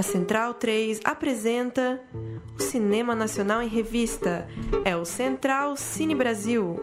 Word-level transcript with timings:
A 0.00 0.02
Central 0.02 0.54
3 0.54 1.02
apresenta 1.04 2.00
o 2.58 2.62
Cinema 2.62 3.14
Nacional 3.14 3.60
em 3.60 3.68
Revista. 3.68 4.48
É 4.82 4.96
o 4.96 5.04
Central 5.04 5.76
Cine 5.76 6.14
Brasil. 6.14 6.80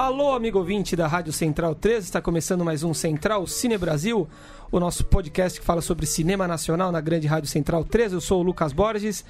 Alô, 0.00 0.32
amigo 0.32 0.58
ouvinte 0.58 0.96
da 0.96 1.06
Rádio 1.06 1.30
Central 1.30 1.74
3, 1.74 2.04
está 2.04 2.22
começando 2.22 2.64
mais 2.64 2.82
um 2.82 2.94
Central 2.94 3.46
Cine 3.46 3.76
Brasil, 3.76 4.26
o 4.72 4.80
nosso 4.80 5.04
podcast 5.04 5.60
que 5.60 5.66
fala 5.66 5.82
sobre 5.82 6.06
cinema 6.06 6.48
nacional 6.48 6.90
na 6.90 7.02
grande 7.02 7.26
Rádio 7.26 7.50
Central 7.50 7.84
3. 7.84 8.14
Eu 8.14 8.20
sou 8.22 8.40
o 8.40 8.42
Lucas 8.42 8.72
Borges, 8.72 9.22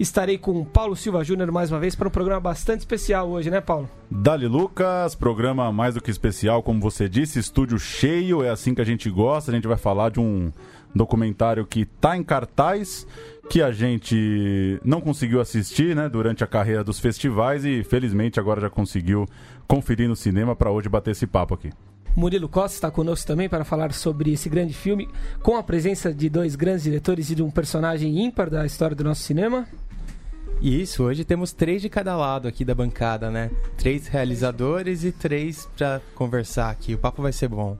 estarei 0.00 0.38
com 0.38 0.62
o 0.62 0.64
Paulo 0.64 0.96
Silva 0.96 1.22
Júnior 1.22 1.52
mais 1.52 1.70
uma 1.70 1.78
vez 1.78 1.94
para 1.94 2.08
um 2.08 2.10
programa 2.10 2.40
bastante 2.40 2.78
especial 2.78 3.28
hoje, 3.28 3.50
né, 3.50 3.60
Paulo? 3.60 3.86
Dali 4.10 4.46
Lucas, 4.46 5.14
programa 5.14 5.70
mais 5.70 5.94
do 5.94 6.00
que 6.00 6.10
especial, 6.10 6.62
como 6.62 6.80
você 6.80 7.06
disse, 7.06 7.38
estúdio 7.38 7.78
cheio, 7.78 8.42
é 8.42 8.48
assim 8.48 8.74
que 8.74 8.80
a 8.80 8.86
gente 8.86 9.10
gosta. 9.10 9.50
A 9.50 9.54
gente 9.54 9.68
vai 9.68 9.76
falar 9.76 10.10
de 10.10 10.20
um 10.20 10.50
documentário 10.94 11.66
que 11.66 11.80
está 11.80 12.16
em 12.16 12.22
cartaz 12.22 13.06
que 13.50 13.60
a 13.60 13.70
gente 13.70 14.80
não 14.84 15.00
conseguiu 15.00 15.40
assistir 15.40 15.94
né, 15.94 16.08
durante 16.08 16.42
a 16.42 16.46
carreira 16.46 16.82
dos 16.82 16.98
festivais 16.98 17.64
e 17.64 17.84
felizmente 17.84 18.40
agora 18.40 18.60
já 18.60 18.70
conseguiu 18.70 19.26
conferir 19.66 20.08
no 20.08 20.16
cinema 20.16 20.54
para 20.54 20.70
hoje 20.70 20.88
bater 20.88 21.12
esse 21.12 21.26
papo 21.26 21.54
aqui. 21.54 21.70
Murilo 22.16 22.48
Costa 22.48 22.76
está 22.76 22.90
conosco 22.90 23.26
também 23.26 23.48
para 23.48 23.64
falar 23.64 23.92
sobre 23.92 24.32
esse 24.32 24.48
grande 24.48 24.72
filme, 24.72 25.08
com 25.42 25.56
a 25.56 25.62
presença 25.62 26.14
de 26.14 26.28
dois 26.28 26.54
grandes 26.54 26.84
diretores 26.84 27.28
e 27.30 27.34
de 27.34 27.42
um 27.42 27.50
personagem 27.50 28.24
ímpar 28.24 28.48
da 28.48 28.64
história 28.64 28.94
do 28.94 29.02
nosso 29.02 29.22
cinema. 29.22 29.66
Isso, 30.62 31.02
hoje 31.02 31.24
temos 31.24 31.52
três 31.52 31.82
de 31.82 31.88
cada 31.88 32.16
lado 32.16 32.46
aqui 32.46 32.64
da 32.64 32.74
bancada, 32.74 33.30
né? 33.30 33.50
Três 33.76 34.06
realizadores 34.06 35.02
e 35.04 35.10
três 35.10 35.68
para 35.76 36.00
conversar 36.14 36.70
aqui. 36.70 36.94
O 36.94 36.98
papo 36.98 37.20
vai 37.20 37.32
ser 37.32 37.48
bom. 37.48 37.76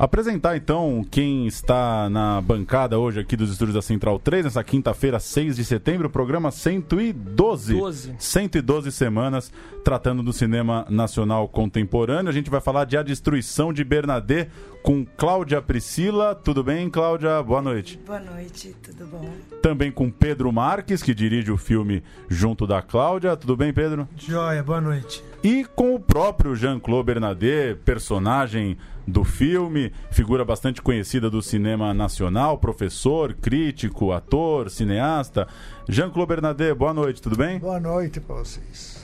Apresentar 0.00 0.56
então 0.56 1.04
quem 1.10 1.46
está 1.46 2.08
na 2.08 2.40
bancada 2.40 2.98
hoje 2.98 3.20
aqui 3.20 3.36
dos 3.36 3.50
estúdios 3.52 3.74
da 3.74 3.82
Central 3.82 4.18
3, 4.18 4.46
nessa 4.46 4.64
quinta-feira, 4.64 5.20
6 5.20 5.56
de 5.56 5.62
setembro, 5.62 6.08
programa 6.08 6.50
112. 6.50 7.74
12. 7.74 8.14
112 8.18 8.92
semanas 8.92 9.52
tratando 9.84 10.22
do 10.22 10.32
cinema 10.32 10.86
nacional 10.88 11.46
contemporâneo. 11.48 12.30
A 12.30 12.32
gente 12.32 12.48
vai 12.48 12.62
falar 12.62 12.86
de 12.86 12.96
A 12.96 13.02
Destruição 13.02 13.74
de 13.74 13.84
Bernadette 13.84 14.50
com 14.82 15.04
Cláudia 15.04 15.60
Priscila. 15.60 16.34
Tudo 16.34 16.62
bem, 16.62 16.88
Cláudia? 16.88 17.42
Boa 17.42 17.62
noite. 17.62 17.98
Boa 18.06 18.20
noite, 18.20 18.74
tudo 18.82 19.06
bom? 19.06 19.30
Também 19.62 19.90
com 19.90 20.10
Pedro 20.10 20.50
Marques, 20.52 21.02
que 21.02 21.14
dirige 21.14 21.50
o 21.50 21.56
filme 21.56 22.02
junto 22.28 22.66
da 22.66 22.82
Cláudia. 22.82 23.36
Tudo 23.36 23.56
bem, 23.56 23.72
Pedro? 23.72 24.08
Joia, 24.16 24.62
boa 24.62 24.80
noite. 24.80 25.22
E 25.42 25.64
com 25.64 25.94
o 25.94 26.00
próprio 26.00 26.54
Jean-Claude 26.54 27.06
Bernadette, 27.06 27.80
personagem 27.84 28.76
do 29.06 29.24
filme, 29.24 29.92
figura 30.10 30.44
bastante 30.44 30.80
conhecida 30.82 31.30
do 31.30 31.42
cinema 31.42 31.92
nacional, 31.94 32.58
professor, 32.58 33.34
crítico, 33.34 34.12
ator, 34.12 34.70
cineasta. 34.70 35.48
Jean-Claude 35.88 36.28
Bernadette, 36.28 36.74
boa 36.78 36.94
noite, 36.94 37.20
tudo 37.20 37.36
bem? 37.36 37.58
Boa 37.58 37.80
noite 37.80 38.20
para 38.20 38.36
vocês. 38.36 38.99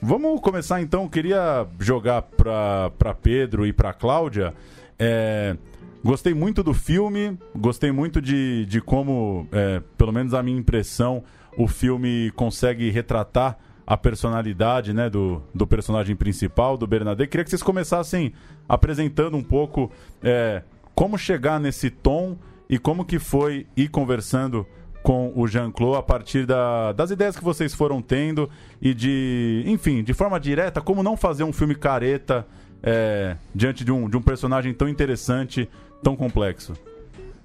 Vamos 0.00 0.40
começar 0.40 0.80
então, 0.80 1.08
queria 1.08 1.66
jogar 1.80 2.22
para 2.22 3.14
Pedro 3.20 3.66
e 3.66 3.72
para 3.72 3.92
Cláudia. 3.92 4.54
É, 4.96 5.56
gostei 6.04 6.32
muito 6.32 6.62
do 6.62 6.72
filme, 6.72 7.36
gostei 7.54 7.90
muito 7.90 8.22
de, 8.22 8.64
de 8.66 8.80
como, 8.80 9.48
é, 9.50 9.82
pelo 9.96 10.12
menos 10.12 10.34
a 10.34 10.42
minha 10.42 10.56
impressão, 10.56 11.24
o 11.56 11.66
filme 11.66 12.30
consegue 12.36 12.88
retratar 12.90 13.58
a 13.84 13.96
personalidade 13.96 14.92
né, 14.92 15.10
do, 15.10 15.42
do 15.52 15.66
personagem 15.66 16.14
principal, 16.14 16.76
do 16.76 16.86
Bernadette. 16.86 17.28
Queria 17.28 17.42
que 17.42 17.50
vocês 17.50 17.62
começassem 17.62 18.32
apresentando 18.68 19.36
um 19.36 19.42
pouco 19.42 19.90
é, 20.22 20.62
como 20.94 21.18
chegar 21.18 21.58
nesse 21.58 21.90
tom 21.90 22.36
e 22.70 22.78
como 22.78 23.04
que 23.04 23.18
foi 23.18 23.66
ir 23.76 23.88
conversando 23.88 24.64
com 25.02 25.32
o 25.34 25.46
Jean-Claude 25.46 25.98
a 25.98 26.02
partir 26.02 26.46
da, 26.46 26.92
das 26.92 27.10
ideias 27.10 27.36
que 27.36 27.44
vocês 27.44 27.74
foram 27.74 28.02
tendo 28.02 28.48
e 28.80 28.92
de, 28.92 29.62
enfim, 29.66 30.02
de 30.02 30.12
forma 30.12 30.38
direta, 30.38 30.80
como 30.80 31.02
não 31.02 31.16
fazer 31.16 31.44
um 31.44 31.52
filme 31.52 31.74
careta 31.74 32.46
é, 32.82 33.36
diante 33.54 33.84
de 33.84 33.92
um, 33.92 34.08
de 34.08 34.16
um 34.16 34.22
personagem 34.22 34.72
tão 34.74 34.88
interessante, 34.88 35.68
tão 36.02 36.16
complexo. 36.16 36.74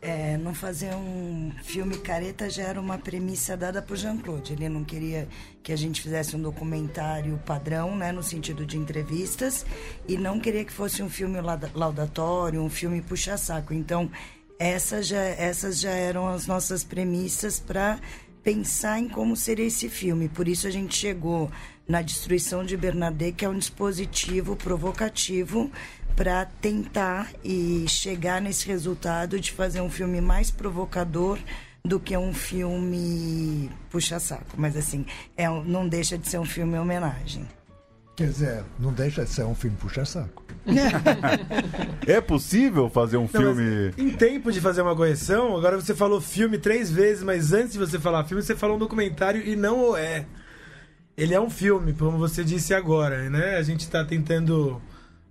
É, 0.06 0.36
não 0.36 0.54
fazer 0.54 0.94
um 0.94 1.50
filme 1.64 1.98
careta 1.98 2.50
já 2.50 2.64
era 2.64 2.82
uma 2.82 2.98
premissa 2.98 3.56
dada 3.56 3.82
por 3.82 3.96
Jean-Claude. 3.96 4.52
Ele 4.52 4.68
não 4.68 4.84
queria 4.84 5.30
que 5.64 5.72
a 5.72 5.78
gente 5.78 6.02
fizesse 6.02 6.36
um 6.36 6.42
documentário 6.42 7.40
padrão, 7.46 7.96
né, 7.96 8.12
no 8.12 8.22
sentido 8.22 8.66
de 8.66 8.78
entrevistas, 8.78 9.66
e 10.06 10.18
não 10.18 10.42
queria 10.42 10.66
que 10.66 10.74
fosse 10.74 11.02
um 11.02 11.10
filme 11.10 11.40
laudatório, 11.74 12.62
um 12.62 12.70
filme 12.70 13.02
puxa-saco. 13.02 13.74
Então, 13.74 14.12
essas 14.60 15.08
já, 15.08 15.22
essas 15.22 15.80
já 15.80 15.92
eram 15.92 16.28
as 16.28 16.48
nossas 16.48 16.84
premissas 16.84 17.60
para 17.60 18.00
pensar 18.44 19.00
em 19.00 19.08
como 19.08 19.36
seria 19.36 19.66
esse 19.66 19.90
filme. 19.90 20.28
Por 20.28 20.48
isso 20.48 20.68
a 20.68 20.72
gente 20.72 20.96
chegou 20.96 21.50
na 21.88 22.02
Destruição 22.02 22.64
de 22.64 22.78
Bernadette, 22.78 23.38
que 23.38 23.46
é 23.46 23.50
um 23.50 23.58
dispositivo 23.58 24.56
provocativo 24.56 25.72
para 26.16 26.46
tentar 26.46 27.32
e 27.44 27.86
chegar 27.88 28.42
nesse 28.42 28.68
resultado 28.68 29.40
de 29.40 29.52
fazer 29.52 29.82
um 29.82 29.90
filme 29.90 30.22
mais 30.22 30.52
provocador 30.52 31.40
do 31.84 32.00
que 32.00 32.16
um 32.16 32.34
filme 32.34 33.70
puxa-saco. 33.90 34.56
Mas, 34.56 34.78
assim, 34.78 35.06
é, 35.36 35.50
não 35.50 35.88
deixa 35.88 36.18
de 36.18 36.28
ser 36.30 36.40
um 36.40 36.46
filme 36.46 36.78
homenagem. 36.78 37.46
Quer 38.16 38.28
dizer, 38.28 38.64
não 38.80 38.94
deixa 38.94 39.24
de 39.24 39.32
ser 39.32 39.44
um 39.44 39.56
filme 39.56 39.76
puxa-saco. 39.78 40.44
é 42.08 42.22
possível 42.22 42.88
fazer 42.90 43.18
um 43.18 43.22
não, 43.22 43.28
filme. 43.28 43.92
Em 43.98 44.12
tempo 44.12 44.52
de 44.52 44.62
fazer 44.62 44.82
uma 44.82 44.96
correção, 44.96 45.58
agora 45.58 45.82
você 45.82 45.96
falou 45.96 46.22
filme 46.22 46.60
três 46.60 46.92
vezes, 46.92 47.24
mas 47.24 47.52
antes 47.52 47.74
de 47.74 47.80
você 47.80 47.98
falar 47.98 48.24
filme, 48.26 48.44
você 48.44 48.56
falou 48.56 48.76
um 48.76 48.80
documentário 48.80 49.42
e 49.46 49.56
não 49.56 49.90
o 49.90 49.98
é. 49.98 50.26
Ele 51.18 51.34
é 51.34 51.42
um 51.42 51.50
filme, 51.50 51.94
como 51.94 52.18
você 52.18 52.44
disse 52.44 52.74
agora, 52.74 53.30
né? 53.30 53.56
A 53.58 53.64
gente 53.64 53.82
está 53.82 54.06
tentando 54.06 54.80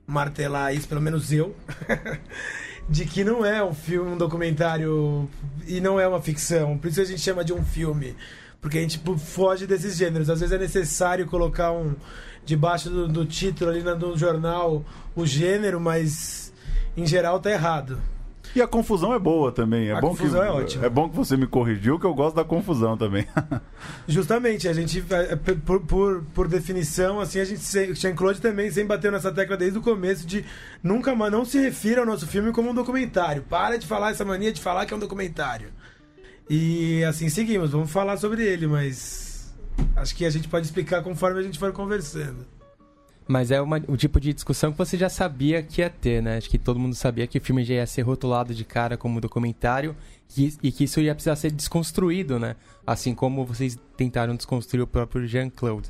martelar 0.05 0.75
isso, 0.75 0.89
pelo 0.89 1.01
menos 1.01 1.33
eu, 1.33 1.55
de 2.89 3.05
que 3.05 3.23
não 3.23 3.47
é 3.47 3.65
um 3.65 3.73
filme, 3.73 4.11
um 4.11 4.19
documentário 4.19 5.29
e 5.67 5.81
não 5.81 6.01
é 6.01 6.07
uma 6.07 6.21
ficção. 6.21 6.77
Por 6.77 6.89
isso 6.89 7.01
a 7.01 7.05
gente 7.05 7.21
chama 7.21 7.45
de 7.45 7.53
um 7.53 7.65
filme. 7.65 8.17
Porque 8.61 8.79
a 8.79 8.81
gente 8.81 9.01
foge 9.19 9.67
desses 9.67 9.97
gêneros. 9.97 10.31
Às 10.31 10.39
vezes 10.39 10.55
é 10.55 10.59
necessário 10.59 11.27
colocar 11.27 11.73
um 11.73 11.97
debaixo 12.45 12.91
do, 12.91 13.09
do 13.09 13.25
título 13.25 13.71
ali 13.71 13.83
no 13.83 14.17
jornal 14.17 14.85
o 15.15 15.27
gênero, 15.27 15.81
mas 15.81 16.53
em 16.97 17.07
geral 17.07 17.41
tá 17.41 17.51
errado. 17.51 17.99
E 18.55 18.61
a 18.61 18.67
confusão 18.67 19.15
é 19.15 19.19
boa 19.19 19.51
também. 19.51 19.89
É 19.89 19.93
a 19.93 20.01
bom 20.01 20.11
confusão 20.11 20.41
que, 20.41 20.47
é 20.47 20.51
ótima. 20.51 20.87
É 20.87 20.89
bom 20.89 21.09
que 21.09 21.17
você 21.17 21.37
me 21.37 21.47
corrigiu, 21.47 21.99
que 21.99 22.05
eu 22.05 22.13
gosto 22.13 22.37
da 22.37 22.45
confusão 22.45 22.99
também. 22.99 23.27
Justamente, 24.07 24.69
a 24.69 24.75
gente, 24.75 25.03
é, 25.11 25.37
por, 25.37 25.81
por, 25.81 26.23
por 26.35 26.49
definição, 26.49 27.19
assim, 27.19 27.41
a 27.41 27.45
gente, 27.45 27.95
Jean-Claude 27.95 28.43
também 28.43 28.71
sempre 28.71 28.89
bateu 28.89 29.11
nessa 29.11 29.33
tecla 29.33 29.57
desde 29.57 29.79
o 29.79 29.83
começo 29.83 30.27
de 30.27 30.45
nunca 30.83 31.15
mais, 31.15 31.33
não 31.33 31.47
se 31.47 31.59
refira 31.59 32.01
ao 32.01 32.07
nosso 32.07 32.27
filme 32.27 32.53
como 32.53 32.71
um 32.71 32.75
documentário. 32.75 33.43
Para 33.43 33.79
de 33.79 33.87
falar 33.87 34.11
essa 34.11 34.25
mania 34.25 34.53
de 34.53 34.61
falar 34.61 34.85
que 34.85 34.93
é 34.93 34.97
um 34.97 35.01
documentário. 35.01 35.71
E 36.51 37.03
assim 37.05 37.31
seguimos, 37.31 37.71
vamos 37.71 37.91
falar 37.91 38.19
sobre 38.19 38.43
ele, 38.43 38.67
mas 38.67 39.32
acho 39.97 40.15
que 40.15 40.25
a 40.25 40.31
gente 40.31 40.49
pode 40.49 40.67
explicar 40.67 41.03
conforme 41.03 41.41
a 41.41 41.43
gente 41.43 41.59
for 41.59 41.73
conversando. 41.73 42.47
Mas 43.27 43.51
é 43.51 43.61
uma, 43.61 43.81
o 43.87 43.97
tipo 43.97 44.21
de 44.21 44.33
discussão 44.33 44.73
que 44.73 44.79
você 44.79 44.97
já 44.97 45.09
sabia 45.09 45.63
que 45.63 45.81
ia 45.81 45.89
ter, 45.89 46.23
né? 46.23 46.37
Acho 46.37 46.51
que 46.51 46.59
todo 46.59 46.79
mundo 46.79 46.95
sabia 46.95 47.27
que 47.27 47.39
o 47.39 47.41
filme 47.41 47.65
já 47.65 47.75
ia 47.75 47.87
ser 47.87 48.03
rotulado 48.03 48.55
de 48.55 48.65
cara 48.65 48.97
como 48.97 49.21
documentário 49.21 49.97
e, 50.37 50.53
e 50.63 50.73
que 50.73 50.85
isso 50.85 51.01
ia 51.01 51.15
precisar 51.15 51.37
ser 51.37 51.51
desconstruído, 51.53 52.39
né? 52.39 52.57
Assim 52.87 53.15
como 53.15 53.45
vocês 53.45 53.79
tentaram 53.97 54.35
desconstruir 54.35 54.83
o 54.83 54.87
próprio 54.87 55.27
Jean-Claude. 55.27 55.89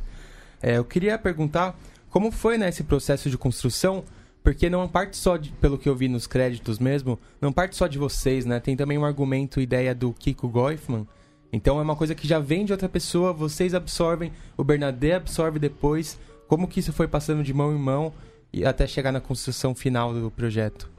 É, 0.63 0.77
eu 0.77 0.85
queria 0.85 1.19
perguntar 1.19 1.77
como 2.11 2.31
foi 2.31 2.59
né, 2.59 2.69
esse 2.69 2.85
processo 2.85 3.31
de 3.31 3.39
construção, 3.39 4.05
porque 4.45 4.69
não 4.69 4.87
parte 4.87 5.17
só, 5.17 5.37
de, 5.37 5.51
pelo 5.53 5.79
que 5.79 5.89
eu 5.89 5.97
vi 5.97 6.09
nos 6.09 6.27
créditos 6.27 6.79
mesmo, 6.79 7.19
não 7.41 7.53
parte 7.53 7.75
só 7.75 7.87
de 7.87 7.99
vocês, 7.99 8.45
né? 8.45 8.61
Tem 8.61 8.77
também 8.77 8.99
um 8.99 9.05
argumento, 9.05 9.61
ideia 9.61 9.95
do 9.95 10.13
Kiko 10.13 10.49
Goifman. 10.49 11.07
Então 11.53 11.79
é 11.79 11.83
uma 11.83 11.95
coisa 11.95 12.15
que 12.15 12.27
já 12.27 12.39
vem 12.39 12.65
de 12.65 12.73
outra 12.73 12.89
pessoa, 12.89 13.33
vocês 13.33 13.75
absorvem, 13.75 14.33
o 14.57 14.65
Bernadette 14.65 15.17
absorve 15.17 15.59
depois 15.59 16.19
como 16.53 16.69
que 16.69 16.81
isso 16.81 16.93
foi 16.93 17.09
passando 17.09 17.43
de 17.43 17.55
mão 17.55 17.75
em 17.75 17.79
mão 17.79 18.13
e 18.53 18.65
até 18.65 18.87
chegar 18.87 19.11
na 19.11 19.21
construção 19.21 19.75
final 19.75 20.13
do 20.13 20.31
projeto? 20.31 20.91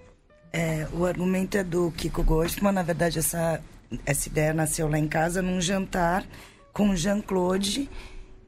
É, 0.51 0.87
o 0.93 1.05
argumento 1.05 1.55
é 1.57 1.63
do 1.63 1.91
Kiko 1.91 2.23
Gostman. 2.23 2.71
Na 2.71 2.81
verdade, 2.81 3.19
essa, 3.19 3.61
essa 4.03 4.29
ideia 4.29 4.51
nasceu 4.51 4.87
lá 4.89 4.97
em 4.97 5.07
casa 5.07 5.43
num 5.43 5.61
jantar 5.61 6.25
com 6.71 6.95
Jean-Claude, 6.95 7.87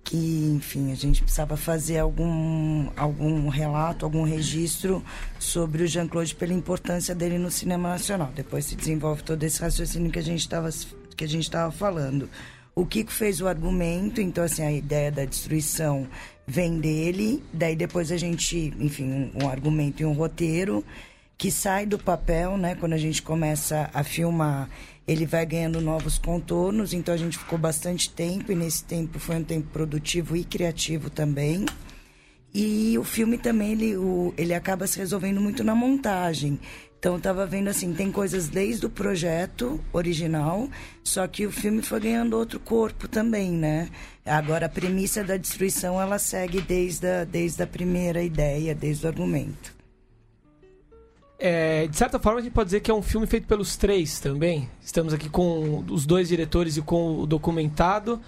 que, 0.04 0.52
enfim, 0.56 0.92
a 0.92 0.96
gente 0.96 1.22
precisava 1.22 1.56
fazer 1.56 2.00
algum, 2.00 2.90
algum 2.98 3.50
relato, 3.50 4.04
algum 4.04 4.24
registro 4.24 5.04
sobre 5.38 5.84
o 5.84 5.88
Jean-Claude 5.88 6.34
pela 6.34 6.54
importância 6.54 7.14
dele 7.14 7.38
no 7.38 7.52
cinema 7.52 7.90
nacional. 7.90 8.32
Depois 8.36 8.66
se 8.66 8.76
desenvolve 8.76 9.24
todo 9.24 9.44
esse 9.44 9.62
raciocínio 9.62 10.12
que 10.12 10.20
a 10.20 10.24
gente 10.24 10.42
estava 10.42 10.70
que 11.16 11.24
a 11.24 11.28
gente 11.28 11.44
estava 11.44 11.72
falando. 11.72 12.30
O 12.76 12.86
Kiko 12.86 13.12
fez 13.12 13.40
o 13.42 13.48
argumento, 13.48 14.20
então 14.20 14.44
assim 14.44 14.62
a 14.62 14.72
ideia 14.72 15.12
da 15.12 15.24
destruição 15.24 16.08
vem 16.46 16.80
dele, 16.80 17.44
daí 17.52 17.76
depois 17.76 18.12
a 18.12 18.18
gente, 18.18 18.74
enfim, 18.80 19.32
um, 19.34 19.44
um 19.44 19.50
argumento 19.50 20.04
e 20.04 20.06
um 20.06 20.14
roteiro 20.14 20.84
que 21.38 21.50
sai 21.52 21.86
do 21.86 21.98
papel, 21.98 22.58
né? 22.58 22.76
Quando 22.76 22.94
a 22.94 22.98
gente 22.98 23.22
começa 23.22 23.90
a 23.94 24.04
filmar, 24.04 24.70
ele 25.08 25.26
vai 25.26 25.46
ganhando 25.46 25.82
novos 25.82 26.18
contornos, 26.18 26.94
então 26.94 27.14
a 27.14 27.18
gente 27.18 27.38
ficou 27.38 27.58
bastante 27.58 28.10
tempo 28.10 28.52
e 28.52 28.56
nesse 28.56 28.84
tempo 28.84 29.20
foi 29.20 29.38
um 29.38 29.44
tempo 29.44 29.68
produtivo 29.72 30.36
e 30.36 30.44
criativo 30.44 31.10
também. 31.10 31.66
E 32.58 32.98
o 32.98 33.04
filme 33.04 33.38
também 33.38 33.74
ele, 33.74 33.98
o, 33.98 34.34
ele 34.38 34.54
acaba 34.54 34.88
se 34.88 34.98
resolvendo 34.98 35.42
muito 35.42 35.62
na 35.62 35.76
montagem. 35.76 36.58
Então 36.98 37.16
eu 37.16 37.20
tava 37.20 37.46
vendo 37.46 37.68
assim, 37.68 37.94
tem 37.94 38.10
coisas 38.10 38.48
desde 38.48 38.86
o 38.86 38.90
projeto 38.90 39.78
original, 39.92 40.70
só 41.04 41.28
que 41.28 41.46
o 41.46 41.52
filme 41.52 41.82
foi 41.82 42.00
ganhando 42.00 42.38
outro 42.38 42.58
corpo 42.58 43.10
também, 43.10 43.52
né? 43.52 43.90
Agora 44.26 44.68
a 44.68 44.70
premissa 44.70 45.22
da 45.22 45.36
destruição 45.36 46.02
ela 46.02 46.18
segue 46.18 46.62
desde 46.62 47.06
a, 47.06 47.24
desde 47.26 47.62
a 47.62 47.68
primeira 47.68 48.24
ideia, 48.24 48.74
desde 48.74 49.06
o 49.06 49.10
argumento. 49.10 49.76
É, 51.38 51.88
de 51.88 51.98
certa 51.98 52.18
forma, 52.18 52.40
a 52.40 52.42
gente 52.42 52.54
pode 52.54 52.68
dizer 52.68 52.80
que 52.80 52.90
é 52.90 52.94
um 52.94 53.02
filme 53.02 53.28
feito 53.28 53.48
pelos 53.48 53.76
três 53.76 54.22
também. 54.22 54.70
Estamos 54.82 55.14
aqui 55.14 55.28
com 55.28 55.84
os 55.90 56.06
dois 56.06 56.30
diretores 56.30 56.78
e 56.78 56.82
com 56.82 57.20
o 57.20 57.28
documentado, 57.28 58.22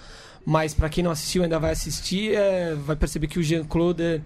mas 0.50 0.74
para 0.74 0.88
quem 0.88 1.04
não 1.04 1.12
assistiu 1.12 1.44
ainda 1.44 1.60
vai 1.60 1.72
assistir, 1.72 2.34
é, 2.34 2.74
vai 2.74 2.96
perceber 2.96 3.28
que 3.28 3.38
o 3.38 3.44
Jean-Claude 3.44 4.24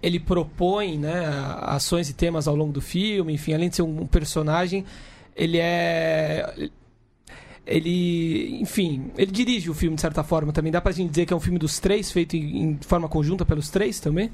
ele 0.00 0.20
propõe 0.20 0.96
né, 0.96 1.26
ações 1.62 2.08
e 2.08 2.12
temas 2.12 2.46
ao 2.46 2.54
longo 2.54 2.72
do 2.72 2.80
filme, 2.80 3.32
enfim, 3.32 3.54
além 3.54 3.68
de 3.68 3.74
ser 3.74 3.82
um 3.82 4.06
personagem, 4.06 4.84
ele 5.34 5.58
é 5.58 6.70
ele, 7.66 8.60
enfim, 8.60 9.10
ele 9.18 9.32
dirige 9.32 9.68
o 9.68 9.74
filme 9.74 9.96
de 9.96 10.00
certa 10.00 10.22
forma 10.22 10.52
também. 10.52 10.70
Dá 10.70 10.80
pra 10.80 10.92
gente 10.92 11.10
dizer 11.10 11.26
que 11.26 11.32
é 11.32 11.36
um 11.36 11.40
filme 11.40 11.58
dos 11.58 11.80
três, 11.80 12.08
feito 12.08 12.36
em, 12.36 12.62
em 12.62 12.78
forma 12.80 13.08
conjunta 13.08 13.44
pelos 13.44 13.68
três 13.68 13.98
também? 13.98 14.30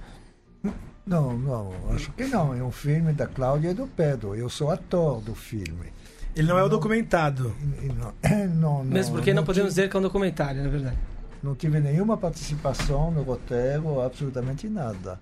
Não, 1.07 1.39
não, 1.39 1.73
acho 1.95 2.13
que 2.13 2.25
não. 2.25 2.55
É 2.55 2.63
um 2.63 2.71
filme 2.71 3.15
da 3.15 3.27
Cláudia 3.27 3.71
e 3.71 3.75
do 3.75 3.87
Pedro. 3.87 4.35
Eu 4.35 4.51
sou 4.51 4.71
ator 4.71 5.23
do 5.23 5.35
filme. 5.35 5.91
Ele 6.37 6.49
não 6.49 6.59
é 6.59 6.63
o 6.63 6.69
documentado. 6.69 7.57
Não, 7.83 8.13
não, 8.57 8.85
não, 8.85 8.85
Mesmo 8.85 9.15
porque 9.15 9.33
não, 9.33 9.43
podemos 9.43 9.71
dizer 9.71 9.89
que 9.89 9.97
é 9.97 9.99
um 9.99 10.03
documentário, 10.03 10.63
na 10.63 10.69
verdade. 10.69 10.99
Não 11.43 11.55
tive 11.55 11.81
nenhuma 11.81 12.17
participação 12.17 13.11
no 13.11 13.23
roteiro, 13.23 14.01
absolutamente 14.01 14.69
nada. 14.69 15.21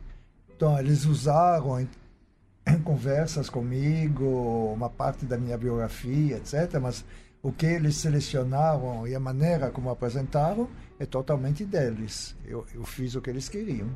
Então, 0.56 0.78
eles 0.78 1.04
usaram 1.04 1.80
em, 1.80 1.88
em 2.66 2.78
conversas 2.80 3.48
comigo 3.48 4.72
uma 4.72 4.90
parte 4.90 5.24
da 5.24 5.38
minha 5.38 5.56
biografia, 5.56 6.36
etc. 6.36 6.78
Mas 6.80 7.04
o 7.42 7.52
que 7.52 7.66
eles 7.66 7.96
selecionaram 7.96 9.06
e 9.06 9.14
a 9.14 9.20
maneira 9.20 9.70
como 9.70 9.90
apresentaram 9.90 10.68
é 10.98 11.06
totalmente 11.06 11.64
deles. 11.64 12.34
Eu, 12.44 12.66
eu 12.74 12.84
fiz 12.84 13.14
o 13.14 13.20
que 13.20 13.30
eles 13.30 13.48
queriam. 13.48 13.88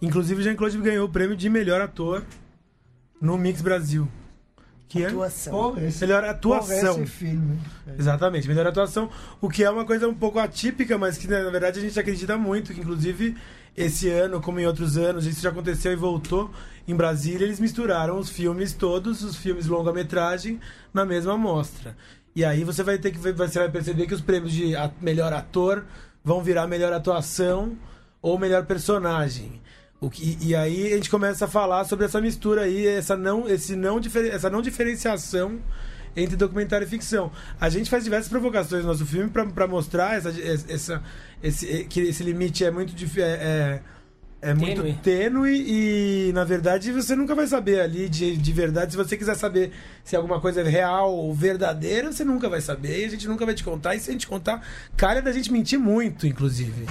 Inclusive, 0.00 0.42
Jean-Claude 0.42 0.78
ganhou 0.78 1.06
o 1.06 1.10
prêmio 1.10 1.36
de 1.36 1.48
melhor 1.48 1.80
ator 1.80 2.24
no 3.20 3.36
Mix 3.36 3.60
Brasil. 3.60 4.08
Que 4.88 5.02
é 5.02 5.06
Atuação. 5.06 5.72
Por 5.72 5.82
esse, 5.82 6.00
melhor 6.02 6.22
por 6.22 6.28
atuação. 6.30 7.02
esse 7.02 7.06
filme. 7.06 7.58
Exatamente, 7.98 8.46
melhor 8.46 8.66
atuação. 8.66 9.10
O 9.40 9.48
que 9.48 9.64
é 9.64 9.70
uma 9.70 9.84
coisa 9.84 10.06
um 10.08 10.14
pouco 10.14 10.38
atípica, 10.38 10.96
mas 10.96 11.18
que 11.18 11.26
na 11.26 11.50
verdade 11.50 11.78
a 11.78 11.82
gente 11.82 11.98
acredita 11.98 12.36
muito. 12.38 12.72
Que 12.72 12.80
inclusive 12.80 13.34
esse 13.76 14.08
ano, 14.08 14.40
como 14.40 14.60
em 14.60 14.66
outros 14.66 14.96
anos, 14.96 15.26
isso 15.26 15.40
já 15.42 15.48
aconteceu 15.50 15.92
e 15.92 15.96
voltou. 15.96 16.50
Em 16.86 16.94
Brasília, 16.94 17.44
eles 17.44 17.58
misturaram 17.58 18.18
os 18.18 18.28
filmes 18.30 18.72
todos, 18.72 19.24
os 19.24 19.36
filmes 19.36 19.66
longa-metragem, 19.66 20.60
na 20.92 21.04
mesma 21.04 21.36
mostra. 21.36 21.96
E 22.36 22.44
aí 22.44 22.62
você 22.62 22.82
vai 22.82 22.98
ter 22.98 23.10
que 23.10 23.18
ver- 23.18 23.32
você 23.32 23.58
vai 23.58 23.70
perceber 23.70 24.06
que 24.06 24.14
os 24.14 24.20
prêmios 24.20 24.52
de 24.52 24.74
melhor 25.00 25.32
ator 25.32 25.84
vão 26.22 26.42
virar 26.42 26.66
melhor 26.66 26.92
atuação 26.92 27.76
ou 28.20 28.38
melhor 28.38 28.64
personagem. 28.66 29.60
O 30.04 30.10
que, 30.10 30.36
e 30.40 30.54
aí 30.54 30.92
a 30.92 30.96
gente 30.96 31.08
começa 31.08 31.46
a 31.46 31.48
falar 31.48 31.84
sobre 31.84 32.04
essa 32.04 32.20
mistura 32.20 32.62
aí, 32.62 32.86
essa 32.86 33.16
não, 33.16 33.48
esse 33.48 33.74
não, 33.74 33.98
essa 34.30 34.50
não 34.50 34.60
diferenciação 34.60 35.58
entre 36.14 36.36
documentário 36.36 36.86
e 36.86 36.88
ficção. 36.88 37.32
A 37.58 37.68
gente 37.70 37.88
faz 37.88 38.04
diversas 38.04 38.28
provocações 38.28 38.82
no 38.82 38.88
nosso 38.88 39.06
filme 39.06 39.30
para 39.30 39.66
mostrar 39.66 40.16
essa, 40.16 40.32
essa, 40.68 41.02
esse, 41.42 41.84
que 41.84 42.00
esse 42.00 42.22
limite 42.22 42.64
é 42.64 42.70
muito 42.70 42.94
é, 43.18 43.22
é, 43.22 44.50
é 44.50 44.54
muito 44.54 44.82
Tênue. 44.82 44.98
tênue 45.02 45.64
e, 45.66 46.32
na 46.34 46.44
verdade, 46.44 46.92
você 46.92 47.16
nunca 47.16 47.34
vai 47.34 47.46
saber 47.46 47.80
ali 47.80 48.08
de, 48.08 48.36
de 48.36 48.52
verdade. 48.52 48.92
Se 48.92 48.96
você 48.98 49.16
quiser 49.16 49.34
saber 49.36 49.72
se 50.04 50.14
alguma 50.14 50.38
coisa 50.38 50.60
é 50.60 50.64
real 50.64 51.14
ou 51.14 51.34
verdadeira, 51.34 52.12
você 52.12 52.24
nunca 52.24 52.46
vai 52.48 52.60
saber 52.60 53.00
e 53.00 53.04
a 53.06 53.08
gente 53.08 53.26
nunca 53.26 53.46
vai 53.46 53.54
te 53.54 53.64
contar. 53.64 53.94
E 53.94 54.00
se 54.00 54.10
a 54.10 54.12
gente 54.12 54.26
contar, 54.26 54.62
cara 54.98 55.22
da 55.22 55.32
gente 55.32 55.50
mentir 55.50 55.78
muito, 55.78 56.26
inclusive. 56.26 56.86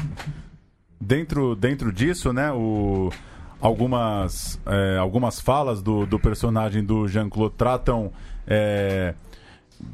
Dentro, 1.05 1.55
dentro 1.55 1.91
disso, 1.91 2.31
né, 2.31 2.51
o, 2.51 3.11
algumas, 3.59 4.59
é, 4.65 4.97
algumas 4.97 5.39
falas 5.39 5.81
do, 5.81 6.05
do 6.05 6.19
personagem 6.19 6.83
do 6.83 7.07
Jean-Claude 7.07 7.55
tratam, 7.57 8.11
é, 8.47 9.13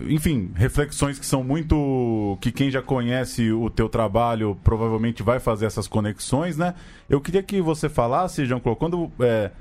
enfim, 0.01 0.51
reflexões 0.55 1.17
que 1.17 1.25
são 1.25 1.43
muito. 1.43 2.37
que 2.41 2.51
quem 2.51 2.69
já 2.69 2.81
conhece 2.81 3.51
o 3.51 3.69
teu 3.69 3.89
trabalho 3.89 4.57
provavelmente 4.63 5.23
vai 5.23 5.39
fazer 5.39 5.65
essas 5.65 5.87
conexões, 5.87 6.57
né? 6.57 6.75
Eu 7.09 7.19
queria 7.19 7.41
que 7.41 7.59
você 7.61 7.89
falasse, 7.89 8.45
Jean-Claude, 8.45 8.79
quando. 8.79 9.11
é, 9.19 9.51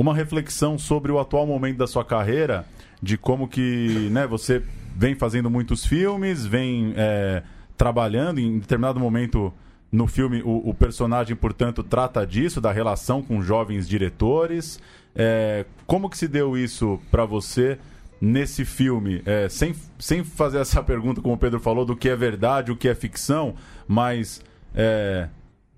uma 0.00 0.14
reflexão 0.14 0.78
sobre 0.78 1.12
o 1.12 1.18
atual 1.18 1.46
momento 1.46 1.76
da 1.76 1.86
sua 1.86 2.02
carreira, 2.02 2.64
de 3.02 3.18
como 3.18 3.46
que 3.46 4.08
né, 4.10 4.26
você 4.26 4.62
vem 4.96 5.14
fazendo 5.14 5.50
muitos 5.50 5.84
filmes, 5.84 6.46
vem 6.46 6.94
é, 6.96 7.42
trabalhando 7.76 8.40
em 8.40 8.58
determinado 8.58 8.98
momento 8.98 9.52
no 9.92 10.06
filme 10.06 10.42
o, 10.42 10.70
o 10.70 10.74
personagem, 10.74 11.34
portanto, 11.34 11.82
trata 11.82 12.26
disso, 12.26 12.60
da 12.60 12.70
relação 12.70 13.22
com 13.22 13.42
jovens 13.42 13.88
diretores. 13.88 14.80
É, 15.14 15.64
como 15.86 16.08
que 16.08 16.16
se 16.16 16.28
deu 16.28 16.56
isso 16.56 17.00
para 17.10 17.24
você 17.24 17.78
nesse 18.20 18.64
filme? 18.64 19.22
É, 19.26 19.48
sem, 19.48 19.74
sem 19.98 20.22
fazer 20.22 20.58
essa 20.62 20.82
pergunta, 20.82 21.20
como 21.20 21.34
o 21.34 21.38
Pedro 21.38 21.58
falou, 21.58 21.84
do 21.84 21.96
que 21.96 22.08
é 22.08 22.16
verdade, 22.16 22.70
o 22.70 22.76
que 22.76 22.88
é 22.88 22.94
ficção, 22.94 23.54
mas 23.88 24.40
é, 24.74 25.28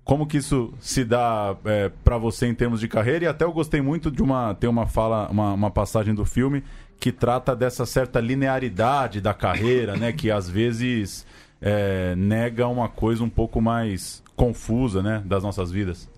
como 0.03 0.27
que 0.27 0.37
isso 0.37 0.73
se 0.79 1.03
dá 1.03 1.55
é, 1.65 1.89
para 2.03 2.17
você 2.17 2.45
em 2.45 2.53
termos 2.53 2.79
de 2.79 2.87
carreira? 2.87 3.25
E 3.25 3.27
até 3.27 3.45
eu 3.45 3.51
gostei 3.51 3.81
muito 3.81 4.11
de 4.11 4.21
uma 4.21 4.53
tem 4.53 4.69
uma 4.69 4.85
fala, 4.85 5.27
uma, 5.29 5.53
uma 5.53 5.71
passagem 5.71 6.13
do 6.13 6.25
filme 6.25 6.63
que 6.99 7.11
trata 7.11 7.55
dessa 7.55 7.85
certa 7.85 8.19
linearidade 8.19 9.19
da 9.19 9.33
carreira, 9.33 9.95
né? 9.97 10.11
Que 10.11 10.29
às 10.29 10.49
vezes 10.49 11.25
é, 11.65 12.13
nega 12.17 12.67
uma 12.67 12.89
coisa 12.89 13.23
um 13.23 13.29
pouco 13.29 13.61
mais 13.61 14.21
confusa, 14.35 15.01
né? 15.01 15.23
Das 15.25 15.41
nossas 15.41 15.71
vidas. 15.71 16.09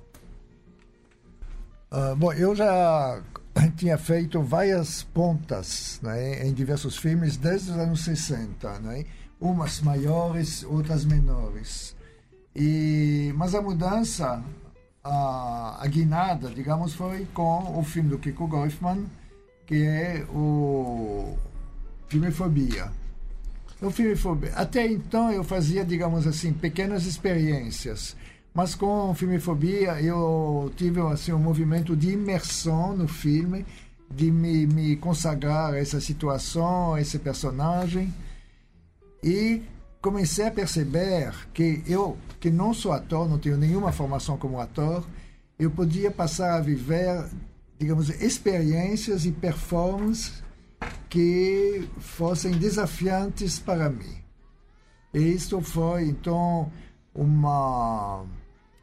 Ah, 1.91 2.15
bom, 2.17 2.33
eu 2.33 2.55
já 2.55 3.21
tinha 3.77 3.95
feito 3.95 4.41
várias 4.41 5.03
pontas 5.03 5.99
né, 6.01 6.47
em 6.47 6.51
diversos 6.51 6.97
filmes 6.97 7.37
desde 7.37 7.71
os 7.71 7.77
anos 7.77 8.03
60, 8.03 8.79
né? 8.79 9.05
umas 9.39 9.81
maiores, 9.81 10.63
outras 10.63 11.05
menores. 11.05 11.95
E, 12.55 13.31
mas 13.35 13.53
a 13.53 13.61
mudança, 13.61 14.43
a, 15.03 15.77
a 15.79 15.87
guinada, 15.87 16.49
digamos, 16.49 16.95
foi 16.95 17.27
com 17.33 17.77
o 17.77 17.83
filme 17.83 18.09
do 18.09 18.17
Kiko 18.17 18.47
Goifman, 18.47 19.05
que 19.67 19.85
é 19.85 20.25
o 20.33 21.37
Filmefobia. 22.07 23.04
O 23.81 23.91
Filmefobia. 23.91 24.53
Até 24.55 24.85
então 24.87 25.31
eu 25.31 25.43
fazia, 25.43 25.83
digamos 25.83 26.25
assim, 26.25 26.53
pequenas 26.53 27.05
experiências. 27.05 28.15
Mas 28.53 28.73
com 28.73 29.13
Filmefobia 29.13 30.01
eu 30.01 30.71
tive 30.77 31.01
assim, 31.01 31.33
um 31.33 31.39
movimento 31.39 31.95
de 31.95 32.11
imersão 32.11 32.95
no 32.95 33.07
filme, 33.07 33.65
de 34.09 34.31
me, 34.31 34.65
me 34.65 34.95
consagrar 34.95 35.73
a 35.73 35.77
essa 35.77 35.99
situação, 35.99 36.93
a 36.93 37.01
esse 37.01 37.19
personagem. 37.19 38.13
E 39.21 39.61
comecei 40.01 40.47
a 40.47 40.51
perceber 40.51 41.33
que 41.53 41.83
eu, 41.85 42.17
que 42.39 42.49
não 42.49 42.73
sou 42.73 42.93
ator, 42.93 43.27
não 43.27 43.37
tenho 43.37 43.57
nenhuma 43.57 43.91
formação 43.91 44.37
como 44.37 44.59
ator, 44.59 45.05
eu 45.59 45.69
podia 45.69 46.11
passar 46.11 46.55
a 46.55 46.61
viver, 46.61 47.25
digamos, 47.77 48.09
experiências 48.21 49.25
e 49.25 49.31
performances 49.31 50.44
que 51.09 51.87
fossem 51.99 52.51
desafiantes 52.53 53.59
para 53.59 53.89
mim. 53.89 54.17
E 55.13 55.19
isso 55.19 55.61
foi, 55.61 56.05
então, 56.09 56.71
uma, 57.13 58.23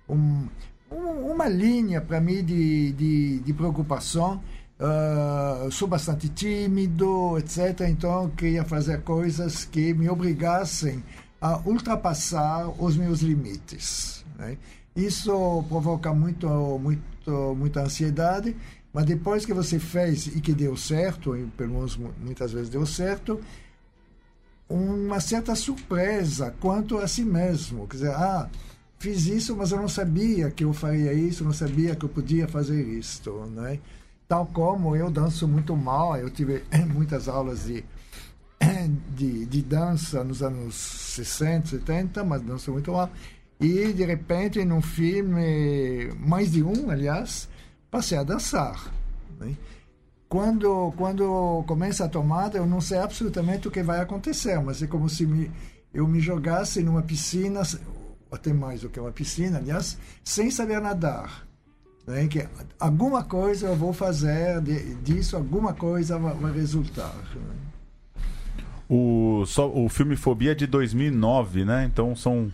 um, 0.09 0.49
um- 0.91 1.31
uma 1.33 1.49
linha 1.49 2.01
para 2.01 2.21
mim 2.21 2.43
de, 2.45 2.93
de, 2.93 3.39
de 3.41 3.53
preocupação. 3.53 4.43
Ah, 4.81 5.69
sou 5.71 5.87
bastante 5.87 6.29
tímido, 6.29 7.39
etc. 7.39 7.83
Então, 7.89 8.29
queria 8.31 8.65
fazer 8.65 9.03
coisas 9.03 9.65
que 9.65 9.93
me 9.95 10.09
obrigassem 10.09 11.05
a 11.41 11.59
ultrapassar 11.67 12.69
os 12.83 12.97
meus 12.97 13.21
limites. 13.21 14.25
né? 14.39 14.57
Isso 14.97 15.65
provoca 15.69 16.13
muito, 16.13 16.49
muito, 16.79 17.55
muita 17.57 17.81
ansiedade, 17.83 18.57
mas 18.93 19.05
depois 19.07 19.45
que 19.47 19.53
você 19.53 19.79
fez 19.79 20.27
e 20.27 20.41
que 20.41 20.53
deu 20.53 20.77
certo, 20.77 21.37
e 21.37 21.45
pelo 21.47 21.75
menos 21.75 21.97
mu- 21.97 22.15
muitas 22.21 22.53
vezes 22.53 22.69
deu 22.69 22.85
certo, 22.87 23.41
uma 24.69 25.21
certa 25.21 25.55
surpresa 25.55 26.55
quanto 26.61 26.99
a 26.99 27.07
si 27.07 27.25
mesmo. 27.25 27.87
Quer 27.87 27.97
dizer, 27.97 28.11
ah, 28.11 28.49
fiz 28.99 29.27
isso, 29.27 29.57
mas 29.57 29.71
eu 29.71 29.79
não 29.79 29.89
sabia 29.89 30.51
que 30.51 30.65
eu 30.65 30.73
faria 30.73 31.13
isso, 31.13 31.45
não 31.45 31.53
sabia 31.53 31.95
que 31.95 32.05
eu 32.05 32.09
podia 32.09 32.49
fazer 32.49 32.83
isto. 32.83 33.31
Né? 33.55 33.79
tal 34.33 34.47
como 34.47 34.97
eu 34.97 35.11
danço 35.11 35.47
muito 35.47 35.77
mal, 35.77 36.17
eu 36.17 36.31
tive 36.31 36.63
muitas 36.95 37.29
aulas 37.29 37.67
de, 37.67 37.85
de, 39.15 39.45
de 39.45 39.61
dança 39.61 40.25
nos 40.25 40.43
anos 40.43 40.75
60, 40.75 41.69
70, 41.69 42.25
mas 42.25 42.41
danço 42.41 42.73
muito 42.73 42.93
mal. 42.93 43.11
E, 43.61 43.93
de 43.93 44.05
repente, 44.07 44.65
num 44.65 44.81
filme, 44.81 46.15
mais 46.19 46.51
de 46.51 46.63
um, 46.63 46.89
aliás, 46.91 47.47
passei 47.93 48.17
a 48.17 48.25
dançar. 48.25 48.91
Né? 49.39 49.55
Quando, 50.29 50.93
quando 50.97 51.63
começa 51.67 52.07
a 52.07 52.09
tomada, 52.09 52.57
eu 52.57 52.67
não 52.67 52.81
sei 52.81 52.97
absolutamente 52.97 53.69
o 53.69 53.71
que 53.71 53.83
vai 53.83 54.01
acontecer, 54.01 54.59
mas 54.61 54.83
é 54.83 54.87
como 54.87 55.11
se 55.11 55.27
me, 55.27 55.53
eu 55.93 56.09
me 56.09 56.19
jogasse 56.19 56.83
numa 56.83 57.03
piscina, 57.03 57.61
até 58.31 58.51
mais 58.51 58.81
do 58.81 58.89
que 58.89 58.99
uma 58.99 59.13
piscina, 59.13 59.59
aliás, 59.59 59.99
sem 60.25 60.51
saber 60.51 60.81
nadar. 60.81 61.47
Né? 62.07 62.27
Que 62.29 62.49
alguma 62.81 63.23
coisa 63.23 63.67
eu 63.67 63.77
vou 63.77 63.93
fazer 63.93 64.63
disso, 65.03 65.37
alguma 65.37 65.75
coisa 65.75 66.19
vai, 66.19 66.35
vai 66.35 66.53
resultar. 66.53 67.15
Né? 67.35 68.25
O, 68.89 69.45
só, 69.47 69.71
o 69.71 69.87
filme 69.91 70.17
Fobia 70.17 70.53
é 70.53 70.55
de 70.55 70.67
2009, 70.67 71.65
né? 71.67 71.85
Então 71.85 72.17
são 72.17 72.51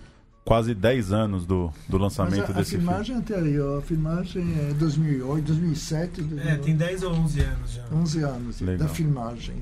quase 0.48 0.74
10 0.74 1.12
anos 1.12 1.44
do, 1.44 1.70
do 1.86 1.98
lançamento 1.98 2.40
Mas 2.40 2.50
a, 2.50 2.52
desse 2.54 2.76
a 2.76 2.78
filmagem 2.78 3.04
filme. 3.04 3.20
anterior, 3.20 3.78
a 3.78 3.82
filmagem 3.82 4.54
é 4.70 4.72
2008, 4.72 5.44
2007. 5.44 6.22
2008, 6.22 6.48
É, 6.48 6.56
tem 6.56 6.74
10 6.74 7.02
ou 7.02 7.12
11 7.12 7.40
anos 7.40 7.70
já. 7.72 7.84
11 7.92 8.22
anos 8.22 8.60
Legal. 8.62 8.88
da 8.88 8.94
filmagem. 8.94 9.56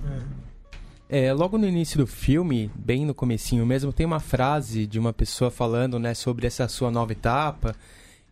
É, 1.08 1.32
logo 1.32 1.58
no 1.58 1.66
início 1.66 1.98
do 1.98 2.06
filme, 2.06 2.70
bem 2.74 3.04
no 3.04 3.14
comecinho 3.14 3.66
mesmo, 3.66 3.92
tem 3.92 4.06
uma 4.06 4.20
frase 4.20 4.86
de 4.86 4.98
uma 4.98 5.12
pessoa 5.12 5.50
falando, 5.50 5.98
né, 5.98 6.14
sobre 6.14 6.46
essa 6.46 6.68
sua 6.68 6.90
nova 6.90 7.10
etapa. 7.12 7.74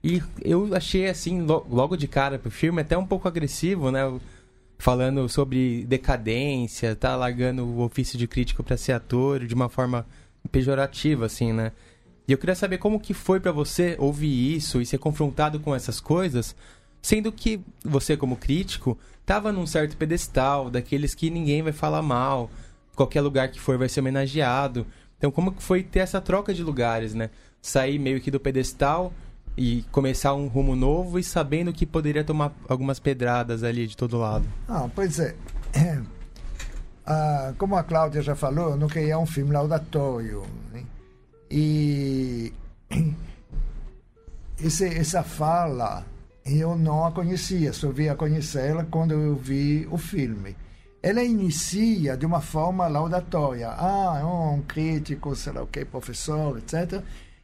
E 0.02 0.22
eu 0.42 0.74
achei 0.76 1.08
assim, 1.08 1.40
lo- 1.42 1.66
logo 1.68 1.96
de 1.96 2.06
cara 2.06 2.38
pro 2.38 2.50
filme, 2.52 2.80
até 2.82 2.96
um 2.96 3.06
pouco 3.06 3.26
agressivo, 3.26 3.90
né? 3.90 4.00
Falando 4.78 5.28
sobre 5.28 5.84
decadência, 5.88 6.94
tá 6.94 7.16
largando 7.16 7.64
o 7.64 7.80
ofício 7.82 8.16
de 8.18 8.26
crítico 8.28 8.62
para 8.62 8.76
ser 8.76 8.92
ator 8.92 9.44
de 9.46 9.54
uma 9.54 9.68
forma 9.68 10.04
pejorativa, 10.52 11.26
assim, 11.26 11.52
né? 11.52 11.72
E 12.26 12.32
eu 12.32 12.38
queria 12.38 12.54
saber 12.54 12.78
como 12.78 12.98
que 12.98 13.12
foi 13.12 13.38
pra 13.38 13.52
você 13.52 13.96
ouvir 13.98 14.56
isso 14.56 14.80
e 14.80 14.86
ser 14.86 14.98
confrontado 14.98 15.60
com 15.60 15.74
essas 15.74 16.00
coisas, 16.00 16.56
sendo 17.02 17.30
que 17.30 17.60
você, 17.84 18.16
como 18.16 18.36
crítico, 18.36 18.98
tava 19.26 19.52
num 19.52 19.66
certo 19.66 19.96
pedestal, 19.96 20.70
daqueles 20.70 21.14
que 21.14 21.28
ninguém 21.28 21.62
vai 21.62 21.72
falar 21.72 22.00
mal, 22.00 22.50
qualquer 22.94 23.20
lugar 23.20 23.48
que 23.48 23.60
for 23.60 23.76
vai 23.76 23.88
ser 23.88 24.00
homenageado. 24.00 24.86
Então, 25.18 25.30
como 25.30 25.52
que 25.52 25.62
foi 25.62 25.82
ter 25.82 26.00
essa 26.00 26.20
troca 26.20 26.54
de 26.54 26.62
lugares, 26.62 27.14
né? 27.14 27.30
Sair 27.60 27.98
meio 27.98 28.20
que 28.20 28.30
do 28.30 28.40
pedestal 28.40 29.12
e 29.56 29.84
começar 29.92 30.34
um 30.34 30.48
rumo 30.48 30.74
novo 30.74 31.18
e 31.18 31.22
sabendo 31.22 31.72
que 31.72 31.86
poderia 31.86 32.24
tomar 32.24 32.52
algumas 32.68 32.98
pedradas 32.98 33.62
ali 33.62 33.86
de 33.86 33.96
todo 33.96 34.18
lado. 34.18 34.46
Ah, 34.68 34.88
pois 34.94 35.18
é. 35.18 35.34
Ah, 37.06 37.52
como 37.58 37.76
a 37.76 37.82
Cláudia 37.82 38.22
já 38.22 38.34
falou, 38.34 38.70
eu 38.70 38.76
não 38.78 38.88
queria 38.88 39.18
um 39.18 39.26
filme 39.26 39.52
laudatório. 39.52 40.42
E 41.50 42.52
esse, 44.58 44.86
essa 44.86 45.22
fala 45.22 46.04
eu 46.44 46.76
não 46.76 47.06
a 47.06 47.10
conhecia, 47.10 47.72
só 47.72 47.90
vi 47.90 48.08
a 48.08 48.14
conhecê-la 48.14 48.84
quando 48.84 49.12
eu 49.12 49.34
vi 49.34 49.88
o 49.90 49.96
filme. 49.96 50.54
Ela 51.02 51.22
inicia 51.22 52.16
de 52.16 52.26
uma 52.26 52.40
forma 52.40 52.86
laudatória. 52.86 53.70
Ah, 53.70 54.18
é 54.20 54.24
um 54.24 54.62
crítico, 54.62 55.34
sei 55.34 55.52
lá 55.52 55.62
o 55.62 55.66
que, 55.66 55.84
professor, 55.84 56.58
etc. 56.58 57.02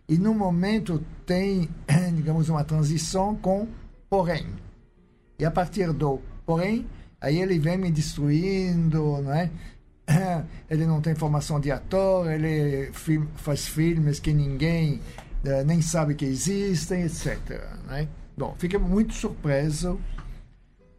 E 0.08 0.18
no 0.18 0.34
momento 0.34 1.02
tem, 1.24 1.68
digamos, 2.14 2.48
uma 2.48 2.64
transição 2.64 3.34
com 3.36 3.66
porém. 4.08 4.46
E 5.38 5.44
a 5.44 5.50
partir 5.50 5.92
do 5.92 6.20
porém, 6.44 6.86
aí 7.20 7.40
ele 7.40 7.58
vem 7.58 7.78
me 7.78 7.90
destruindo, 7.90 9.22
não 9.22 9.32
é? 9.32 9.50
Ele 10.68 10.86
não 10.86 11.00
tem 11.00 11.14
formação 11.14 11.60
de 11.60 11.70
ator, 11.70 12.30
ele 12.30 12.90
faz 13.36 13.66
filmes 13.66 14.20
que 14.20 14.32
ninguém 14.32 15.00
eh, 15.44 15.64
nem 15.64 15.80
sabe 15.80 16.14
que 16.14 16.24
existem, 16.24 17.02
etc. 17.02 17.38
não 17.86 17.94
é? 17.94 18.08
Bom, 18.36 18.54
fiquei 18.58 18.78
muito 18.78 19.14
surpreso, 19.14 20.00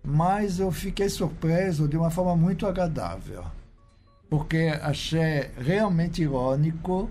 mas 0.03 0.59
eu 0.59 0.71
fiquei 0.71 1.09
surpreso 1.09 1.87
de 1.87 1.97
uma 1.97 2.09
forma 2.09 2.35
muito 2.35 2.65
agradável, 2.65 3.43
porque 4.29 4.77
achei 4.81 5.49
realmente 5.57 6.21
irônico 6.21 7.09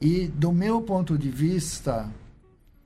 e, 0.00 0.26
do 0.26 0.52
meu 0.52 0.82
ponto 0.82 1.16
de 1.16 1.30
vista, 1.30 2.08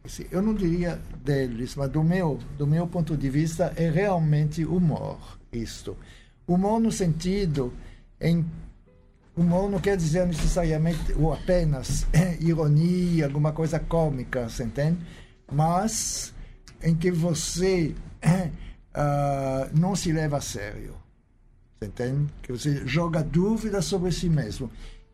assim, 0.04 0.26
eu 0.30 0.42
não 0.42 0.54
diria 0.54 1.00
deles, 1.24 1.74
mas 1.76 1.90
do 1.90 2.02
meu, 2.02 2.38
do 2.58 2.66
meu 2.66 2.86
ponto 2.86 3.16
de 3.16 3.30
vista, 3.30 3.72
é 3.76 3.88
realmente 3.88 4.64
humor 4.64 5.18
isto. 5.52 5.96
Humor 6.46 6.80
no 6.80 6.92
sentido 6.92 7.72
em 8.20 8.44
humor 9.36 9.70
não 9.70 9.78
quer 9.78 9.96
dizer 9.96 10.26
necessariamente 10.26 11.12
ou 11.14 11.32
apenas 11.32 12.06
ironia, 12.40 13.26
alguma 13.26 13.52
coisa 13.52 13.78
cômica, 13.78 14.48
você 14.48 14.64
entende? 14.64 14.98
Mas 15.50 16.32
em 16.82 16.94
que 16.94 17.10
você 17.10 17.94
ah, 18.94 19.68
não 19.74 19.94
se 19.94 20.12
leva 20.12 20.38
a 20.38 20.40
sério. 20.40 20.94
Você 21.78 21.86
entende? 21.86 22.32
Que 22.42 22.52
você 22.52 22.86
joga 22.86 23.22
dúvidas 23.22 23.84
sobre 23.84 24.10
si 24.10 24.30
mesmo, 24.30 24.70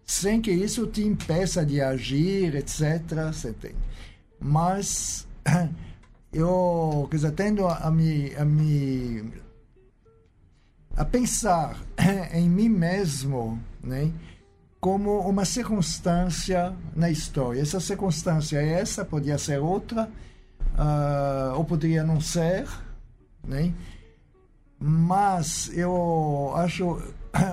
sem 0.06 0.40
que 0.40 0.52
isso 0.52 0.87
te 0.87 1.02
impeça 1.02 1.66
de 1.66 1.80
agir, 1.80 2.54
etc. 2.54 3.02
Você 3.32 3.50
entende? 3.50 3.76
Mas 4.40 5.26
eu 6.32 7.09
quer 7.11 7.16
dizer, 7.16 7.32
tendo 7.32 7.66
a 7.66 7.90
me, 7.90 8.32
a 8.37 8.44
me 8.44 9.32
a 10.96 11.04
pensar 11.04 11.80
em 12.32 12.49
mim 12.49 12.68
mesmo, 12.68 13.58
né, 13.82 14.12
como 14.80 15.20
uma 15.20 15.44
circunstância 15.44 16.75
na 16.94 17.11
história. 17.11 17.61
Essa 17.61 17.78
circunstância 17.78 18.58
é 18.58 18.80
essa, 18.80 19.04
podia 19.04 19.38
ser 19.38 19.58
outra, 19.61 20.11
ah, 20.76 21.52
ou 21.56 21.64
poderia 21.64 22.02
não 22.02 22.20
ser, 22.20 22.66
né? 23.44 23.72
Mas 24.78 25.70
eu 25.76 26.52
acho 26.56 27.00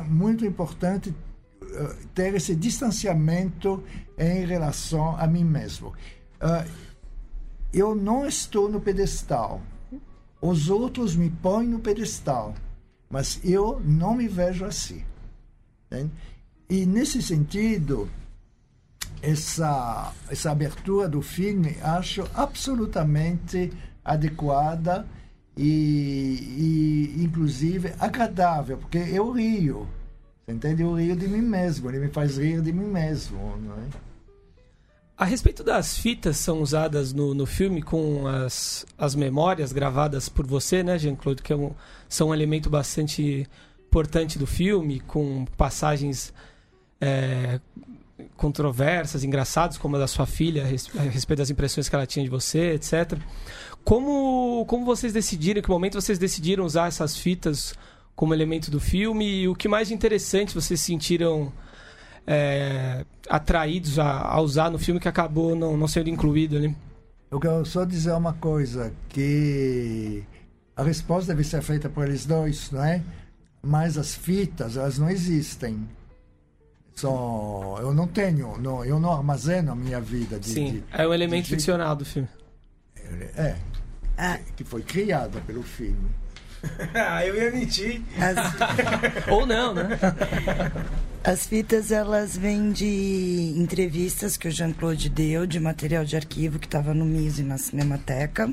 muito 0.10 0.46
importante 0.46 1.14
eh, 1.62 1.96
ter 2.16 2.34
esse 2.34 2.56
distanciamento 2.56 3.84
em 4.18 4.46
relação 4.46 5.16
a 5.16 5.28
mim 5.28 5.44
mesmo. 5.44 5.94
Ah, 6.42 6.66
eu 7.72 7.94
não 7.94 8.26
estou 8.26 8.68
no 8.68 8.82
pedestal. 8.82 9.62
Os 10.42 10.70
outros 10.70 11.16
me 11.16 11.30
põem 11.30 11.68
no 11.68 11.80
pedestal, 11.80 12.56
mas 13.10 13.40
eu 13.44 13.82
não 13.84 14.16
me 14.16 14.28
vejo 14.28 14.66
assim. 14.66 15.04
né? 15.90 16.08
E 16.70 16.86
nesse 16.86 17.22
sentido, 17.22 18.10
essa, 19.22 20.14
essa 20.30 20.52
abertura 20.52 21.10
do 21.10 21.22
filme 21.22 21.78
acho 21.82 22.30
absolutamente 22.34 23.72
adequada 24.04 25.08
e, 25.58 27.16
e 27.18 27.24
inclusive 27.24 27.94
agradável, 28.00 28.78
porque 28.78 28.98
eu 28.98 29.32
rio. 29.32 29.88
Você 30.46 30.54
entende? 30.54 30.84
Eu 30.84 30.94
rio 30.94 31.16
de 31.16 31.28
mim 31.28 31.42
mesmo, 31.42 31.90
ele 31.90 32.00
me 32.00 32.10
faz 32.10 32.38
rir 32.38 32.62
de 32.62 32.72
mim 32.72 32.86
mesmo. 32.86 33.58
Não 33.58 33.74
é? 33.76 34.09
A 35.20 35.26
respeito 35.26 35.66
das 35.66 35.98
fitas 35.98 36.38
são 36.38 36.62
usadas 36.62 37.12
no, 37.12 37.34
no 37.34 37.46
filme 37.46 37.82
com 37.82 38.26
as, 38.26 38.86
as 38.98 39.16
memórias 39.16 39.74
gravadas 39.74 40.30
por 40.30 40.48
você, 40.48 40.82
né, 40.82 40.98
Jean-Claude, 40.98 41.44
que 41.44 41.52
é 41.52 41.56
um, 41.58 41.74
são 42.08 42.30
um 42.30 42.34
elemento 42.34 42.70
bastante 42.70 43.46
importante 43.86 44.40
do 44.40 44.48
filme, 44.48 45.02
com 45.02 45.44
passagens 45.58 46.34
é, 47.02 47.60
controversas, 48.38 49.26
engraçadas, 49.26 49.78
como 49.78 49.98
a 49.98 50.00
da 50.00 50.08
sua 50.08 50.26
filha, 50.26 50.64
a 50.64 50.66
res- 50.66 50.90
a 50.98 51.02
respeito 51.02 51.40
das 51.40 51.50
impressões 51.50 51.90
que 51.90 51.96
ela 51.96 52.06
tinha 52.06 52.24
de 52.24 52.32
você, 52.32 52.76
etc. 52.76 53.20
Como, 53.84 54.66
como 54.68 54.86
vocês 54.86 55.12
decidiram, 55.12 55.60
em 55.60 55.62
que 55.62 55.70
momento 55.70 56.00
vocês 56.00 56.18
decidiram 56.18 56.64
usar 56.64 56.88
essas 56.88 57.18
fitas 57.18 57.74
como 58.16 58.34
elemento 58.34 58.72
do 58.72 58.80
filme 58.80 59.42
e 59.42 59.48
o 59.50 59.56
que 59.56 59.68
mais 59.68 59.92
interessante 59.92 60.56
vocês 60.56 60.80
sentiram 60.80 61.52
é, 62.28 63.06
atraídos 63.30 63.98
a, 64.00 64.22
a 64.22 64.42
usar 64.42 64.70
no 64.70 64.78
filme 64.80 65.00
que 65.00 65.08
acabou 65.08 65.56
não, 65.56 65.76
não 65.78 65.88
sendo 65.88 66.10
incluído 66.10 66.58
ali? 66.58 66.76
Eu 67.32 67.40
quero 67.40 67.66
só 67.66 67.86
dizer 67.86 68.14
uma 68.14 68.34
coisa, 68.34 68.92
que 69.10 70.24
a 70.76 70.84
resposta 70.84 71.34
deve 71.34 71.48
ser 71.48 71.62
feita 71.62 71.88
por 71.90 72.08
eles 72.08 72.26
dois, 72.26 72.72
não 72.72 72.84
é? 72.84 73.02
Mas 73.62 73.98
as 73.98 74.16
fitas, 74.16 74.78
elas 74.78 74.98
não 74.98 75.10
existem. 75.10 75.88
Só, 76.96 77.78
eu 77.82 77.94
não 77.94 78.08
tenho, 78.08 78.58
não, 78.58 78.84
eu 78.84 79.00
não 79.00 79.12
armazeno 79.14 79.72
a 79.72 79.76
minha 79.76 80.02
vida. 80.02 80.40
De, 80.40 80.50
Sim, 80.50 80.72
de- 80.72 80.84
é 80.92 81.08
um 81.08 81.14
elemento 81.14 81.46
de 81.46 81.52
ficcional 81.52 81.96
do 81.96 82.04
filme. 82.04 82.28
É, 83.36 83.56
Ah, 84.18 84.38
que 84.56 84.64
foi 84.64 84.82
criada 84.82 85.40
pelo 85.42 85.64
filme. 85.64 86.10
ah, 86.94 87.26
eu 87.26 87.36
ia 87.36 87.52
mentir. 87.52 88.02
as, 88.18 88.38
Ou 89.32 89.46
não, 89.46 89.74
né? 89.74 89.88
as 91.24 91.46
fitas, 91.46 91.92
elas 91.92 92.38
vêm 92.38 92.72
de 92.72 93.54
entrevistas 93.58 94.38
que 94.38 94.48
o 94.48 94.52
Jean-Claude 94.52 95.10
deu, 95.10 95.46
de 95.46 95.60
material 95.60 96.06
de 96.06 96.16
arquivo 96.16 96.60
que 96.60 96.68
estava 96.68 96.94
no 96.94 97.06
MISE, 97.06 97.44
na 97.44 97.58
Cinemateca, 97.58 98.52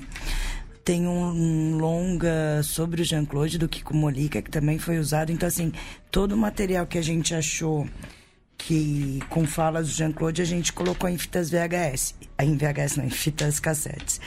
tem 0.84 1.08
um 1.08 1.76
longa 1.78 2.62
sobre 2.62 3.02
o 3.02 3.04
Jean-Claude 3.04 3.58
do 3.58 3.68
Kiko 3.68 3.94
Molica, 3.94 4.40
que 4.40 4.50
também 4.50 4.78
foi 4.78 4.98
usado. 4.98 5.32
Então, 5.32 5.48
assim, 5.48 5.72
todo 6.12 6.32
o 6.32 6.36
material 6.36 6.86
que 6.86 6.96
a 6.96 7.02
gente 7.02 7.34
achou 7.34 7.88
que 8.56 9.20
com 9.28 9.46
falas 9.46 9.88
do 9.88 9.94
Jean-Claude 9.94 10.42
a 10.42 10.44
gente 10.44 10.72
colocou 10.72 11.08
em 11.08 11.18
fitas 11.18 11.50
VHS. 11.50 12.14
Em 12.38 12.56
VHS 12.56 12.96
não, 12.96 13.04
em 13.04 13.10
fitas 13.10 13.58
cassetes. 13.58 14.20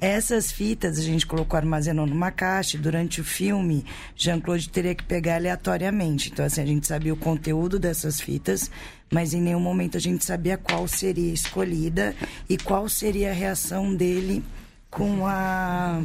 Essas 0.00 0.52
fitas 0.52 0.98
a 0.98 1.02
gente 1.02 1.26
colocou, 1.26 1.56
armazenou 1.56 2.06
numa 2.06 2.30
caixa. 2.30 2.76
Durante 2.76 3.20
o 3.20 3.24
filme, 3.24 3.84
Jean-Claude 4.14 4.68
teria 4.68 4.94
que 4.94 5.04
pegar 5.04 5.36
aleatoriamente. 5.36 6.30
Então, 6.30 6.44
assim, 6.44 6.60
a 6.60 6.66
gente 6.66 6.86
sabia 6.86 7.12
o 7.12 7.16
conteúdo 7.16 7.78
dessas 7.78 8.20
fitas, 8.20 8.70
mas 9.10 9.32
em 9.32 9.40
nenhum 9.40 9.60
momento 9.60 9.96
a 9.96 10.00
gente 10.00 10.24
sabia 10.24 10.58
qual 10.58 10.86
seria 10.86 11.32
escolhida 11.32 12.14
e 12.48 12.58
qual 12.58 12.88
seria 12.88 13.30
a 13.30 13.34
reação 13.34 13.94
dele 13.94 14.44
com 14.90 15.26
a. 15.26 16.02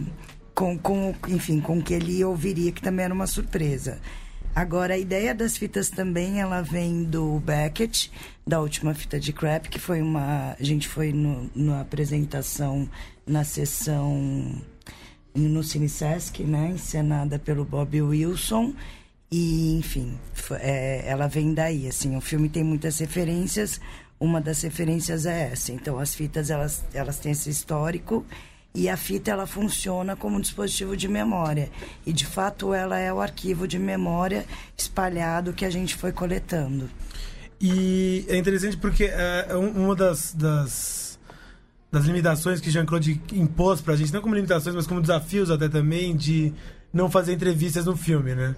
Com, 0.53 0.77
com, 0.77 1.15
enfim, 1.29 1.62
com 1.62 1.79
o 1.79 1.81
que 1.81 1.93
ele 1.93 2.24
ouviria, 2.24 2.72
que 2.72 2.81
também 2.81 3.05
era 3.05 3.13
uma 3.13 3.27
surpresa. 3.27 4.00
Agora, 4.53 4.96
a 4.96 4.98
ideia 4.98 5.34
das 5.34 5.55
fitas 5.55 5.89
também, 5.89 6.41
ela 6.41 6.62
vem 6.62 7.03
do 7.03 7.39
Beckett, 7.39 8.12
da 8.46 8.60
última 8.60 8.93
fita 8.93 9.19
de 9.19 9.31
Crap, 9.31 9.69
que 9.69 9.79
foi 9.79 10.01
uma... 10.01 10.55
A 10.60 10.63
gente 10.63 10.88
foi 10.88 11.13
no, 11.13 11.50
na 11.55 11.81
apresentação, 11.81 12.89
na 13.29 13.43
sessão 13.43 14.59
no 15.33 15.63
Cine 15.63 15.88
Sesc, 15.88 16.43
né? 16.43 16.71
Encenada 16.71 17.38
pelo 17.38 17.63
Bob 17.63 18.01
Wilson. 18.01 18.74
E, 19.31 19.77
enfim, 19.77 20.17
é, 20.59 21.03
ela 21.05 21.27
vem 21.27 21.53
daí, 21.53 21.88
assim. 21.88 22.17
O 22.17 22.21
filme 22.21 22.50
tem 22.50 22.63
muitas 22.63 22.98
referências. 23.00 23.79
Uma 24.19 24.41
das 24.41 24.62
referências 24.63 25.25
é 25.25 25.51
essa. 25.51 25.71
Então, 25.71 26.00
as 26.00 26.15
fitas, 26.15 26.50
elas, 26.50 26.83
elas 26.93 27.19
têm 27.19 27.31
esse 27.31 27.50
histórico 27.50 28.25
e 28.74 28.89
a 28.89 28.98
fita 28.98 29.31
ela 29.31 29.48
funciona 29.48 30.15
como 30.15 30.38
um 30.38 30.41
dispositivo 30.41 30.95
de 30.95 31.07
memória 31.07 31.69
e 32.05 32.13
de 32.13 32.25
fato 32.25 32.71
ela 32.71 33.00
é 33.00 33.12
o 33.12 33.19
arquivo 33.19 33.67
de 33.67 33.79
memória 33.79 34.45
espalhado 34.77 35.53
que 35.53 35.65
a 35.65 35.71
gente 35.71 35.95
foi 35.95 36.12
coletando 36.12 36.88
e 37.59 38.25
é 38.29 38.38
interessante 38.38 38.77
porque 38.77 39.05
é 39.05 39.55
uma 39.55 39.95
das, 39.95 40.33
das, 40.33 40.99
das 41.91 42.05
limitações 42.05 42.62
que 42.62 42.69
Jean-Claude 42.69 43.22
impôs 43.34 43.81
pra 43.81 43.96
gente, 43.96 44.13
não 44.13 44.22
como 44.22 44.36
limitações, 44.36 44.75
mas 44.75 44.86
como 44.86 45.01
desafios 45.01 45.50
até 45.50 45.67
também, 45.67 46.15
de 46.15 46.53
não 46.93 47.10
fazer 47.10 47.34
entrevistas 47.34 47.86
no 47.86 47.98
filme, 47.98 48.36
né? 48.36 48.55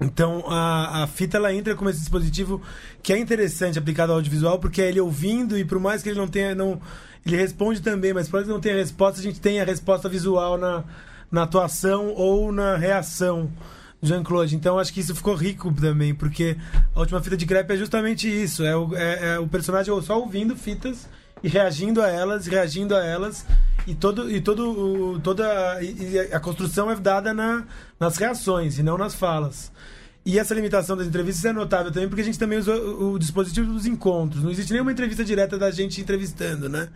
Então 0.00 0.44
a, 0.46 1.02
a 1.02 1.06
fita 1.06 1.36
ela 1.36 1.52
entra 1.52 1.74
como 1.74 1.90
esse 1.90 1.98
dispositivo 1.98 2.62
que 3.02 3.12
é 3.12 3.18
interessante 3.18 3.78
aplicado 3.78 4.12
ao 4.12 4.18
audiovisual, 4.18 4.58
porque 4.58 4.80
é 4.80 4.88
ele 4.88 5.00
ouvindo 5.00 5.58
e 5.58 5.64
por 5.64 5.80
mais 5.80 6.02
que 6.02 6.08
ele 6.08 6.18
não 6.18 6.28
tenha. 6.28 6.54
Não, 6.54 6.80
ele 7.26 7.36
responde 7.36 7.82
também, 7.82 8.14
mas 8.14 8.28
por 8.28 8.34
mais 8.34 8.46
que 8.46 8.52
não 8.52 8.60
tenha 8.60 8.76
resposta, 8.76 9.18
a 9.20 9.22
gente 9.22 9.40
tem 9.40 9.60
a 9.60 9.64
resposta 9.64 10.08
visual 10.08 10.56
na, 10.56 10.84
na 11.30 11.42
atuação 11.42 12.14
ou 12.14 12.52
na 12.52 12.76
reação 12.76 13.50
do 14.00 14.06
Jean-Claude. 14.06 14.54
Então 14.54 14.78
acho 14.78 14.92
que 14.92 15.00
isso 15.00 15.14
ficou 15.14 15.34
rico 15.34 15.72
também, 15.72 16.14
porque 16.14 16.56
a 16.94 17.00
última 17.00 17.20
fita 17.20 17.36
de 17.36 17.44
crepe 17.44 17.74
é 17.74 17.76
justamente 17.76 18.28
isso: 18.28 18.62
é 18.62 18.76
o, 18.76 18.96
é, 18.96 19.34
é 19.34 19.38
o 19.38 19.48
personagem 19.48 19.92
só 20.00 20.18
ouvindo 20.18 20.56
fitas 20.56 21.08
e 21.42 21.48
reagindo 21.48 22.02
a 22.02 22.08
elas, 22.08 22.46
reagindo 22.46 22.94
a 22.94 23.04
elas. 23.04 23.44
E, 23.86 23.94
todo, 23.94 24.30
e 24.30 24.40
todo, 24.40 25.18
toda 25.20 25.82
e 25.82 26.18
a 26.32 26.38
construção 26.38 26.90
é 26.90 26.96
dada 26.96 27.32
na, 27.32 27.64
nas 27.98 28.16
reações 28.16 28.78
e 28.78 28.82
não 28.82 28.98
nas 28.98 29.14
falas. 29.14 29.72
E 30.26 30.38
essa 30.38 30.54
limitação 30.54 30.94
das 30.94 31.06
entrevistas 31.06 31.44
é 31.46 31.52
notável 31.54 31.90
também, 31.90 32.06
porque 32.06 32.20
a 32.20 32.24
gente 32.24 32.38
também 32.38 32.58
usa 32.58 32.76
o, 32.76 33.12
o 33.14 33.18
dispositivo 33.18 33.72
dos 33.72 33.86
encontros. 33.86 34.42
Não 34.42 34.50
existe 34.50 34.72
nenhuma 34.72 34.92
entrevista 34.92 35.24
direta 35.24 35.56
da 35.56 35.70
gente 35.70 36.00
entrevistando, 36.02 36.68
né? 36.68 36.90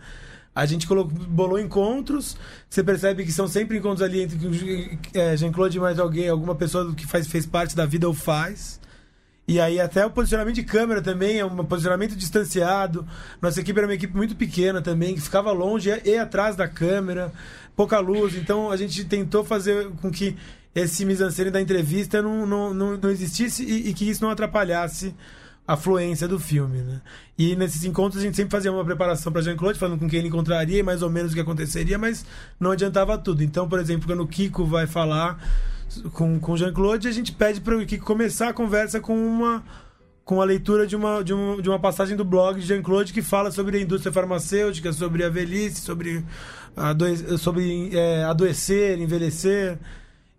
A 0.55 0.67
gente 0.67 0.85
colocou, 0.85 1.17
bolou 1.17 1.59
encontros, 1.59 2.37
você 2.69 2.83
percebe 2.83 3.25
que 3.25 3.31
são 3.31 3.47
sempre 3.47 3.79
encontros 3.79 4.03
ali 4.03 4.21
entre 4.21 4.99
é, 5.15 5.35
Jean-Claude 5.35 5.77
e 5.77 5.81
mais 5.81 5.97
alguém, 5.97 6.29
alguma 6.29 6.53
pessoa 6.53 6.93
que 6.93 7.07
faz, 7.07 7.25
fez 7.25 7.47
parte 7.47 7.75
da 7.75 7.87
vida 7.87 8.07
ou 8.07 8.13
faz. 8.13 8.79
E 9.47 9.59
aí 9.59 9.79
até 9.79 10.05
o 10.05 10.09
posicionamento 10.09 10.55
de 10.55 10.63
câmera 10.63 11.01
também 11.01 11.39
é 11.39 11.45
um 11.45 11.65
posicionamento 11.65 12.15
distanciado. 12.15 13.05
Nossa 13.41 13.59
equipe 13.59 13.77
era 13.77 13.87
uma 13.87 13.93
equipe 13.93 14.15
muito 14.15 14.35
pequena 14.35 14.81
também, 14.81 15.15
que 15.15 15.21
ficava 15.21 15.51
longe 15.51 15.89
e, 16.05 16.17
atrás 16.17 16.55
da 16.55 16.67
câmera, 16.67 17.31
pouca 17.75 17.99
luz. 17.99 18.35
Então 18.35 18.71
a 18.71 18.77
gente 18.77 19.03
tentou 19.03 19.43
fazer 19.43 19.89
com 20.01 20.09
que 20.09 20.37
esse 20.73 21.05
mise 21.05 21.23
da 21.51 21.61
entrevista 21.61 22.21
não, 22.21 22.45
não, 22.45 22.73
não, 22.73 22.97
não 22.97 23.09
existisse 23.09 23.63
e, 23.63 23.89
e, 23.89 23.93
que 23.93 24.09
isso 24.09 24.23
não 24.23 24.31
atrapalhasse 24.31 25.13
a 25.67 25.77
fluência 25.77 26.27
do 26.27 26.39
filme, 26.39 26.79
né? 26.79 27.01
E 27.37 27.55
nesses 27.55 27.83
encontros 27.85 28.21
a 28.21 28.25
gente 28.25 28.35
sempre 28.35 28.51
fazia 28.51 28.71
uma 28.71 28.83
preparação 28.83 29.31
para 29.31 29.41
Jean-Claude, 29.41 29.79
falando 29.79 29.99
com 29.99 30.09
quem 30.09 30.19
ele 30.19 30.27
encontraria 30.27 30.79
e 30.79 30.83
mais 30.83 31.01
ou 31.01 31.09
menos 31.09 31.31
o 31.31 31.35
que 31.35 31.41
aconteceria, 31.41 31.97
mas 31.97 32.25
não 32.59 32.71
adiantava 32.71 33.17
tudo. 33.17 33.43
Então, 33.43 33.69
por 33.69 33.79
exemplo, 33.79 34.07
quando 34.07 34.23
o 34.23 34.27
Kiko 34.27 34.65
vai 34.65 34.87
falar 34.87 35.39
com, 36.13 36.39
com 36.39 36.57
Jean-Claude, 36.57 37.07
a 37.07 37.11
gente 37.11 37.31
pede 37.31 37.61
para 37.61 37.77
o 37.77 37.85
Kiko 37.85 38.05
começar 38.05 38.49
a 38.49 38.53
conversa 38.53 38.99
com 38.99 39.15
uma 39.15 39.63
com 40.25 40.41
a 40.41 40.45
leitura 40.45 40.87
de 40.87 40.95
uma, 40.95 41.21
de, 41.23 41.33
uma, 41.33 41.61
de 41.61 41.69
uma 41.69 41.79
passagem 41.79 42.15
do 42.15 42.23
blog 42.23 42.59
de 42.59 42.65
Jean-Claude 42.65 43.11
que 43.11 43.21
fala 43.21 43.51
sobre 43.51 43.77
a 43.77 43.81
indústria 43.81 44.11
farmacêutica, 44.11 44.93
sobre 44.93 45.23
a 45.23 45.29
velhice, 45.29 45.81
sobre, 45.81 46.23
adoe 46.75 47.37
sobre 47.37 47.89
é, 47.93 48.23
adoecer, 48.23 48.99
envelhecer. 48.99 49.77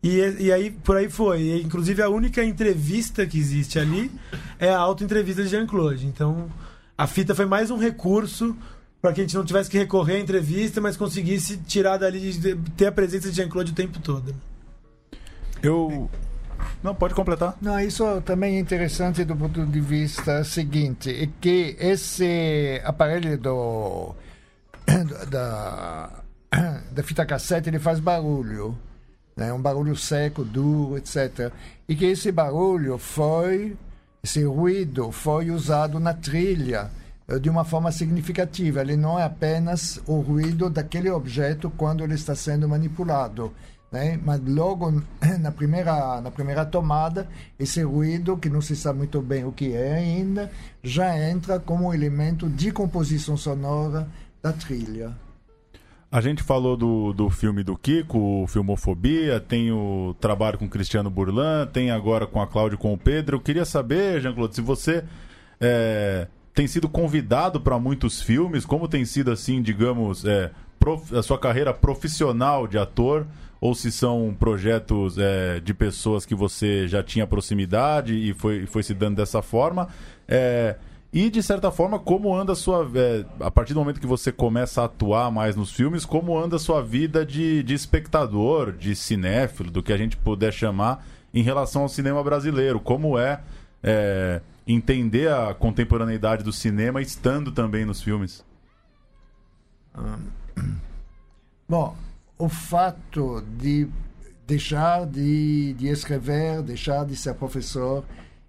E, 0.03 0.19
e 0.39 0.53
aí, 0.53 0.71
por 0.71 0.97
aí 0.97 1.11
foi. 1.11 1.43
E, 1.43 1.63
inclusive, 1.63 2.03
a 2.03 2.09
única 2.09 2.43
entrevista 2.43 3.27
que 3.27 3.39
existe 3.39 3.79
ali 3.79 4.11
é 4.59 4.71
a 4.71 4.79
auto-entrevista 4.79 5.43
de 5.43 5.49
Jean-Claude. 5.49 6.07
Então, 6.07 6.51
a 6.97 7.07
fita 7.07 7.35
foi 7.35 7.47
mais 7.47 7.71
um 7.71 7.77
recurso 7.77 8.57
para 9.03 9.13
que 9.13 9.21
a 9.21 9.25
gente 9.25 9.37
não 9.37 9.45
tivesse 9.45 9.69
que 9.69 9.77
recorrer 9.77 10.17
à 10.17 10.19
entrevista, 10.19 10.81
mas 10.81 10.97
conseguisse 10.97 11.59
tirar 11.59 11.99
dali, 11.99 12.33
ter 12.75 12.87
a 12.87 12.93
presença 12.93 13.29
de 13.29 13.37
Jean-Claude 13.37 13.73
o 13.73 13.75
tempo 13.75 13.99
todo. 13.99 14.35
Eu. 15.65 16.11
Não, 16.83 16.95
pode 16.95 17.15
completar. 17.15 17.57
Não, 17.61 17.79
isso 17.81 18.21
também 18.23 18.57
é 18.57 18.61
interessante 18.61 19.25
do 19.25 19.35
ponto 19.35 19.65
de 19.65 19.81
vista 19.81 20.45
seguinte, 20.45 21.11
é 21.11 21.29
que 21.41 21.77
esse 21.79 22.81
aparelho 22.85 23.39
do, 23.39 24.15
da, 25.31 26.11
da 26.91 27.03
fita 27.03 27.25
cassete 27.25 27.69
ele 27.69 27.79
faz 27.79 27.99
barulho 28.01 28.77
né? 29.37 29.53
um 29.53 29.61
barulho 29.61 29.97
seco, 29.97 30.45
duro, 30.45 30.97
etc. 30.97 31.53
E 31.89 31.95
que 31.95 32.07
esse 32.07 32.31
barulho 32.31 32.99
foi, 32.99 33.77
esse 34.23 34.45
ruído 34.45 35.11
foi 35.11 35.51
usado 35.51 35.99
na 35.99 36.15
trilha 36.15 36.91
eh, 37.29 37.39
de 37.39 37.51
uma 37.51 37.65
forma 37.65 37.91
significativa. 37.91 38.81
Ele 38.81 38.97
não 38.97 39.19
é 39.19 39.25
apenas 39.25 40.01
o 40.07 40.21
ruído 40.21 40.71
daquele 40.71 41.11
objeto 41.11 41.71
quando 41.77 42.05
ele 42.05 42.15
está 42.15 42.35
sendo 42.35 42.69
manipulado. 42.69 43.53
Né? 43.95 44.19
Mas 44.25 44.41
logo 44.45 44.91
na 45.39 45.53
primeira, 45.53 46.21
na 46.21 46.29
primeira 46.29 46.67
tomada, 46.67 47.29
esse 47.57 47.81
ruído, 47.85 48.37
que 48.37 48.51
não 48.51 48.61
se 48.61 48.75
sabe 48.75 48.99
muito 48.99 49.23
bem 49.23 49.45
o 49.45 49.53
que 49.53 49.73
é 49.73 49.95
ainda, 49.95 50.51
já 50.83 51.17
entra 51.17 51.61
como 51.61 51.95
elemento 51.95 52.49
de 52.49 52.73
composição 52.73 53.37
sonora 53.37 54.09
da 54.43 54.53
trilha. 54.53 55.13
A 56.11 56.21
gente 56.21 56.43
falou 56.43 56.77
do, 56.77 57.13
do 57.13 57.31
filme 57.31 57.63
do 57.63 57.77
Kiko, 57.77 58.47
Filmofobia, 58.49 59.39
tem 59.39 59.71
o 59.71 60.17
trabalho 60.21 60.59
com 60.59 60.69
Cristiano 60.69 61.09
Burlan, 61.09 61.69
tem 61.69 61.93
agora 61.93 62.27
com 62.27 62.43
a 62.43 62.49
Cláudia 62.49 62.77
com 62.77 62.93
o 62.93 62.99
Pedro. 62.99 63.37
Eu 63.37 63.41
queria 63.41 63.65
saber, 63.65 64.21
Jean-Claude, 64.21 64.57
se 64.57 64.61
você 64.61 65.05
é, 65.61 66.27
tem 66.53 66.67
sido 66.67 66.89
convidado 66.89 67.61
para 67.61 67.79
muitos 67.79 68.21
filmes, 68.21 68.67
como 68.67 68.89
tem 68.89 69.05
sido, 69.05 69.31
assim, 69.31 69.63
digamos, 69.63 70.25
é, 70.25 70.51
prof, 70.81 71.17
a 71.17 71.23
sua 71.23 71.39
carreira 71.39 71.73
profissional 71.73 72.67
de 72.67 72.77
ator, 72.77 73.27
ou 73.61 73.75
se 73.75 73.91
são 73.91 74.35
projetos 74.39 75.17
é, 75.19 75.61
de 75.61 75.73
pessoas 75.73 76.27
que 76.27 76.35
você 76.35 76.87
já 76.87 77.03
tinha 77.03 77.27
proximidade 77.27 78.15
e 78.15 78.35
foi, 78.35 78.67
foi 78.67 78.83
se 78.83 78.95
dando 78.95 79.17
dessa 79.17 79.41
forma. 79.41 79.89
É, 80.29 80.77
e, 81.15 81.31
de 81.31 81.41
certa 81.45 81.71
forma, 81.71 81.97
como 81.97 82.35
anda 82.35 82.55
a 82.55 82.57
sua. 82.57 82.91
É, 82.97 83.25
a 83.39 83.49
partir 83.49 83.73
do 83.73 83.79
momento 83.79 84.01
que 84.01 84.07
você 84.07 84.33
começa 84.33 84.83
a 84.83 84.87
atuar 84.87 85.31
mais 85.31 85.55
nos 85.55 85.71
filmes, 85.71 86.05
como 86.05 86.37
anda 86.37 86.57
a 86.57 86.59
sua 86.59 86.83
vida 86.83 87.25
de, 87.25 87.63
de 87.63 87.73
espectador, 87.73 88.73
de 88.73 88.97
cinéfilo, 88.97 89.71
do 89.71 89.81
que 89.81 89.93
a 89.93 89.97
gente 89.97 90.17
puder 90.17 90.53
chamar, 90.53 91.07
em 91.33 91.41
relação 91.41 91.83
ao 91.83 91.89
cinema 91.89 92.21
brasileiro? 92.25 92.81
Como 92.81 93.17
é, 93.17 93.41
é 93.81 94.41
entender 94.67 95.31
a 95.31 95.55
contemporaneidade 95.55 96.43
do 96.43 96.53
cinema 96.53 97.01
estando 97.01 97.53
também 97.53 97.85
nos 97.85 98.03
filmes? 98.03 98.45
Bom, 101.69 101.97
o 102.39 102.49
fato 102.49 103.41
de 103.57 103.89
deixar 104.47 105.07
de, 105.07 105.73
de 105.75 105.89
escrever, 105.89 106.63
deixar 106.63 107.05
de 107.05 107.17
ser 107.17 107.35
professor 107.35 108.05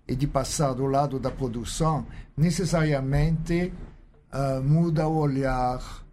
e 0.08 0.16
de 0.16 0.28
passar 0.28 0.74
do 0.74 0.86
lado 0.86 1.20
da 1.20 1.32
produção 1.32 2.06
necessariamente 2.36 3.74
uh, 4.34 4.62
muda 4.62 5.08
o 5.08 5.18
olhar. 5.18 6.04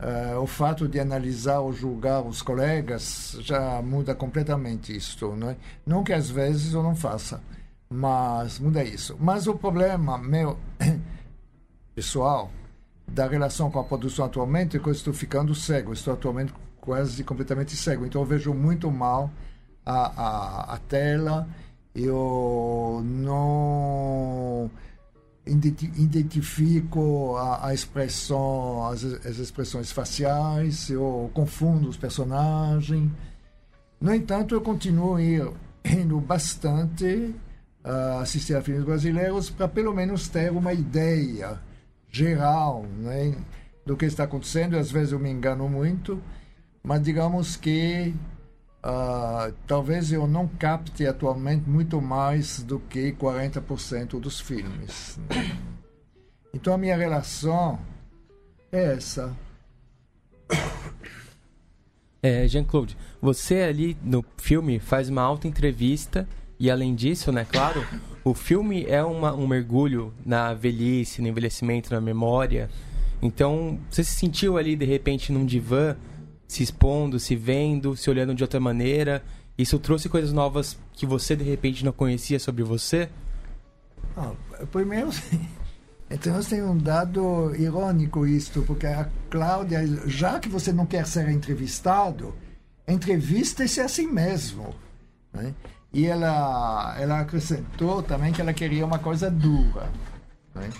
Uh, 0.00 0.38
o 0.40 0.46
fato 0.46 0.86
de 0.86 1.00
analisar 1.00 1.58
ou 1.58 1.72
julgar 1.72 2.22
os 2.22 2.40
colegas 2.40 3.36
já 3.40 3.82
muda 3.82 4.14
completamente 4.14 4.96
isto. 4.96 5.34
Não, 5.34 5.50
é? 5.50 5.56
não 5.84 6.04
que 6.04 6.12
às 6.12 6.30
vezes 6.30 6.72
eu 6.72 6.84
não 6.84 6.94
faça, 6.94 7.42
mas 7.90 8.60
muda 8.60 8.84
isso. 8.84 9.16
Mas 9.18 9.48
o 9.48 9.56
problema 9.56 10.16
meu 10.16 10.56
pessoal 11.96 12.48
da 13.08 13.26
relação 13.26 13.72
com 13.72 13.80
a 13.80 13.84
produção 13.84 14.26
atualmente 14.26 14.76
é 14.76 14.80
que 14.80 14.86
eu 14.86 14.92
estou 14.92 15.12
ficando 15.12 15.52
cego. 15.52 15.92
Estou 15.92 16.14
atualmente 16.14 16.52
quase 16.88 17.22
completamente 17.22 17.76
cego. 17.76 18.06
Então 18.06 18.22
eu 18.22 18.26
vejo 18.26 18.54
muito 18.54 18.90
mal 18.90 19.30
a, 19.84 20.06
a, 20.06 20.74
a 20.74 20.78
tela. 20.78 21.46
Eu 21.94 23.02
não 23.04 24.70
identifico 25.46 27.36
a, 27.36 27.68
a 27.68 27.74
expressão, 27.74 28.86
as, 28.86 29.04
as, 29.04 29.38
expressões 29.38 29.92
faciais, 29.92 30.88
eu 30.88 31.30
confundo 31.34 31.88
os 31.88 31.96
personagens. 31.96 33.10
No 34.00 34.14
entanto, 34.14 34.54
eu 34.54 34.62
continuo 34.62 35.18
indo 35.84 36.20
bastante 36.20 37.34
uh, 37.84 38.20
assistir 38.20 38.54
a 38.54 38.62
filmes 38.62 38.84
brasileiros 38.84 39.50
para 39.50 39.68
pelo 39.68 39.92
menos 39.94 40.28
ter 40.28 40.50
uma 40.52 40.72
ideia 40.72 41.60
geral 42.10 42.84
né, 42.98 43.34
do 43.84 43.96
que 43.96 44.06
está 44.06 44.24
acontecendo. 44.24 44.76
Às 44.76 44.90
vezes 44.90 45.12
eu 45.12 45.18
me 45.18 45.30
engano 45.30 45.68
muito, 45.68 46.22
mas 46.88 47.02
digamos 47.02 47.54
que 47.54 48.14
uh, 48.82 49.52
talvez 49.66 50.10
eu 50.10 50.26
não 50.26 50.48
capte 50.48 51.06
atualmente 51.06 51.68
muito 51.68 52.00
mais 52.00 52.62
do 52.62 52.80
que 52.80 53.12
40% 53.12 54.18
dos 54.18 54.40
filmes. 54.40 55.18
Então 56.50 56.72
a 56.72 56.78
minha 56.78 56.96
relação 56.96 57.78
é 58.72 58.94
essa. 58.94 59.36
É, 62.22 62.48
Jean-Claude, 62.48 62.96
você 63.20 63.56
ali 63.60 63.94
no 64.02 64.24
filme 64.38 64.78
faz 64.78 65.10
uma 65.10 65.20
alta 65.20 65.46
entrevista 65.46 66.26
e 66.58 66.70
além 66.70 66.94
disso, 66.94 67.30
né, 67.30 67.44
claro, 67.44 67.86
o 68.24 68.32
filme 68.32 68.86
é 68.86 69.04
uma, 69.04 69.34
um 69.34 69.46
mergulho 69.46 70.14
na 70.24 70.54
velhice, 70.54 71.20
no 71.20 71.28
envelhecimento, 71.28 71.92
na 71.92 72.00
memória. 72.00 72.70
Então, 73.20 73.78
você 73.90 74.02
se 74.02 74.12
sentiu 74.12 74.56
ali 74.56 74.74
de 74.74 74.86
repente 74.86 75.30
num 75.30 75.44
divã, 75.44 75.94
se 76.48 76.62
expondo, 76.62 77.20
se 77.20 77.36
vendo, 77.36 77.94
se 77.94 78.10
olhando 78.10 78.34
de 78.34 78.42
outra 78.42 78.58
maneira? 78.58 79.22
Isso 79.56 79.78
trouxe 79.78 80.08
coisas 80.08 80.32
novas 80.32 80.78
que 80.94 81.04
você 81.04 81.36
de 81.36 81.44
repente 81.44 81.84
não 81.84 81.92
conhecia 81.92 82.40
sobre 82.40 82.64
você? 82.64 83.08
Ah, 84.16 84.32
primeiro, 84.72 85.10
então 86.10 86.40
temos 86.42 86.70
um 86.70 86.78
dado 86.78 87.54
irônico 87.54 88.26
isto, 88.26 88.62
porque 88.62 88.86
a 88.86 89.08
Cláudia, 89.28 89.86
já 90.06 90.40
que 90.40 90.48
você 90.48 90.72
não 90.72 90.86
quer 90.86 91.06
ser 91.06 91.28
entrevistado, 91.28 92.34
entrevista-se 92.86 93.80
a 93.80 93.88
si 93.88 94.06
mesmo. 94.06 94.74
Né? 95.32 95.54
E 95.92 96.06
ela, 96.06 96.96
ela 96.98 97.20
acrescentou 97.20 98.02
também 98.02 98.32
que 98.32 98.40
ela 98.40 98.54
queria 98.54 98.86
uma 98.86 98.98
coisa 98.98 99.30
dura. 99.30 99.90
Né? 100.54 100.70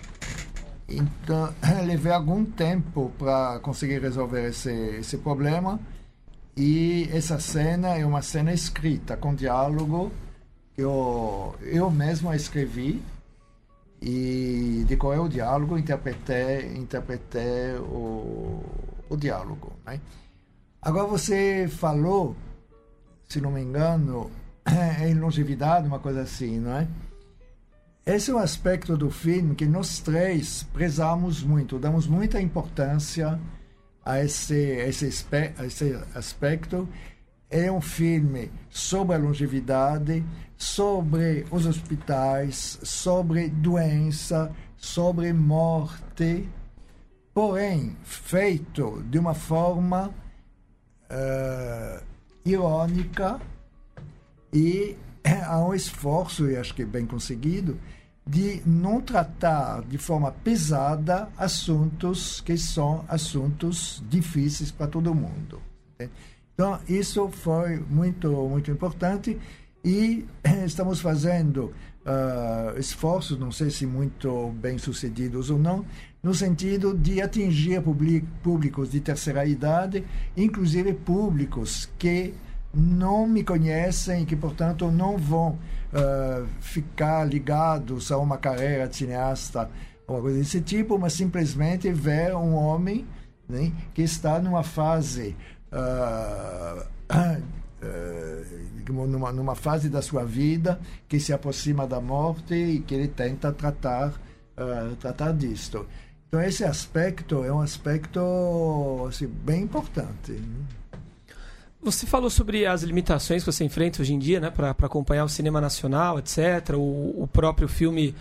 Então, 0.88 1.52
levei 1.84 2.12
algum 2.12 2.44
tempo 2.44 3.12
para 3.18 3.58
conseguir 3.60 4.00
resolver 4.00 4.48
esse, 4.48 4.72
esse 4.72 5.18
problema. 5.18 5.78
E 6.56 7.08
essa 7.12 7.38
cena 7.38 7.96
é 7.96 8.04
uma 8.04 8.22
cena 8.22 8.52
escrita, 8.52 9.16
com 9.16 9.34
diálogo. 9.34 10.10
Eu, 10.76 11.54
eu 11.60 11.90
mesmo 11.90 12.32
escrevi 12.32 13.02
e 14.00 14.84
decorei 14.88 15.20
o 15.20 15.28
diálogo, 15.28 15.76
interpretei, 15.76 16.76
interpretei 16.76 17.74
o, 17.78 18.64
o 19.08 19.16
diálogo. 19.16 19.72
Né? 19.84 20.00
Agora, 20.80 21.06
você 21.06 21.68
falou, 21.68 22.34
se 23.28 23.40
não 23.40 23.50
me 23.50 23.60
engano, 23.60 24.30
em 25.04 25.14
longevidade, 25.14 25.86
uma 25.86 25.98
coisa 25.98 26.22
assim, 26.22 26.58
não 26.58 26.76
é? 26.76 26.88
Esse 28.08 28.30
é 28.30 28.34
um 28.34 28.38
aspecto 28.38 28.96
do 28.96 29.10
filme 29.10 29.54
que 29.54 29.66
nós 29.66 29.98
três 29.98 30.62
prezamos 30.72 31.42
muito, 31.42 31.78
damos 31.78 32.06
muita 32.06 32.40
importância 32.40 33.38
a 34.02 34.24
esse, 34.24 34.54
esse, 34.56 35.08
esse 35.62 36.00
aspecto. 36.14 36.88
É 37.50 37.70
um 37.70 37.82
filme 37.82 38.50
sobre 38.70 39.14
a 39.14 39.18
longevidade, 39.18 40.24
sobre 40.56 41.44
os 41.50 41.66
hospitais, 41.66 42.78
sobre 42.82 43.50
doença, 43.50 44.56
sobre 44.74 45.30
morte, 45.34 46.48
porém 47.34 47.94
feito 48.04 49.04
de 49.10 49.18
uma 49.18 49.34
forma 49.34 50.14
uh, 51.10 52.02
irônica 52.42 53.38
e 54.50 54.96
há 55.44 55.60
um 55.60 55.74
esforço, 55.74 56.50
e 56.50 56.56
acho 56.56 56.74
que 56.74 56.86
bem 56.86 57.04
conseguido, 57.04 57.78
de 58.28 58.60
não 58.66 59.00
tratar 59.00 59.80
de 59.88 59.96
forma 59.96 60.30
pesada 60.30 61.30
assuntos 61.34 62.42
que 62.42 62.58
são 62.58 63.02
assuntos 63.08 64.02
difíceis 64.06 64.70
para 64.70 64.86
todo 64.86 65.14
mundo. 65.14 65.62
Então, 66.52 66.78
isso 66.86 67.30
foi 67.30 67.78
muito, 67.88 68.30
muito 68.48 68.70
importante 68.70 69.38
e 69.82 70.26
estamos 70.66 71.00
fazendo 71.00 71.72
uh, 72.04 72.78
esforços, 72.78 73.38
não 73.38 73.50
sei 73.50 73.70
se 73.70 73.86
muito 73.86 74.50
bem 74.60 74.76
sucedidos 74.76 75.48
ou 75.48 75.58
não, 75.58 75.86
no 76.22 76.34
sentido 76.34 76.94
de 76.94 77.22
atingir 77.22 77.82
públicos 78.42 78.90
de 78.90 79.00
terceira 79.00 79.46
idade, 79.46 80.04
inclusive 80.36 80.92
públicos 80.92 81.88
que 81.98 82.34
não 82.74 83.26
me 83.26 83.42
conhecem 83.42 84.22
e 84.22 84.26
que, 84.26 84.36
portanto, 84.36 84.90
não 84.90 85.16
vão 85.16 85.58
uh, 85.92 86.46
ficar 86.60 87.24
ligados 87.24 88.10
a 88.12 88.18
uma 88.18 88.38
carreira 88.38 88.88
de 88.88 88.96
cineasta 88.96 89.70
uma 90.08 90.22
coisa 90.22 90.38
desse 90.38 90.60
tipo, 90.60 90.98
mas 90.98 91.12
simplesmente 91.12 91.92
ver 91.92 92.34
um 92.34 92.54
homem 92.54 93.06
né, 93.48 93.72
que 93.92 94.02
está 94.02 94.38
numa 94.40 94.62
fase. 94.62 95.36
Uh, 95.70 96.82
uh, 97.14 97.58
numa, 98.90 99.30
numa 99.32 99.54
fase 99.54 99.88
da 99.88 100.00
sua 100.00 100.24
vida 100.24 100.80
que 101.06 101.20
se 101.20 101.32
aproxima 101.32 101.86
da 101.86 102.00
morte 102.00 102.54
e 102.54 102.80
que 102.80 102.94
ele 102.94 103.06
tenta 103.06 103.52
tratar 103.52 104.14
uh, 104.56 104.96
tratar 104.96 105.32
disto. 105.32 105.86
Então 106.26 106.40
esse 106.40 106.64
aspecto 106.64 107.44
é 107.44 107.52
um 107.52 107.60
aspecto 107.60 109.06
assim, 109.08 109.26
bem 109.26 109.62
importante. 109.62 110.32
Né? 110.32 110.64
Você 111.80 112.06
falou 112.06 112.28
sobre 112.28 112.66
as 112.66 112.82
limitações 112.82 113.44
que 113.44 113.52
você 113.52 113.64
enfrenta 113.64 114.02
hoje 114.02 114.12
em 114.12 114.18
dia, 114.18 114.40
né, 114.40 114.50
para 114.50 114.70
acompanhar 114.70 115.24
o 115.24 115.28
cinema 115.28 115.60
nacional, 115.60 116.18
etc. 116.18 116.74
O, 116.74 117.22
o, 117.22 117.28
próprio 117.32 117.68
filme 117.68 118.16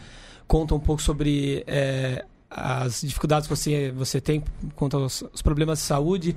conta 0.48 0.76
um 0.76 0.80
pouco 0.80 1.02
sobre 1.02 1.64
é, 1.66 2.24
as 2.50 3.02
dificuldades 3.02 3.48
que 3.48 3.56
você, 3.56 3.92
você 3.92 4.22
tem 4.22 4.44
quanto 4.76 4.98
aos, 4.98 5.24
problemas 5.44 5.80
de 5.80 5.86
saúde. 5.86 6.36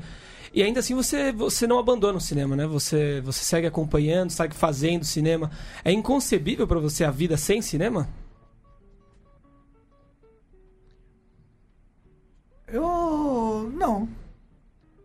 E 0.53 0.63
ainda 0.63 0.81
assim 0.81 0.95
você, 0.95 1.31
você 1.31 1.67
não 1.67 1.79
abandona 1.79 2.17
o 2.17 2.21
cinema, 2.21 2.57
né? 2.57 2.67
Você, 2.67 3.21
você 3.21 3.45
segue 3.45 3.67
acompanhando, 3.67 4.31
segue 4.31 4.55
fazendo 4.55 5.05
cinema. 5.05 5.51
É 5.85 5.93
inconcebível 5.93 6.67
para 6.67 6.81
você 6.81 7.05
a 7.05 7.11
vida 7.11 7.37
sem 7.37 7.61
cinema? 7.61 8.09
Eu 12.67 13.71
não 13.77 14.09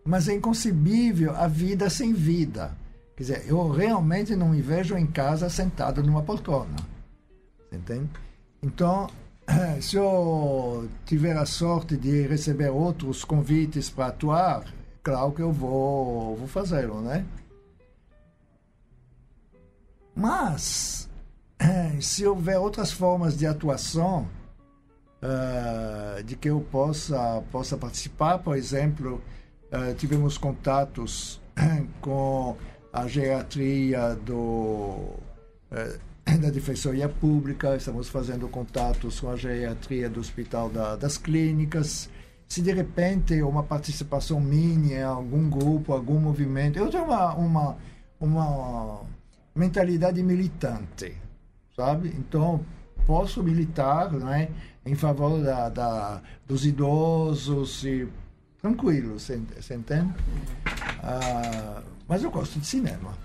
mas 0.06 0.30
é 0.30 0.36
inconcebível 0.36 1.36
a 1.36 1.48
vida 1.48 1.90
sem 1.90 2.14
vida. 2.14 2.78
Quer 3.18 3.24
dizer, 3.24 3.46
eu 3.48 3.70
realmente 3.72 4.36
não 4.36 4.50
me 4.50 4.62
vejo 4.62 4.96
em 4.96 5.08
casa 5.08 5.50
sentado 5.50 6.04
numa 6.04 6.22
poltrona. 6.22 6.76
Entende? 7.72 8.10
Então, 8.62 9.10
se 9.82 9.96
eu 9.96 10.88
tiver 11.06 11.36
a 11.36 11.46
sorte 11.46 11.98
de 11.98 12.28
receber 12.28 12.70
outros 12.70 13.24
convites 13.24 13.90
para 13.90 14.08
atuar, 14.08 14.66
claro 15.02 15.32
que 15.32 15.42
eu 15.42 15.52
vou, 15.52 16.36
vou 16.36 16.48
fazê-lo, 16.48 17.02
né? 17.02 17.26
Mas, 20.14 21.10
se 22.00 22.28
houver 22.28 22.60
outras 22.60 22.92
formas 22.92 23.36
de 23.36 23.48
atuação, 23.48 24.28
uh, 25.22 26.24
de 26.24 26.36
que 26.36 26.50
eu 26.50 26.62
possa, 26.62 27.42
possa 27.52 27.76
participar, 27.76 28.38
por 28.40 28.56
exemplo, 28.56 29.22
eh, 29.76 29.94
tivemos 29.94 30.38
contatos 30.38 31.42
com 32.00 32.56
a 32.94 33.08
geriatria 33.08 34.16
do, 34.16 34.34
uh, 34.34 36.00
da 36.40 36.50
Defensoria 36.50 37.10
Pública, 37.10 37.76
estamos 37.76 38.08
fazendo 38.08 38.48
contatos 38.48 39.20
com 39.20 39.30
a 39.30 39.36
geriatria 39.36 40.10
do 40.10 40.22
Hospital 40.22 40.70
da, 40.70 40.96
das 40.96 41.18
Clínicas. 41.18 42.10
Se 42.48 42.62
de 42.62 42.72
repente 42.72 43.42
uma 43.42 43.64
participação 43.64 44.40
minha 44.40 45.00
em 45.00 45.04
algum 45.04 45.50
grupo, 45.50 45.92
algum 45.92 46.20
movimento. 46.22 46.80
Eu 46.80 46.90
tenho 46.90 47.04
uma, 47.04 47.34
uma, 47.34 47.78
uma 48.18 49.02
mentalidade 49.54 50.24
militante, 50.24 51.18
sabe? 51.76 52.14
Então, 52.18 52.64
posso 53.06 53.44
militar 53.44 54.10
né, 54.14 54.50
em 54.86 54.96
favor 54.96 55.44
da, 55.44 55.68
da, 55.68 56.22
dos 56.48 56.66
idosos 56.66 57.84
e 57.84 58.08
tranquilo, 58.66 59.20
você, 59.20 59.36
entende? 59.76 60.12
Ah, 61.04 61.84
mas 62.08 62.24
eu 62.24 62.32
gosto 62.32 62.60
de 62.60 62.66
cinema. 62.66 63.16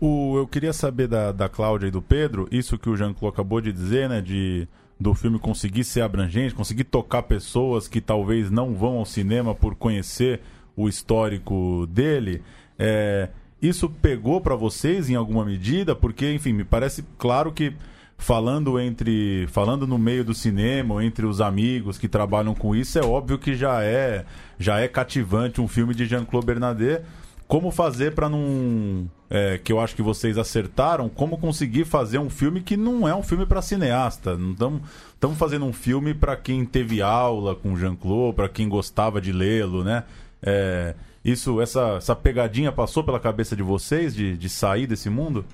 O, 0.00 0.38
eu 0.38 0.46
queria 0.46 0.72
saber 0.72 1.06
da, 1.06 1.30
da 1.32 1.48
Cláudia 1.50 1.88
e 1.88 1.90
do 1.90 2.00
Pedro, 2.00 2.48
isso 2.50 2.78
que 2.78 2.88
o 2.88 2.96
Jean-Claude 2.96 3.34
acabou 3.34 3.60
de 3.60 3.70
dizer, 3.70 4.08
né? 4.08 4.22
De, 4.22 4.66
do 4.98 5.14
filme 5.14 5.38
conseguir 5.38 5.84
ser 5.84 6.00
abrangente, 6.00 6.54
conseguir 6.54 6.84
tocar 6.84 7.24
pessoas 7.24 7.86
que 7.86 8.00
talvez 8.00 8.50
não 8.50 8.74
vão 8.74 8.96
ao 8.96 9.04
cinema 9.04 9.54
por 9.54 9.74
conhecer 9.74 10.40
o 10.74 10.88
histórico 10.88 11.86
dele. 11.90 12.42
É, 12.78 13.28
isso 13.60 13.88
pegou 13.88 14.40
para 14.40 14.56
vocês 14.56 15.10
em 15.10 15.14
alguma 15.14 15.44
medida? 15.44 15.94
Porque, 15.94 16.32
enfim, 16.32 16.54
me 16.54 16.64
parece 16.64 17.04
claro 17.18 17.52
que 17.52 17.74
falando 18.22 18.78
entre 18.78 19.48
falando 19.48 19.84
no 19.84 19.98
meio 19.98 20.24
do 20.24 20.32
cinema 20.32 21.04
entre 21.04 21.26
os 21.26 21.40
amigos 21.40 21.98
que 21.98 22.06
trabalham 22.06 22.54
com 22.54 22.74
isso 22.74 22.96
é 22.96 23.04
óbvio 23.04 23.36
que 23.36 23.56
já 23.56 23.82
é 23.82 24.24
já 24.60 24.78
é 24.78 24.86
cativante 24.86 25.60
um 25.60 25.66
filme 25.66 25.92
de 25.92 26.06
Jean-Claude 26.06 26.46
Bernardet 26.46 27.02
como 27.48 27.72
fazer 27.72 28.14
para 28.14 28.28
não 28.28 29.10
é, 29.28 29.58
que 29.58 29.72
eu 29.72 29.80
acho 29.80 29.96
que 29.96 30.02
vocês 30.02 30.38
acertaram 30.38 31.08
como 31.08 31.36
conseguir 31.36 31.84
fazer 31.84 32.18
um 32.18 32.30
filme 32.30 32.60
que 32.60 32.76
não 32.76 33.08
é 33.08 33.14
um 33.14 33.24
filme 33.24 33.44
para 33.44 33.60
cineasta? 33.60 34.38
Não 34.38 34.52
estamos 34.52 35.36
fazendo 35.36 35.66
um 35.66 35.72
filme 35.72 36.14
para 36.14 36.36
quem 36.36 36.64
teve 36.64 37.02
aula 37.02 37.56
com 37.56 37.76
Jean-Claude 37.76 38.36
para 38.36 38.48
quem 38.48 38.68
gostava 38.68 39.20
de 39.20 39.32
lê-lo 39.32 39.82
né? 39.82 40.04
É, 40.40 40.94
isso 41.24 41.60
essa, 41.60 41.96
essa 41.96 42.14
pegadinha 42.14 42.70
passou 42.70 43.02
pela 43.02 43.18
cabeça 43.18 43.56
de 43.56 43.64
vocês 43.64 44.14
de, 44.14 44.36
de 44.36 44.48
sair 44.48 44.86
desse 44.86 45.10
mundo 45.10 45.44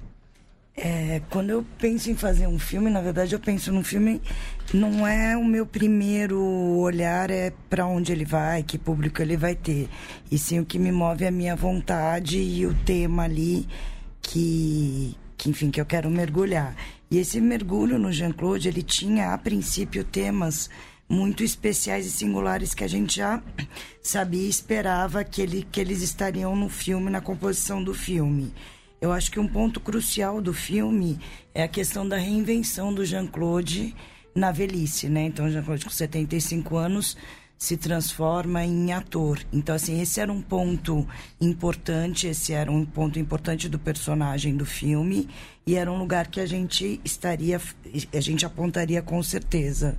é, 0.81 1.21
quando 1.29 1.51
eu 1.51 1.67
penso 1.79 2.11
em 2.11 2.14
fazer 2.14 2.47
um 2.47 2.59
filme, 2.59 2.88
na 2.88 3.01
verdade 3.01 3.35
eu 3.35 3.41
penso 3.41 3.73
num 3.73 3.83
filme, 3.83 4.21
não 4.73 5.07
é 5.07 5.37
o 5.37 5.45
meu 5.45 5.67
primeiro 5.67 6.41
olhar 6.41 7.31
é 7.31 7.53
para 7.69 7.87
onde 7.87 8.12
ele 8.12 8.25
vai, 8.25 8.62
que 8.62 8.79
público 8.79 9.21
ele 9.21 9.37
vai 9.37 9.55
ter, 9.55 9.88
e 10.31 10.38
sim 10.38 10.61
o 10.61 10.64
que 10.64 10.79
me 10.79 10.93
move 10.93 11.25
é 11.25 11.29
a 11.29 11.33
minha 11.33 11.57
vontade 11.57 12.38
e 12.38 12.64
o 12.64 12.73
tema 12.85 13.25
ali 13.25 13.67
que, 14.23 15.17
que 15.37 15.51
enfim, 15.51 15.71
que 15.71 15.81
eu 15.81 15.87
quero 15.87 16.09
mergulhar. 16.11 16.77
E 17.11 17.19
esse 17.19 17.41
mergulho 17.41 17.99
no 17.99 18.12
Jean-Claude, 18.12 18.69
ele 18.69 18.83
tinha 18.83 19.33
a 19.33 19.38
princípio 19.38 20.05
temas 20.05 20.69
muito 21.09 21.43
especiais 21.43 22.07
e 22.07 22.11
singulares 22.11 22.75
que 22.75 22.85
a 22.85 22.88
gente 22.88 23.17
já 23.17 23.43
sabia 24.03 24.43
e 24.43 24.49
esperava 24.49 25.25
que, 25.25 25.41
ele, 25.41 25.67
que 25.73 25.81
eles 25.81 26.03
estariam 26.03 26.55
no 26.55 26.69
filme, 26.69 27.11
na 27.11 27.21
composição 27.21 27.83
do 27.83 27.95
filme. 27.95 28.53
Eu 29.01 29.13
acho 29.13 29.31
que 29.31 29.39
um 29.39 29.47
ponto 29.47 29.79
crucial 29.81 30.41
do 30.41 30.53
filme 30.53 31.19
é 31.55 31.63
a 31.63 31.69
questão 31.69 32.09
da 32.09 32.17
reinvenção 32.17 32.93
do 32.93 33.05
Jean-Claude 33.05 33.95
na 34.35 34.51
velhice, 34.51 35.09
né? 35.09 35.23
Então, 35.23 35.51
Jean-Claude 35.51 35.85
com 35.85 35.91
75 35.91 36.77
anos 36.77 37.17
se 37.57 37.77
transforma 37.77 38.65
em 38.65 38.93
ator. 38.93 39.41
Então, 39.53 39.75
assim, 39.75 40.01
esse 40.01 40.21
era 40.21 40.33
um 40.33 40.41
ponto 40.41 41.07
importante, 41.41 42.29
esse 42.29 42.53
era 42.53 42.71
um 42.71 42.85
ponto 42.85 43.19
importante 43.19 43.69
do 43.69 43.79
personagem 43.79 44.57
do 44.57 44.65
filme 44.65 45.29
e 45.67 45.75
era 45.75 45.91
um 45.91 45.99
lugar 45.99 46.29
que 46.29 46.41
a 46.41 46.47
gente 46.47 47.01
estaria, 47.05 47.61
a 48.13 48.21
gente 48.21 48.47
apontaria 48.47 49.03
com 49.03 49.21
certeza. 49.23 49.99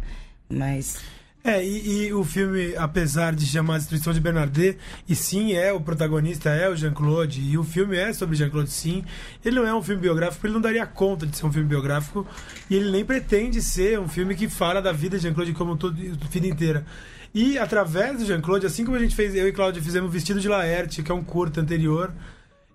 Mas 0.49 0.99
é, 1.41 1.65
e, 1.65 2.07
e, 2.07 2.13
o 2.13 2.23
filme, 2.23 2.75
apesar 2.75 3.33
de 3.33 3.45
chamar 3.45 3.75
a 3.75 3.77
Destruição 3.77 4.11
de 4.11 4.19
Bernardet, 4.19 4.77
e 5.07 5.15
sim, 5.15 5.53
é 5.53 5.71
o 5.71 5.79
protagonista, 5.79 6.49
é 6.49 6.67
o 6.67 6.75
Jean-Claude, 6.75 7.41
e 7.41 7.57
o 7.57 7.63
filme 7.63 7.95
é 7.95 8.11
sobre 8.11 8.35
Jean-Claude, 8.35 8.69
sim. 8.69 9.05
Ele 9.43 9.55
não 9.55 9.65
é 9.65 9.73
um 9.73 9.81
filme 9.81 10.01
biográfico, 10.01 10.45
ele 10.45 10.53
não 10.53 10.61
daria 10.61 10.85
conta 10.85 11.25
de 11.25 11.37
ser 11.37 11.45
um 11.45 11.51
filme 11.51 11.67
biográfico, 11.67 12.27
e 12.69 12.75
ele 12.75 12.91
nem 12.91 13.05
pretende 13.05 13.61
ser 13.61 13.97
um 13.99 14.07
filme 14.07 14.35
que 14.35 14.49
fala 14.49 14.81
da 14.81 14.91
vida 14.91 15.15
de 15.15 15.23
Jean-Claude 15.23 15.53
como 15.53 15.77
todo, 15.77 15.95
vida 15.95 16.45
inteira. 16.45 16.85
E 17.33 17.57
através 17.57 18.17
do 18.17 18.25
Jean-Claude, 18.25 18.65
assim 18.65 18.83
como 18.83 18.97
a 18.97 18.99
gente 18.99 19.15
fez, 19.15 19.33
eu 19.33 19.47
e 19.47 19.53
Cláudia 19.53 19.81
fizemos 19.81 20.11
Vestido 20.11 20.41
de 20.41 20.49
Laerte, 20.49 21.01
que 21.01 21.11
é 21.11 21.15
um 21.15 21.23
curto 21.23 21.61
anterior, 21.61 22.11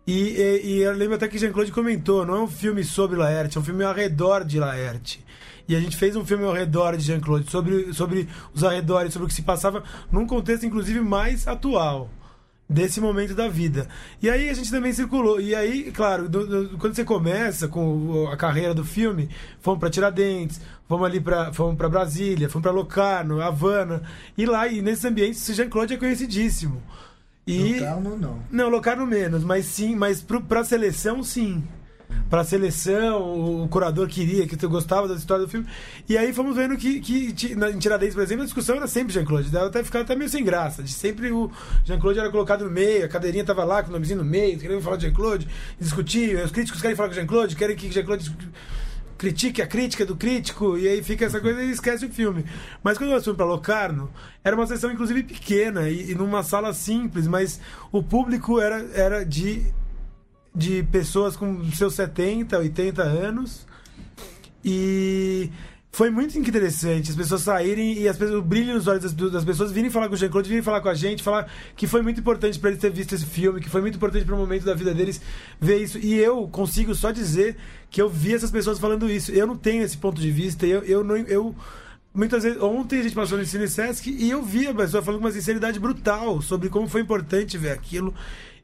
e, 0.07 0.13
e, 0.13 0.61
e 0.65 0.79
eu 0.83 0.93
lembro 0.93 1.15
até 1.15 1.27
que 1.29 1.39
Jean-Claude 1.39 1.73
comentou, 1.73 2.27
não 2.27 2.37
é 2.37 2.41
um 2.43 2.49
filme 2.49 2.85
sobre 2.85 3.17
Laerte, 3.17 3.57
é 3.57 3.61
um 3.61 3.65
filme 3.65 3.85
ao 3.85 3.95
redor 3.95 4.45
de 4.45 4.59
Laerte. 4.59 5.25
E 5.67 5.75
a 5.75 5.81
gente 5.81 5.97
fez 5.97 6.15
um 6.15 6.25
filme 6.25 6.45
ao 6.45 6.53
redor 6.53 6.97
de 6.97 7.05
Jean-Claude, 7.05 7.51
sobre, 7.51 7.93
sobre 7.95 8.29
os 8.53 8.63
arredores, 8.63 9.13
sobre 9.13 9.27
o 9.27 9.29
que 9.29 9.35
se 9.35 9.43
passava 9.43 9.83
num 10.13 10.27
contexto, 10.27 10.67
inclusive, 10.67 11.01
mais 11.01 11.49
atual 11.49 12.11
desse 12.69 13.01
momento 13.01 13.35
da 13.35 13.49
vida. 13.49 13.89
E 14.23 14.29
aí 14.29 14.49
a 14.49 14.55
gente 14.55 14.71
também 14.71 14.93
circulou. 14.93 15.41
E 15.41 15.55
aí, 15.55 15.91
claro, 15.93 16.29
do, 16.29 16.47
do, 16.47 16.79
quando 16.79 16.95
você 16.95 17.05
começa 17.05 17.69
com 17.69 18.29
a 18.31 18.37
carreira 18.37 18.75
do 18.75 18.85
filme, 18.85 19.29
fomos 19.61 19.81
para 19.81 19.91
Tiradentes, 19.91 20.61
fomos 20.89 21.07
ali 21.07 21.21
para 21.21 21.53
fomos 21.53 21.77
para 21.77 21.89
Brasília, 21.89 22.49
fomos 22.49 22.63
para 22.63 22.73
Locarno, 22.73 23.41
Havana, 23.41 24.03
e 24.37 24.47
lá 24.47 24.67
e 24.67 24.83
nesses 24.83 25.05
ambientes 25.05 25.47
Jean-Claude 25.47 25.95
é 25.95 25.97
conhecidíssimo. 25.97 26.83
E 27.47 27.75
Locarno 27.75 28.17
não. 28.17 28.39
Não, 28.51 28.69
Locarno 28.69 29.07
menos, 29.07 29.45
mas 29.45 29.67
sim, 29.67 29.95
mas 29.95 30.23
para 30.23 30.61
a 30.61 30.65
seleção 30.65 31.23
sim 31.23 31.63
para 32.29 32.41
a 32.41 32.45
seleção, 32.45 33.63
o 33.63 33.69
curador 33.69 34.09
queria, 34.09 34.47
que 34.47 34.57
tu 34.57 34.69
gostava 34.69 35.07
da 35.07 35.15
história 35.15 35.45
do 35.45 35.51
filme. 35.51 35.67
E 36.09 36.17
aí 36.17 36.33
fomos 36.33 36.57
vendo 36.57 36.77
que, 36.77 37.01
que 37.01 37.35
em 37.53 37.79
Tiradentes, 37.79 38.15
por 38.15 38.23
exemplo, 38.23 38.43
a 38.43 38.47
discussão 38.47 38.77
era 38.77 38.87
sempre 38.87 39.13
Jean-Claude. 39.13 39.51
Dava 39.51 39.67
até 39.67 39.85
ficar 39.85 40.01
até 40.01 40.17
meio 40.17 40.29
sem 40.29 40.45
graça. 40.45 40.83
De 40.83 40.93
sempre 40.93 41.31
o 41.31 41.51
Jean-Claude 41.85 42.19
era 42.19 42.31
colocado 42.31 42.65
no 42.65 42.71
meio, 42.71 43.05
a 43.05 43.09
cadeirinha 43.09 43.43
estava 43.43 43.65
lá 43.65 43.83
com 43.83 43.91
o 43.91 43.93
nomezinho 43.93 44.19
no 44.19 44.25
meio, 44.25 44.59
querendo 44.59 44.81
falar 44.81 44.97
de 44.97 45.07
Jean-Claude, 45.07 45.49
discutir. 45.79 46.37
Os 46.43 46.51
críticos 46.51 46.81
querem 46.81 46.97
falar 46.97 47.09
com 47.09 47.15
Jean-Claude, 47.15 47.57
querem 47.57 47.77
que 47.77 47.91
Jean-Claude 47.91 48.33
critique 49.17 49.63
a 49.63 49.67
crítica 49.67 50.05
do 50.05 50.17
crítico, 50.17 50.77
e 50.77 50.89
aí 50.89 51.03
fica 51.03 51.25
essa 51.25 51.41
coisa 51.41 51.63
e 51.63 51.71
esquece 51.71 52.07
o 52.07 52.11
filme. 52.11 52.45
Mas 52.83 52.99
quando 52.99 53.11
nós 53.11 53.25
fomos 53.25 53.37
para 53.37 53.47
Locarno, 53.47 54.11
era 54.43 54.55
uma 54.55 54.67
sessão 54.67 54.91
inclusive 54.91 55.23
pequena 55.23 55.89
e, 55.89 56.11
e 56.11 56.15
numa 56.15 56.43
sala 56.43 56.73
simples, 56.73 57.27
mas 57.27 57.61
o 57.93 58.03
público 58.03 58.61
era, 58.61 58.85
era 58.95 59.25
de 59.25 59.73
de 60.55 60.85
pessoas 60.85 61.37
com 61.37 61.65
seus 61.73 61.95
70, 61.95 62.59
80 62.59 63.03
anos. 63.03 63.67
E 64.65 65.51
foi 65.95 66.11
muito 66.11 66.37
interessante 66.37 67.11
as 67.13 67.17
pessoas 67.17 67.43
saírem 67.43 67.97
e 67.97 68.09
as 68.09 68.17
pessoas, 68.17 68.41
o 68.41 68.43
brilho 68.43 68.75
nos 68.75 68.89
olhos 68.89 69.05
das, 69.05 69.13
das 69.31 69.45
pessoas 69.45 69.71
virem 69.71 69.89
falar 69.89 70.09
com 70.09 70.15
o 70.15 70.17
Jean-Claude, 70.17 70.49
virem 70.49 70.61
falar 70.61 70.81
com 70.81 70.89
a 70.89 70.95
gente, 70.95 71.23
falar 71.23 71.49
que 71.77 71.87
foi 71.87 72.03
muito 72.03 72.19
importante 72.19 72.59
para 72.59 72.71
eles 72.71 72.81
ter 72.81 72.91
visto 72.91 73.15
esse 73.15 73.25
filme, 73.25 73.61
que 73.61 73.69
foi 73.69 73.81
muito 73.81 73.95
importante 73.95 74.25
para 74.25 74.35
o 74.35 74.39
momento 74.39 74.65
da 74.65 74.75
vida 74.75 74.93
deles 74.93 75.21
ver 75.61 75.79
isso. 75.79 75.97
E 75.99 76.15
eu 76.15 76.49
consigo 76.49 76.97
só 76.97 77.13
dizer 77.13 77.57
que 77.89 78.03
eu 78.03 78.09
vi 78.09 78.35
essas 78.35 78.51
pessoas 78.51 78.81
falando 78.81 79.09
isso. 79.09 79.31
Eu 79.31 79.47
não 79.47 79.57
tenho 79.57 79.85
esse 79.85 79.97
ponto 79.97 80.21
de 80.21 80.33
vista, 80.33 80.67
eu, 80.67 80.83
eu 80.83 81.05
não. 81.05 81.17
Eu, 81.17 81.55
muitas 82.13 82.43
vezes, 82.43 82.61
ontem 82.61 82.99
a 82.99 83.03
gente 83.05 83.15
passou 83.15 83.39
no 83.39 83.47
Cine 83.47 83.69
Sesc 83.69 84.11
e 84.11 84.29
eu 84.29 84.43
vi 84.43 84.67
a 84.67 84.75
pessoa 84.75 85.01
falando 85.01 85.21
com 85.21 85.27
uma 85.29 85.33
sinceridade 85.33 85.79
brutal 85.79 86.43
sobre 86.43 86.69
como 86.69 86.89
foi 86.89 87.03
importante 87.03 87.57
ver 87.57 87.71
aquilo. 87.71 88.13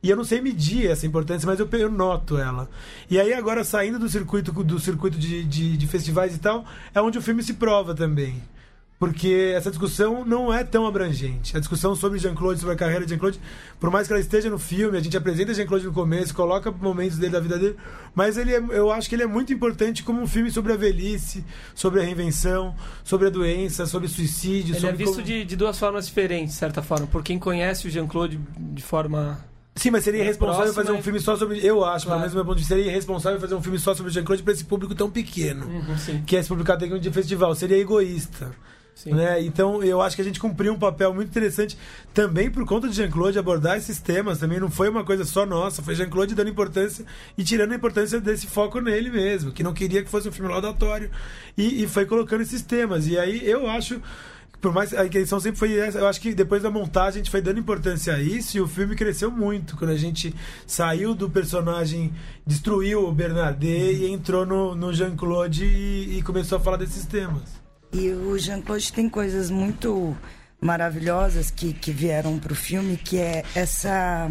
E 0.03 0.09
eu 0.09 0.17
não 0.17 0.25
sei 0.25 0.41
medir 0.41 0.91
essa 0.91 1.07
importância, 1.07 1.47
mas 1.47 1.61
eu, 1.61 1.69
eu 1.73 1.91
noto 1.91 2.39
ela. 2.39 2.69
E 3.09 3.19
aí 3.21 3.35
agora 3.35 3.65
saindo 3.65 3.99
do 3.99 4.09
circuito 4.09 4.53
do 4.53 4.79
circuito 4.79 5.19
de, 5.19 5.45
de, 5.45 5.77
de 5.77 5.87
festivais 5.87 6.35
e 6.35 6.39
tal, 6.39 6.65
é 6.95 7.01
onde 7.01 7.19
o 7.19 7.23
filme 7.23 7.43
se 7.43 7.55
prova 7.55 7.95
também 7.95 8.41
porque 9.01 9.55
essa 9.57 9.71
discussão 9.71 10.27
não 10.27 10.53
é 10.53 10.63
tão 10.63 10.87
abrangente. 10.87 11.57
A 11.57 11.59
discussão 11.59 11.97
sobre 11.97 12.19
Jean-Claude, 12.19 12.61
sobre 12.61 12.75
a 12.75 12.77
carreira 12.77 13.07
de 13.07 13.13
Jean-Claude, 13.13 13.41
por 13.81 13.91
mais 13.91 14.07
que 14.07 14.13
ela 14.13 14.21
esteja 14.21 14.51
no 14.51 14.59
filme, 14.59 14.99
a 14.99 15.01
gente 15.01 15.17
apresenta 15.17 15.55
Jean-Claude 15.55 15.87
no 15.87 15.93
começo, 15.93 16.35
coloca 16.35 16.71
momentos 16.71 17.17
dele 17.17 17.33
da 17.33 17.41
vida 17.41 17.59
dele, 17.59 17.77
mas 18.15 18.37
ele 18.37 18.55
é, 18.55 18.59
eu 18.59 18.93
acho 18.93 19.09
que 19.09 19.15
ele 19.15 19.23
é 19.23 19.27
muito 19.27 19.55
importante 19.55 20.03
como 20.03 20.21
um 20.21 20.27
filme 20.27 20.51
sobre 20.51 20.75
a 20.75 20.77
velhice, 20.77 21.43
sobre 21.75 22.03
a 22.03 22.05
reinvenção, 22.05 22.75
sobre 23.03 23.29
a 23.29 23.31
doença, 23.31 23.87
sobre 23.87 24.07
suicídio. 24.07 24.75
Ele 24.75 24.81
sobre 24.81 24.95
é 24.95 24.99
visto 24.99 25.15
como... 25.15 25.25
de, 25.25 25.47
de 25.47 25.57
duas 25.57 25.79
formas 25.79 26.07
diferentes, 26.07 26.53
de 26.53 26.59
certa 26.59 26.83
forma, 26.83 27.07
por 27.07 27.25
quem 27.25 27.39
conhece 27.39 27.89
o 27.89 27.91
Jean-Claude 27.91 28.39
de 28.59 28.83
forma 28.83 29.43
Sim, 29.75 29.91
mas 29.91 30.05
seria 30.05 30.23
irresponsável 30.23 30.75
fazer 30.75 30.93
um 30.93 31.03
filme 31.03 31.21
só 31.21 31.37
sobre. 31.37 31.65
Eu 31.65 31.85
acho, 31.85 32.07
claro. 32.07 32.07
pelo 32.07 32.19
menos 32.21 32.33
do 32.33 32.37
meu 32.37 32.45
ponto 32.45 32.57
de 32.57 32.61
vista, 32.61 32.75
seria 32.75 32.91
irresponsável 32.91 33.41
fazer 33.41 33.55
um 33.55 33.63
filme 33.63 33.79
só 33.79 33.95
sobre 33.95 34.13
Jean-Claude 34.13 34.43
para 34.43 34.53
esse 34.53 34.65
público 34.65 34.95
tão 34.95 35.11
pequeno. 35.11 35.67
Uhum, 35.67 36.23
que 36.27 36.37
é 36.37 36.41
esse 36.41 36.49
publicado 36.49 36.81
dentro 36.81 36.99
de 36.99 37.11
festival. 37.11 37.55
Seria 37.55 37.79
egoísta. 37.79 38.51
Né? 39.07 39.43
Então 39.43 39.83
eu 39.83 40.03
acho 40.03 40.15
que 40.15 40.23
a 40.23 40.25
gente 40.25 40.39
cumpriu 40.39 40.75
um 40.75 40.79
papel 40.79 41.15
muito 41.15 41.29
interessante 41.29 41.79
também 42.13 42.51
por 42.51 42.67
conta 42.67 42.89
de 42.89 42.95
Jean-Claude 42.95 43.39
abordar 43.39 43.79
esses 43.79 43.99
temas. 43.99 44.39
Também 44.39 44.61
não 44.61 44.71
foi 44.71 44.89
uma 44.89 45.05
coisa 45.05 45.25
só 45.25 45.47
nossa, 45.47 45.83
foi 45.83 45.95
Jean-Claude 45.95 46.35
dando 46.35 46.51
importância 46.51 47.05
e 47.39 47.45
tirando 47.45 47.73
a 47.73 47.77
importância 47.77 48.21
desse 48.21 48.47
foco 48.47 48.81
nele 48.81 49.11
mesmo, 49.11 49.53
que 49.53 49.63
não 49.63 49.73
queria 49.73 50.03
que 50.03 50.11
fosse 50.11 50.29
um 50.29 50.33
filme 50.33 50.51
laudatório. 50.51 51.11
E, 51.57 51.85
e 51.85 51.89
foi 51.89 52.05
colocando 52.05 52.43
esses 52.43 52.63
temas. 52.63 53.07
E 53.07 53.19
aí 53.19 53.49
eu 53.49 53.69
acho 53.71 54.01
por 54.61 54.73
mais 54.73 54.93
a 54.93 55.07
intenção 55.07 55.41
sempre 55.41 55.59
foi 55.59 55.79
essa, 55.79 55.99
eu 55.99 56.07
acho 56.07 56.21
que 56.21 56.35
depois 56.35 56.63
da 56.63 56.71
montagem 56.71 57.21
a 57.21 57.25
gente 57.25 57.31
foi 57.31 57.41
dando 57.41 57.59
importância 57.59 58.15
a 58.15 58.21
isso 58.21 58.57
e 58.57 58.61
o 58.61 58.69
filme 58.69 58.95
cresceu 58.95 59.31
muito 59.31 59.77
quando 59.77 59.91
a 59.91 59.97
gente 59.97 60.35
saiu 60.67 61.15
do 61.15 61.31
personagem, 61.31 62.13
destruiu 62.47 63.09
o 63.09 63.13
Bernardet 63.13 64.03
e 64.03 64.11
entrou 64.11 64.45
no, 64.45 64.75
no 64.75 64.93
Jean-Claude 64.93 65.65
e, 65.65 66.19
e 66.19 66.23
começou 66.23 66.59
a 66.59 66.61
falar 66.61 66.77
desses 66.77 67.07
temas. 67.07 67.61
E 67.93 68.11
o 68.11 68.39
Jean-Claude 68.39 68.93
tem 68.93 69.09
coisas 69.09 69.51
muito 69.51 70.17
maravilhosas 70.61 71.51
que, 71.51 71.73
que 71.73 71.91
vieram 71.91 72.39
para 72.39 72.53
o 72.53 72.57
filme, 72.57 72.97
que 72.97 73.19
é 73.19 73.43
essa 73.55 74.31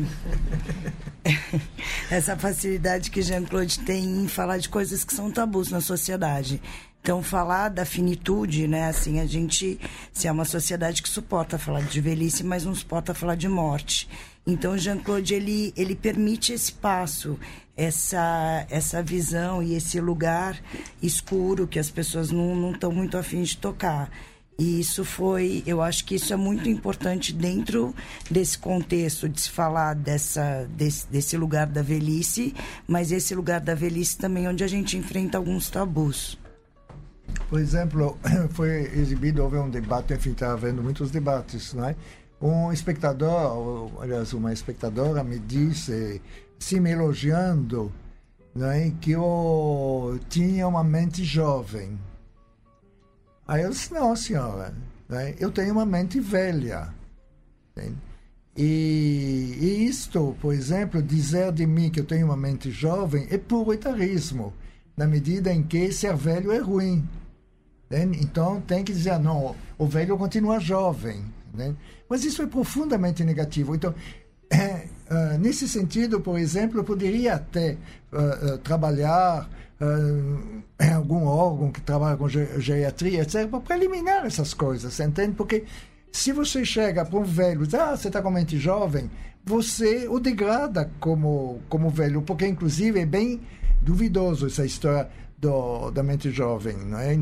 essa 2.09 2.37
facilidade 2.37 3.09
que 3.09 3.21
Jean-Claude 3.21 3.79
tem 3.79 4.03
em 4.03 4.27
falar 4.27 4.57
de 4.57 4.69
coisas 4.69 5.03
que 5.03 5.13
são 5.13 5.31
tabus 5.31 5.69
na 5.71 5.81
sociedade. 5.81 6.61
Então, 7.01 7.23
falar 7.23 7.69
da 7.69 7.85
finitude, 7.85 8.67
né? 8.67 8.87
Assim, 8.87 9.19
a 9.19 9.25
gente, 9.25 9.79
se 10.11 10.27
é 10.27 10.31
uma 10.31 10.45
sociedade 10.45 11.01
que 11.01 11.09
suporta 11.09 11.57
falar 11.57 11.81
de 11.81 12.01
velhice, 12.01 12.43
mas 12.43 12.65
não 12.65 12.75
suporta 12.75 13.13
falar 13.13 13.35
de 13.35 13.47
morte. 13.47 14.07
Então, 14.45 14.77
Jean-Claude, 14.77 15.33
ele, 15.33 15.73
ele 15.77 15.95
permite 15.95 16.53
esse 16.53 16.71
passo, 16.71 17.39
essa, 17.75 18.65
essa 18.69 19.01
visão 19.01 19.61
e 19.61 19.75
esse 19.75 20.01
lugar 20.01 20.59
escuro 21.01 21.67
que 21.67 21.79
as 21.79 21.89
pessoas 21.89 22.31
não 22.31 22.71
estão 22.71 22.91
muito 22.91 23.17
afim 23.17 23.43
de 23.43 23.57
tocar. 23.57 24.11
E 24.59 24.81
isso 24.81 25.05
foi, 25.05 25.63
eu 25.65 25.81
acho 25.81 26.03
que 26.03 26.15
isso 26.15 26.33
é 26.33 26.35
muito 26.35 26.67
importante 26.67 27.31
dentro 27.31 27.95
desse 28.29 28.57
contexto 28.57 29.29
de 29.29 29.39
se 29.39 29.49
falar 29.49 29.93
dessa, 29.93 30.67
desse, 30.75 31.07
desse 31.07 31.37
lugar 31.37 31.67
da 31.67 31.81
velhice, 31.81 32.53
mas 32.85 33.11
esse 33.13 33.33
lugar 33.33 33.61
da 33.61 33.73
velhice 33.73 34.17
também 34.17 34.49
onde 34.49 34.63
a 34.63 34.67
gente 34.67 34.97
enfrenta 34.97 35.37
alguns 35.37 35.69
tabus. 35.69 36.38
Por 37.49 37.59
exemplo, 37.59 38.17
foi 38.51 38.83
exibido, 38.97 39.43
houve 39.43 39.57
um 39.57 39.69
debate, 39.69 40.13
enfim, 40.13 40.31
está 40.31 40.53
havendo 40.53 40.83
muitos 40.83 41.11
debates, 41.11 41.73
não 41.73 41.85
é? 41.85 41.95
Um 42.41 42.71
espectador, 42.71 43.57
ou, 43.57 44.01
aliás, 44.01 44.33
uma 44.33 44.53
espectadora 44.53 45.23
me 45.23 45.39
disse, 45.39 46.21
se 46.57 46.79
me 46.79 46.91
elogiando, 46.91 47.91
não 48.55 48.69
é, 48.69 48.91
que 49.01 49.11
eu 49.11 50.19
tinha 50.29 50.67
uma 50.67 50.83
mente 50.83 51.23
jovem. 51.23 51.99
Aí 53.47 53.63
eu 53.63 53.71
disse, 53.71 53.93
não, 53.93 54.15
senhora, 54.15 54.73
né? 55.07 55.35
eu 55.39 55.51
tenho 55.51 55.73
uma 55.73 55.85
mente 55.85 56.19
velha. 56.19 56.93
E, 58.55 59.55
e 59.59 59.85
isto, 59.85 60.35
por 60.41 60.53
exemplo, 60.53 61.01
dizer 61.01 61.51
de 61.51 61.65
mim 61.65 61.89
que 61.89 61.99
eu 61.99 62.05
tenho 62.05 62.25
uma 62.25 62.37
mente 62.37 62.69
jovem 62.71 63.27
é 63.31 63.37
puro 63.37 63.73
etarismo, 63.73 64.53
na 64.99 65.07
medida 65.07 65.53
em 65.53 65.63
que 65.63 65.93
ser 65.93 66.13
velho 66.13 66.51
é 66.51 66.57
ruim. 66.57 67.07
Né? 67.89 68.03
Então 68.19 68.59
tem 68.59 68.83
que 68.83 68.91
dizer, 68.91 69.17
não, 69.17 69.55
o 69.77 69.85
velho 69.85 70.17
continua 70.17 70.59
jovem. 70.59 71.23
Né? 71.53 71.73
Mas 72.09 72.25
isso 72.25 72.41
é 72.41 72.45
profundamente 72.45 73.23
negativo. 73.23 73.73
Então, 73.73 73.95
é, 74.49 74.87
uh, 75.09 75.37
nesse 75.39 75.69
sentido, 75.69 76.19
por 76.19 76.37
exemplo, 76.37 76.81
eu 76.81 76.83
poderia 76.83 77.35
até 77.35 77.77
uh, 78.11 78.55
uh, 78.55 78.57
trabalhar 78.57 79.49
em 80.77 80.91
algum 80.91 81.23
órgão 81.23 81.71
que 81.71 81.79
trabalha 81.79 82.17
com 82.17 82.27
geriatria, 82.27 83.21
etc., 83.21 83.47
para 83.63 83.77
eliminar 83.77 84.25
essas 84.25 84.53
coisas, 84.53 84.99
entende? 84.99 85.35
Porque 85.37 85.63
se 86.11 86.33
você 86.33 86.65
chega 86.65 87.05
para 87.05 87.17
um 87.17 87.23
velho 87.23 87.63
e 87.63 87.65
diz, 87.65 87.75
ah, 87.75 87.95
você 87.95 88.09
está 88.09 88.21
com 88.21 88.29
mente 88.29 88.59
jovem, 88.59 89.09
você 89.45 90.05
o 90.09 90.19
degrada 90.19 90.91
como, 90.99 91.61
como 91.69 91.89
velho, 91.89 92.21
porque 92.21 92.45
inclusive 92.45 92.99
é 92.99 93.05
bem 93.05 93.39
duvidoso 93.81 94.47
essa 94.47 94.65
história 94.65 95.09
do, 95.37 95.91
da 95.91 96.03
mente 96.03 96.31
jovem, 96.31 96.77
não 96.77 96.99
é? 96.99 97.15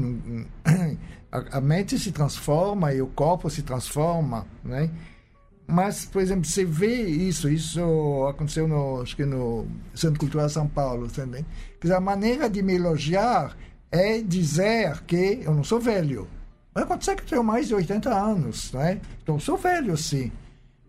A, 1.29 1.57
a 1.57 1.61
mente 1.61 1.99
se 1.99 2.11
transforma 2.11 2.93
e 2.93 3.01
o 3.01 3.07
corpo 3.07 3.49
se 3.49 3.61
transforma, 3.61 4.47
não 4.63 4.75
é? 4.77 4.89
Mas, 5.67 6.05
por 6.05 6.21
exemplo, 6.21 6.45
você 6.45 6.63
vê 6.63 7.03
isso, 7.03 7.49
isso 7.49 8.25
aconteceu 8.29 8.65
no, 8.65 9.01
acho 9.01 9.13
que 9.13 9.25
no 9.25 9.67
Centro 9.93 10.17
Cultural 10.17 10.47
São 10.47 10.65
Paulo 10.65 11.09
também. 11.09 11.45
Dizer, 11.81 11.95
a 11.95 11.99
maneira 11.99 12.49
de 12.49 12.63
me 12.63 12.75
elogiar 12.75 13.57
é 13.91 14.21
dizer 14.21 15.01
que 15.01 15.41
eu 15.43 15.53
não 15.53 15.65
sou 15.65 15.81
velho. 15.81 16.25
Mas 16.73 16.85
acontece 16.85 17.17
que 17.17 17.23
eu 17.23 17.27
tenho 17.27 17.43
mais 17.43 17.67
de 17.67 17.75
80 17.75 18.09
anos, 18.09 18.71
não 18.71 18.81
é? 18.81 19.01
Então, 19.21 19.35
eu 19.35 19.39
sou 19.39 19.57
velho, 19.57 19.97
sim. 19.97 20.31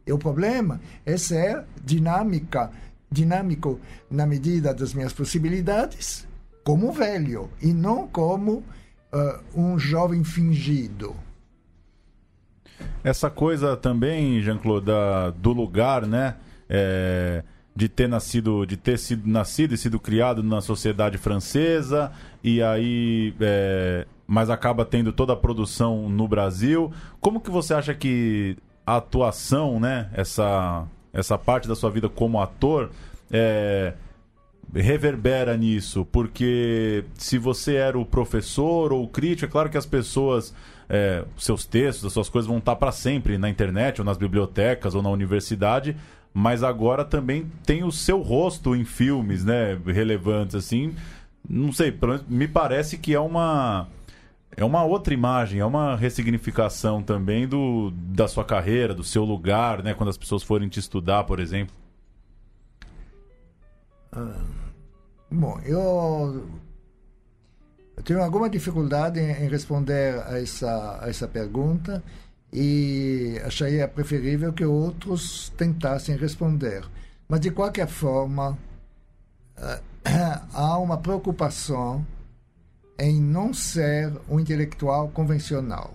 E 0.07 0.13
o 0.13 0.19
problema 0.19 0.81
é 1.05 1.17
ser 1.17 1.65
dinâmica, 1.85 2.71
dinâmico 3.11 3.81
na 4.11 4.27
medida 4.27 4.75
das 4.75 4.93
minhas 4.93 5.13
possibilidades, 5.13 6.27
como 6.65 6.93
velho, 6.93 7.51
e 7.63 7.73
não 7.73 8.07
como 8.07 8.53
uh, 9.13 9.41
um 9.55 9.79
jovem 9.79 10.23
fingido. 10.25 11.17
Essa 13.03 13.31
coisa 13.31 13.77
também, 13.77 14.41
Jean-Claude, 14.43 14.91
do 15.37 15.53
lugar, 15.53 16.07
né? 16.07 16.37
É, 16.69 17.43
de 17.75 17.89
ter 17.89 18.09
nascido, 18.09 18.67
de 18.67 18.77
ter 18.77 18.99
sido 18.99 19.27
nascido 19.29 19.73
e 19.73 19.79
sido 19.79 20.01
criado 20.01 20.43
na 20.43 20.61
sociedade 20.61 21.17
francesa 21.17 22.11
e 22.43 22.61
aí, 22.61 23.33
é, 23.41 24.05
mas 24.27 24.51
acaba 24.51 24.85
tendo 24.85 25.13
toda 25.13 25.33
a 25.33 25.37
produção 25.37 26.09
no 26.09 26.27
Brasil. 26.27 26.93
Como 27.21 27.41
que 27.41 27.51
você 27.51 27.73
acha 27.73 27.95
que 27.95 28.57
a 28.85 28.97
atuação, 28.97 29.79
né? 29.79 30.11
Essa 30.13 30.87
essa 31.13 31.39
parte 31.39 31.67
da 31.67 31.75
sua 31.75 31.91
vida 31.91 32.09
como 32.09 32.41
ator 32.41 32.91
é, 33.31 33.95
reverbera 34.75 35.57
nisso? 35.57 36.05
Porque 36.11 37.05
se 37.15 37.39
você 37.39 37.75
era 37.75 37.99
o 37.99 38.05
professor 38.05 38.93
ou 38.93 39.05
o 39.05 39.09
crítico, 39.09 39.47
é 39.47 39.49
claro 39.49 39.71
que 39.71 39.79
as 39.79 39.87
pessoas 39.87 40.55
é, 40.89 41.25
seus 41.37 41.67
textos, 41.67 42.07
as 42.07 42.13
suas 42.13 42.29
coisas 42.29 42.49
vão 42.49 42.59
estar 42.59 42.77
para 42.77 42.91
sempre 42.91 43.37
na 43.37 43.49
internet, 43.51 44.01
ou 44.01 44.05
nas 44.05 44.17
bibliotecas, 44.17 44.95
ou 44.95 45.03
na 45.03 45.11
universidade, 45.11 45.95
mas 46.33 46.63
agora 46.63 47.05
também 47.05 47.51
tem 47.67 47.85
o 47.85 47.93
seu 47.93 48.21
rosto 48.23 48.75
em 48.75 48.85
filmes, 48.85 49.45
né, 49.45 49.79
relevantes, 49.87 50.55
assim. 50.55 50.95
Não 51.49 51.73
sei, 51.73 51.95
me 52.29 52.49
parece 52.49 52.99
que 52.99 53.15
é 53.15 53.21
uma 53.21 53.89
é 54.59 54.65
uma 54.65 54.83
outra 54.83 55.15
imagem, 55.15 55.61
é 55.61 55.65
uma 55.65 55.95
ressignificação 55.95 57.01
também 57.01 57.47
do, 57.47 57.93
da 57.93 58.27
sua 58.27 58.45
carreira, 58.45 58.93
do 58.93 59.05
seu 59.05 59.25
lugar, 59.25 59.85
né? 59.85 59.95
Quando 59.95 60.09
as 60.09 60.19
pessoas 60.19 60.43
forem 60.43 60.69
te 60.69 60.81
estudar, 60.81 61.23
por 61.23 61.39
exemplo. 61.39 61.73
Ah, 64.11 64.43
bom, 65.31 65.61
eu 65.65 66.45
eu 67.97 68.03
tenho 68.03 68.21
alguma 68.21 68.51
dificuldade 68.51 69.21
em, 69.21 69.49
responder 69.49 70.21
a 70.27 70.41
essa, 70.41 70.99
a 71.03 71.09
essa 71.09 71.29
pergunta 71.29 72.03
e 72.53 73.41
acharia 73.45 73.87
preferível 73.87 74.53
que 74.53 74.65
outros 74.65 75.53
tentassem 75.57 76.17
responder. 76.17 76.85
Mas, 77.29 77.39
de 77.39 77.53
qualquer 77.53 77.87
forma, 77.87 78.59
há 80.53 80.79
uma 80.79 80.99
preocupação 80.99 82.05
em 82.99 83.21
não 83.21 83.55
ser 83.55 84.13
um 84.29 84.41
intelectual 84.41 85.09
convencional, 85.09 85.95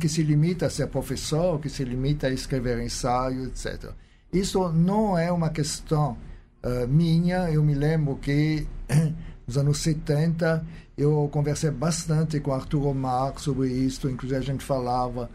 que 0.00 0.08
se 0.08 0.22
limita 0.22 0.66
a 0.66 0.70
ser 0.70 0.88
professor, 0.88 1.60
que 1.60 1.68
se 1.68 1.84
limita 1.84 2.26
a 2.26 2.30
escrever 2.30 2.82
ensaio, 2.82 3.46
etc. 3.46 3.90
Isso 4.32 4.68
não 4.72 5.16
é 5.16 5.30
uma 5.30 5.50
questão 5.50 6.16
uh, 6.62 6.88
minha. 6.88 7.50
Eu 7.50 7.62
me 7.62 7.74
lembro 7.74 8.16
que 8.16 8.66
nos 9.46 9.56
anos 9.56 9.78
70 9.78 10.66
eu 10.96 11.28
conversei 11.30 11.70
bastante 11.70 12.40
com 12.40 12.52
Arthur 12.52 12.86
Omar 12.86 13.38
sobre 13.38 13.68
isso, 13.68 14.08
inclusive 14.08 14.40
a 14.40 14.44
gente 14.44 14.64
falava 14.64 15.30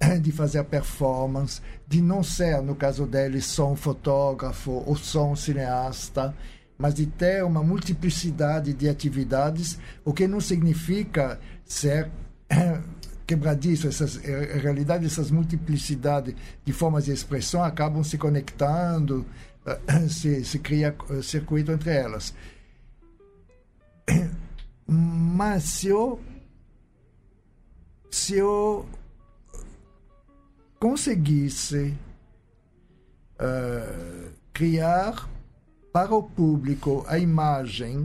de 0.20 0.32
fazer 0.32 0.62
performance, 0.64 1.60
de 1.86 2.02
não 2.02 2.22
ser, 2.22 2.60
no 2.62 2.74
caso 2.74 3.06
dele, 3.06 3.40
só 3.40 3.70
um 3.70 3.76
fotógrafo 3.76 4.82
ou 4.86 4.96
só 4.96 5.30
um 5.30 5.36
cineasta, 5.36 6.34
mas 6.78 6.94
de 6.94 7.06
ter 7.06 7.44
uma 7.44 7.62
multiplicidade 7.62 8.72
de 8.72 8.88
atividades, 8.88 9.78
o 10.04 10.12
que 10.12 10.28
não 10.28 10.40
significa 10.40 11.40
ser 11.64 12.08
quebradiço. 13.26 13.88
Essas, 13.88 14.16
em 14.24 14.58
realidade, 14.58 15.04
essas 15.04 15.30
multiplicidades 15.30 16.36
de 16.64 16.72
formas 16.72 17.06
de 17.06 17.10
expressão 17.10 17.64
acabam 17.64 18.04
se 18.04 18.16
conectando, 18.16 19.26
se, 20.08 20.44
se 20.44 20.58
cria 20.60 20.94
circuito 21.20 21.72
entre 21.72 21.90
elas. 21.90 22.32
Mas 24.86 25.64
se 25.64 25.88
eu, 25.88 26.20
se 28.10 28.36
eu 28.36 28.88
conseguisse 30.78 31.94
uh, 33.34 34.30
criar 34.52 35.28
para 35.92 36.14
o 36.14 36.22
público 36.22 37.04
a 37.08 37.18
imagem 37.18 38.04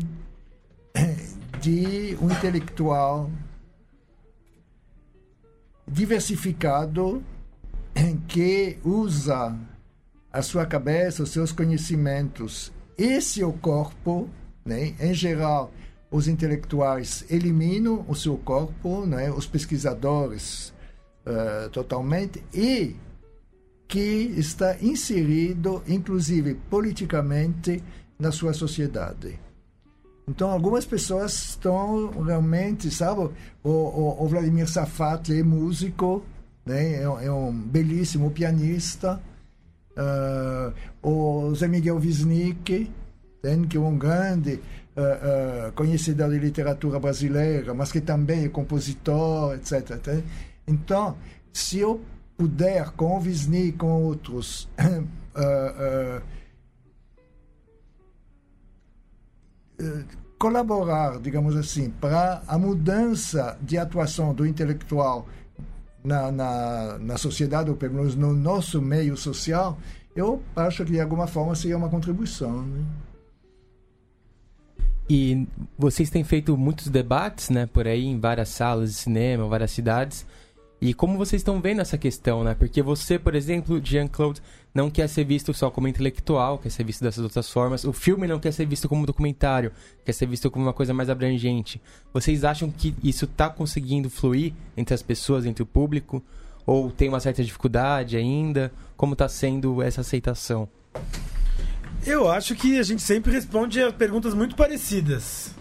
de 1.60 2.18
um 2.22 2.32
intelectual 2.32 3.30
diversificado 5.88 7.24
que 8.28 8.78
usa 8.84 9.58
a 10.32 10.42
sua 10.42 10.66
cabeça, 10.66 11.24
os 11.24 11.30
seus 11.30 11.52
conhecimentos 11.52 12.72
e 12.98 13.22
seu 13.22 13.54
corpo, 13.54 14.28
né? 14.66 14.96
em 15.00 15.14
geral, 15.14 15.72
os 16.10 16.28
intelectuais 16.28 17.24
eliminam 17.30 18.06
o 18.08 18.16
seu 18.16 18.38
corpo, 18.38 19.06
né? 19.06 19.32
os 19.32 19.46
pesquisadores 19.46 20.74
uh, 21.26 21.70
totalmente, 21.70 22.44
e 22.54 22.96
que 23.94 24.34
está 24.40 24.76
inserido, 24.82 25.84
inclusive 25.88 26.56
politicamente, 26.68 27.84
na 28.18 28.32
sua 28.32 28.52
sociedade. 28.52 29.40
Então, 30.28 30.50
algumas 30.50 30.84
pessoas 30.84 31.50
estão 31.50 32.10
realmente, 32.24 32.90
sabe, 32.90 33.30
o, 33.64 33.70
o, 33.70 34.24
o 34.24 34.28
Vladimir 34.28 34.68
Safat 34.68 35.32
é 35.32 35.44
músico, 35.44 36.24
né? 36.66 36.96
é, 36.96 37.04
é 37.04 37.32
um 37.32 37.52
belíssimo 37.54 38.32
pianista, 38.32 39.22
uh, 39.96 40.74
o 41.08 41.54
Zé 41.54 41.68
Miguel 41.68 41.98
Wisnik, 41.98 42.90
que 43.70 43.78
é 43.78 43.80
um 43.80 43.96
grande 43.96 44.54
uh, 44.98 45.68
uh, 45.68 45.72
conhecedor 45.74 46.32
de 46.32 46.40
literatura 46.40 47.00
brasileira, 47.00 47.76
mas 47.76 47.92
que 47.92 48.02
também 48.02 48.46
é 48.46 48.50
compositor, 48.50 49.54
etc. 49.54 50.24
Então, 50.66 51.16
se 51.52 51.78
eu 51.78 52.02
puder, 52.38 52.92
com 52.92 53.18
o 53.18 53.22
Wisnik 53.22 53.68
e 53.68 53.72
com 53.74 54.04
outros, 54.04 54.70
colaborar, 60.38 61.20
digamos 61.20 61.56
assim, 61.56 61.90
para 61.90 62.44
a 62.48 62.58
mudança 62.58 63.58
de 63.62 63.78
atuação 63.78 64.34
do 64.34 64.46
intelectual 64.46 65.28
na, 66.04 66.32
na, 66.32 66.98
na 67.00 67.18
sociedade, 67.18 67.70
ou 67.70 67.78
pelo 67.78 67.96
menos 67.96 68.16
no 68.16 68.34
nosso 68.34 68.82
meio 68.82 69.16
social, 69.16 69.78
eu 70.16 70.42
acho 70.56 70.84
que 70.84 70.92
de 70.92 71.00
alguma 71.00 71.28
forma 71.28 71.56
seria 71.56 71.78
uma 71.78 71.90
contribuição. 71.90 72.64
Né? 72.64 72.84
E 75.10 75.48
vocês 75.78 76.10
têm 76.10 76.24
feito 76.24 76.58
muitos 76.58 76.88
debates, 76.88 77.50
né, 77.50 77.66
por 77.66 77.88
aí 77.88 78.06
em 78.06 78.20
várias 78.20 78.50
salas 78.50 78.92
de 78.92 78.96
cinema, 78.96 79.48
várias 79.48 79.72
cidades. 79.72 80.26
E 80.84 80.94
como 80.94 81.18
vocês 81.18 81.40
estão 81.40 81.62
vendo 81.62 81.80
essa 81.80 81.98
questão, 81.98 82.44
né? 82.44 82.54
Porque 82.56 82.82
você, 82.82 83.18
por 83.18 83.36
exemplo, 83.36 83.80
Jean-Claude, 83.82 84.42
não 84.74 84.92
quer 84.92 85.08
ser 85.08 85.24
visto 85.24 85.54
só 85.54 85.72
como 85.72 85.88
intelectual, 85.88 86.58
quer 86.58 86.70
ser 86.70 86.84
visto 86.84 87.02
dessas 87.02 87.24
outras 87.24 87.50
formas. 87.50 87.86
O 87.86 87.94
filme 87.94 88.28
não 88.28 88.38
quer 88.38 88.52
ser 88.52 88.66
visto 88.66 88.90
como 88.90 89.06
documentário, 89.06 89.72
quer 90.04 90.12
ser 90.12 90.26
visto 90.26 90.52
como 90.52 90.66
uma 90.66 90.74
coisa 90.74 90.94
mais 90.94 91.10
abrangente. 91.10 91.82
Vocês 92.12 92.44
acham 92.44 92.70
que 92.70 92.94
isso 93.02 93.24
está 93.24 93.50
conseguindo 93.50 94.10
fluir 94.10 94.52
entre 94.76 94.94
as 94.94 95.02
pessoas, 95.02 95.46
entre 95.46 95.64
o 95.64 95.66
público? 95.66 96.22
Ou 96.66 96.92
tem 96.92 97.08
uma 97.08 97.22
certa 97.22 97.42
dificuldade 97.42 98.18
ainda? 98.18 98.70
Como 98.98 99.14
está 99.14 99.30
sendo 99.30 99.82
essa 99.82 100.02
aceitação? 100.02 100.68
Eu 102.06 102.30
acho 102.30 102.56
que 102.56 102.78
a 102.78 102.84
gente 102.84 103.02
sempre 103.02 103.32
responde 103.32 103.82
a 103.82 103.90
perguntas 103.90 104.34
muito 104.34 104.54
parecidas. 104.54 105.56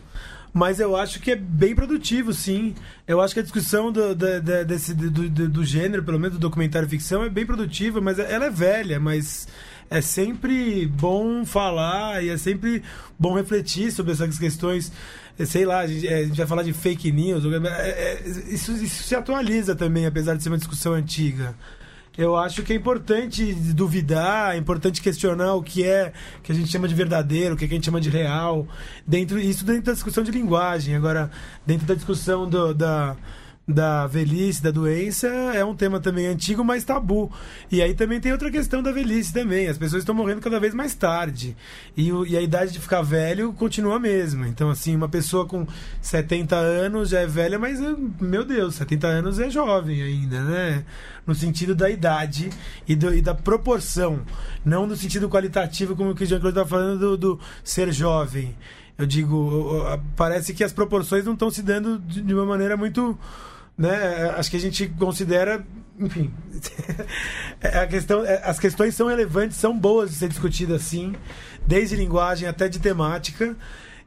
Mas 0.52 0.78
eu 0.78 0.94
acho 0.94 1.18
que 1.20 1.30
é 1.30 1.36
bem 1.36 1.74
produtivo, 1.74 2.32
sim. 2.32 2.74
Eu 3.06 3.20
acho 3.22 3.32
que 3.32 3.40
a 3.40 3.42
discussão 3.42 3.90
do, 3.90 4.14
do, 4.14 4.40
desse, 4.66 4.92
do, 4.92 5.10
do, 5.10 5.48
do 5.48 5.64
gênero, 5.64 6.02
pelo 6.02 6.18
menos 6.18 6.36
do 6.36 6.40
documentário 6.40 6.88
ficção, 6.88 7.22
é 7.22 7.30
bem 7.30 7.46
produtiva, 7.46 8.00
mas 8.00 8.18
ela 8.18 8.46
é 8.46 8.50
velha, 8.50 9.00
mas 9.00 9.48
é 9.88 10.02
sempre 10.02 10.86
bom 10.86 11.44
falar 11.46 12.22
e 12.22 12.28
é 12.28 12.36
sempre 12.36 12.82
bom 13.18 13.34
refletir 13.34 13.90
sobre 13.92 14.12
essas 14.12 14.38
questões. 14.38 14.92
Sei 15.46 15.64
lá, 15.64 15.80
a 15.80 15.86
gente, 15.86 16.06
é, 16.06 16.18
a 16.18 16.24
gente 16.24 16.36
vai 16.36 16.46
falar 16.46 16.62
de 16.62 16.74
fake 16.74 17.10
news. 17.10 17.42
É, 17.44 17.88
é, 17.88 18.22
isso, 18.48 18.72
isso 18.72 19.04
se 19.04 19.14
atualiza 19.14 19.74
também, 19.74 20.04
apesar 20.04 20.36
de 20.36 20.42
ser 20.42 20.50
uma 20.50 20.58
discussão 20.58 20.92
antiga 20.92 21.54
eu 22.16 22.36
acho 22.36 22.62
que 22.62 22.72
é 22.72 22.76
importante 22.76 23.54
duvidar, 23.54 24.54
é 24.54 24.58
importante 24.58 25.00
questionar 25.00 25.54
o 25.54 25.62
que 25.62 25.82
é 25.84 26.12
que 26.42 26.52
a 26.52 26.54
gente 26.54 26.70
chama 26.70 26.86
de 26.86 26.94
verdadeiro, 26.94 27.54
o 27.54 27.56
que, 27.56 27.64
é 27.64 27.68
que 27.68 27.74
a 27.74 27.76
gente 27.76 27.86
chama 27.86 28.00
de 28.00 28.10
real. 28.10 28.66
Dentro, 29.06 29.38
isso 29.38 29.64
dentro 29.64 29.84
da 29.84 29.92
discussão 29.92 30.22
de 30.22 30.30
linguagem. 30.30 30.94
Agora, 30.94 31.30
dentro 31.66 31.86
da 31.86 31.94
discussão 31.94 32.48
do, 32.48 32.74
da, 32.74 33.16
da 33.72 34.06
velhice, 34.06 34.62
da 34.62 34.70
doença, 34.70 35.26
é 35.26 35.64
um 35.64 35.74
tema 35.74 35.98
também 35.98 36.26
antigo, 36.26 36.62
mas 36.62 36.84
tabu. 36.84 37.32
E 37.70 37.80
aí 37.80 37.94
também 37.94 38.20
tem 38.20 38.30
outra 38.30 38.50
questão 38.50 38.82
da 38.82 38.92
velhice 38.92 39.32
também. 39.32 39.68
As 39.68 39.78
pessoas 39.78 40.02
estão 40.02 40.14
morrendo 40.14 40.40
cada 40.40 40.60
vez 40.60 40.74
mais 40.74 40.94
tarde. 40.94 41.56
E, 41.96 42.10
e 42.28 42.36
a 42.36 42.42
idade 42.42 42.72
de 42.72 42.78
ficar 42.78 43.02
velho 43.02 43.52
continua 43.52 43.96
a 43.96 43.98
mesma. 43.98 44.46
Então, 44.46 44.70
assim, 44.70 44.94
uma 44.94 45.08
pessoa 45.08 45.46
com 45.46 45.66
70 46.00 46.54
anos 46.56 47.08
já 47.08 47.20
é 47.20 47.26
velha, 47.26 47.58
mas, 47.58 47.80
meu 48.20 48.44
Deus, 48.44 48.74
70 48.74 49.06
anos 49.06 49.38
é 49.38 49.50
jovem 49.50 50.02
ainda, 50.02 50.42
né? 50.42 50.84
No 51.26 51.34
sentido 51.34 51.74
da 51.74 51.88
idade 51.88 52.50
e, 52.86 52.94
do, 52.94 53.14
e 53.14 53.22
da 53.22 53.34
proporção. 53.34 54.20
Não 54.64 54.86
no 54.86 54.96
sentido 54.96 55.28
qualitativo, 55.28 55.96
como 55.96 56.10
o 56.10 56.14
que 56.14 56.24
o 56.24 56.26
Jean-Claude 56.26 56.58
está 56.58 56.68
falando, 56.68 56.98
do, 56.98 57.16
do 57.16 57.40
ser 57.64 57.92
jovem. 57.92 58.54
Eu 58.98 59.06
digo, 59.06 59.84
parece 60.16 60.52
que 60.52 60.62
as 60.62 60.72
proporções 60.72 61.24
não 61.24 61.32
estão 61.32 61.50
se 61.50 61.62
dando 61.62 61.98
de 61.98 62.34
uma 62.34 62.44
maneira 62.44 62.76
muito 62.76 63.18
né? 63.76 64.30
Acho 64.36 64.50
que 64.50 64.56
a 64.56 64.60
gente 64.60 64.86
considera, 64.98 65.64
enfim, 65.98 66.32
é, 67.60 67.78
a 67.78 67.86
questão, 67.86 68.24
é, 68.24 68.42
as 68.44 68.58
questões 68.58 68.94
são 68.94 69.08
relevantes, 69.08 69.56
são 69.56 69.78
boas 69.78 70.10
de 70.10 70.16
ser 70.16 70.28
discutidas 70.28 70.82
assim, 70.82 71.14
desde 71.66 71.96
linguagem 71.96 72.48
até 72.48 72.68
de 72.68 72.78
temática. 72.78 73.56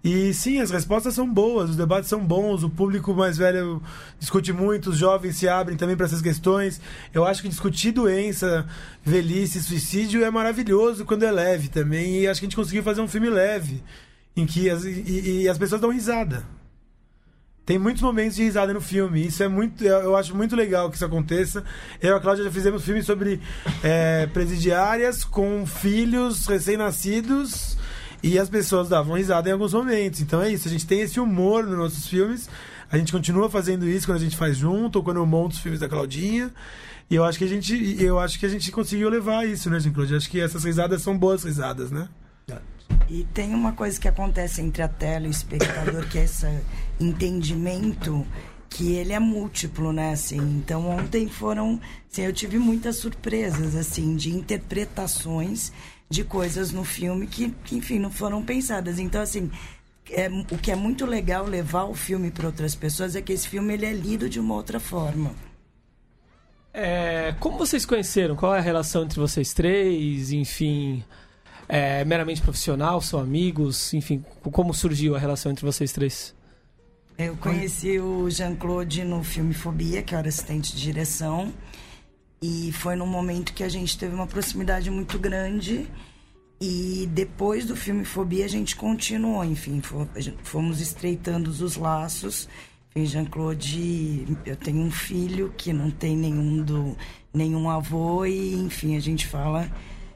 E 0.03 0.35
sim, 0.35 0.61
as 0.61 0.69
respostas 0.69 1.15
são 1.15 1.27
boas, 1.27 1.71
os 1.71 1.75
debates 1.75 2.07
são 2.07 2.23
bons, 2.23 2.61
o 2.61 2.69
público 2.69 3.11
mais 3.15 3.39
velho 3.39 3.81
discute 4.19 4.53
muito, 4.53 4.91
os 4.91 4.97
jovens 4.99 5.35
se 5.35 5.49
abrem 5.49 5.75
também 5.75 5.97
para 5.97 6.05
essas 6.05 6.21
questões. 6.21 6.79
Eu 7.11 7.25
acho 7.25 7.41
que 7.41 7.49
discutir 7.49 7.91
doença, 7.91 8.67
velhice, 9.03 9.63
suicídio 9.63 10.23
é 10.23 10.29
maravilhoso 10.29 11.05
quando 11.05 11.23
é 11.23 11.31
leve 11.31 11.69
também. 11.69 12.19
E 12.19 12.27
acho 12.27 12.39
que 12.39 12.45
a 12.45 12.49
gente 12.49 12.55
conseguiu 12.55 12.83
fazer 12.83 13.01
um 13.01 13.07
filme 13.07 13.31
leve, 13.31 13.83
em 14.37 14.45
que 14.45 14.69
as, 14.69 14.85
e, 14.85 15.41
e 15.41 15.49
as 15.49 15.57
pessoas 15.57 15.81
dão 15.81 15.89
risada. 15.89 16.45
Tem 17.65 17.79
muitos 17.79 18.03
momentos 18.03 18.35
de 18.35 18.43
risada 18.43 18.71
no 18.73 18.79
filme. 18.79 19.25
Isso 19.25 19.41
é 19.41 19.47
muito. 19.47 19.83
Eu 19.83 20.15
acho 20.15 20.35
muito 20.35 20.55
legal 20.55 20.89
que 20.89 20.97
isso 20.97 21.05
aconteça. 21.05 21.63
Eu 21.99 22.13
e 22.13 22.17
a 22.17 22.19
Cláudia 22.19 22.43
já 22.43 22.51
fizemos 22.51 22.83
filmes 22.83 23.05
sobre 23.05 23.41
é, 23.83 24.27
presidiárias 24.27 25.23
com 25.23 25.65
filhos 25.65 26.45
recém-nascidos 26.45 27.75
e 28.21 28.37
as 28.37 28.49
pessoas 28.49 28.87
davam 28.87 29.15
risada 29.15 29.49
em 29.49 29.53
alguns 29.53 29.73
momentos. 29.73 30.21
Então 30.21 30.41
é 30.41 30.51
isso. 30.51 30.67
A 30.67 30.71
gente 30.71 30.85
tem 30.85 31.01
esse 31.01 31.19
humor 31.19 31.65
nos 31.65 31.77
nossos 31.77 32.07
filmes. 32.07 32.47
A 32.91 32.99
gente 32.99 33.11
continua 33.11 33.49
fazendo 33.49 33.87
isso 33.89 34.05
quando 34.05 34.17
a 34.17 34.21
gente 34.21 34.37
faz 34.37 34.57
junto 34.57 34.97
ou 34.97 35.03
quando 35.03 35.17
eu 35.17 35.25
monto 35.25 35.55
os 35.55 35.61
filmes 35.61 35.79
da 35.79 35.89
Claudinha. 35.89 36.53
E 37.09 37.15
eu 37.15 37.23
acho 37.23 37.37
que 37.37 37.45
a 37.45 37.47
gente, 37.47 37.97
eu 37.99 38.19
acho 38.19 38.39
que 38.39 38.45
a 38.45 38.49
gente 38.49 38.71
conseguiu 38.71 39.09
levar 39.09 39.47
isso, 39.47 39.69
né, 39.69 39.79
gente? 39.79 40.15
Acho 40.15 40.29
que 40.29 40.39
essas 40.39 40.63
risadas 40.63 41.01
são 41.01 41.17
boas 41.17 41.43
risadas, 41.43 41.89
né? 41.89 42.07
E 43.09 43.23
tem 43.33 43.53
uma 43.53 43.73
coisa 43.73 43.99
que 43.99 44.07
acontece 44.07 44.61
entre 44.61 44.81
a 44.81 44.87
tela 44.87 45.25
e 45.25 45.29
o 45.29 45.31
espectador, 45.31 46.07
que 46.09 46.17
é 46.17 46.23
esse 46.23 46.47
entendimento 46.99 48.25
que 48.69 48.93
ele 48.93 49.13
é 49.13 49.19
múltiplo, 49.19 49.93
né, 49.93 50.11
assim. 50.11 50.37
Então, 50.37 50.89
ontem 50.89 51.27
foram, 51.29 51.79
assim, 52.11 52.23
eu 52.23 52.33
tive 52.33 52.57
muitas 52.57 52.97
surpresas, 52.97 53.75
assim, 53.75 54.15
de 54.15 54.31
interpretações 54.31 55.71
de 56.09 56.23
coisas 56.23 56.71
no 56.71 56.83
filme 56.83 57.27
que, 57.27 57.51
que 57.63 57.75
enfim, 57.77 57.99
não 57.99 58.11
foram 58.11 58.43
pensadas. 58.43 58.99
Então, 58.99 59.21
assim, 59.21 59.49
é, 60.09 60.27
o 60.27 60.57
que 60.57 60.71
é 60.71 60.75
muito 60.75 61.05
legal 61.05 61.45
levar 61.45 61.85
o 61.85 61.93
filme 61.93 62.31
para 62.31 62.47
outras 62.47 62.75
pessoas 62.75 63.15
é 63.15 63.21
que 63.21 63.33
esse 63.33 63.47
filme 63.47 63.73
ele 63.73 63.85
é 63.85 63.93
lido 63.93 64.29
de 64.29 64.39
uma 64.39 64.55
outra 64.55 64.79
forma. 64.79 65.31
É, 66.73 67.33
como 67.39 67.57
vocês 67.57 67.85
conheceram? 67.85 68.35
Qual 68.35 68.53
é 68.53 68.59
a 68.59 68.61
relação 68.61 69.03
entre 69.03 69.19
vocês 69.19 69.53
três? 69.53 70.31
Enfim, 70.31 71.03
é 71.67 72.05
meramente 72.05 72.41
profissional? 72.41 73.01
São 73.01 73.19
amigos? 73.19 73.93
Enfim, 73.93 74.23
como 74.51 74.73
surgiu 74.73 75.15
a 75.15 75.19
relação 75.19 75.51
entre 75.51 75.65
vocês 75.65 75.91
três? 75.91 76.35
Eu 77.17 77.37
conheci 77.37 77.99
o 77.99 78.29
Jean-Claude 78.29 79.03
no 79.03 79.23
filme 79.23 79.53
Fobia, 79.53 80.01
que 80.01 80.13
era 80.13 80.27
assistente 80.27 80.75
de 80.75 80.81
direção. 80.81 81.53
E 82.41 82.71
foi 82.73 82.95
num 82.95 83.07
momento 83.07 83.53
que 83.53 83.63
a 83.63 83.69
gente 83.69 83.97
teve 83.97 84.13
uma 84.13 84.27
proximidade 84.27 84.91
muito 84.91 85.17
grande. 85.17 85.87
E 86.59 87.07
depois 87.11 87.65
do 87.65 87.75
filme 87.75 88.05
Fobia, 88.05 88.45
a 88.45 88.49
gente 88.49 88.75
continuou, 88.75 89.43
enfim, 89.43 89.81
fomos 90.43 90.81
estreitando 90.81 91.49
os 91.49 91.75
laços. 91.75 92.47
Jean-Claude, 92.95 94.37
eu 94.45 94.55
tenho 94.55 94.81
um 94.81 94.91
filho 94.91 95.53
que 95.57 95.73
não 95.73 95.91
tem 95.91 96.15
nenhum, 96.15 96.63
do, 96.63 96.97
nenhum 97.33 97.69
avô, 97.69 98.25
e 98.25 98.53
enfim, 98.55 98.95
a 98.95 99.01
gente 99.01 99.27
fala 99.27 99.69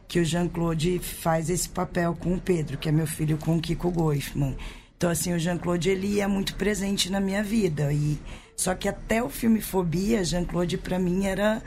que 0.10 0.20
o 0.20 0.26
Jean-Claude 0.26 0.98
faz 0.98 1.52
esse 1.52 1.70
papel 1.70 2.18
com 2.20 2.34
o 2.34 2.42
Pedro, 2.42 2.80
que 2.80 2.90
é 2.90 2.92
meu 2.92 3.06
filho 3.06 3.38
com 3.38 3.56
o 3.56 3.62
Kiko 3.62 3.92
Goifman. 3.92 4.58
Então, 4.98 5.08
assim, 5.08 5.32
o 5.34 5.40
Jean-Claude, 5.40 5.92
ele 5.92 6.20
é 6.20 6.26
muito 6.26 6.56
presente 6.56 7.12
na 7.12 7.20
minha 7.20 7.44
vida. 7.44 7.94
E 7.94 8.20
Só 8.56 8.74
que 8.74 8.90
até 8.90 9.22
o 9.22 9.30
filme 9.30 9.62
Fobia, 9.62 10.24
Jean-Claude, 10.26 10.80
para 10.80 10.98
mim, 10.98 11.28
era... 11.28 11.62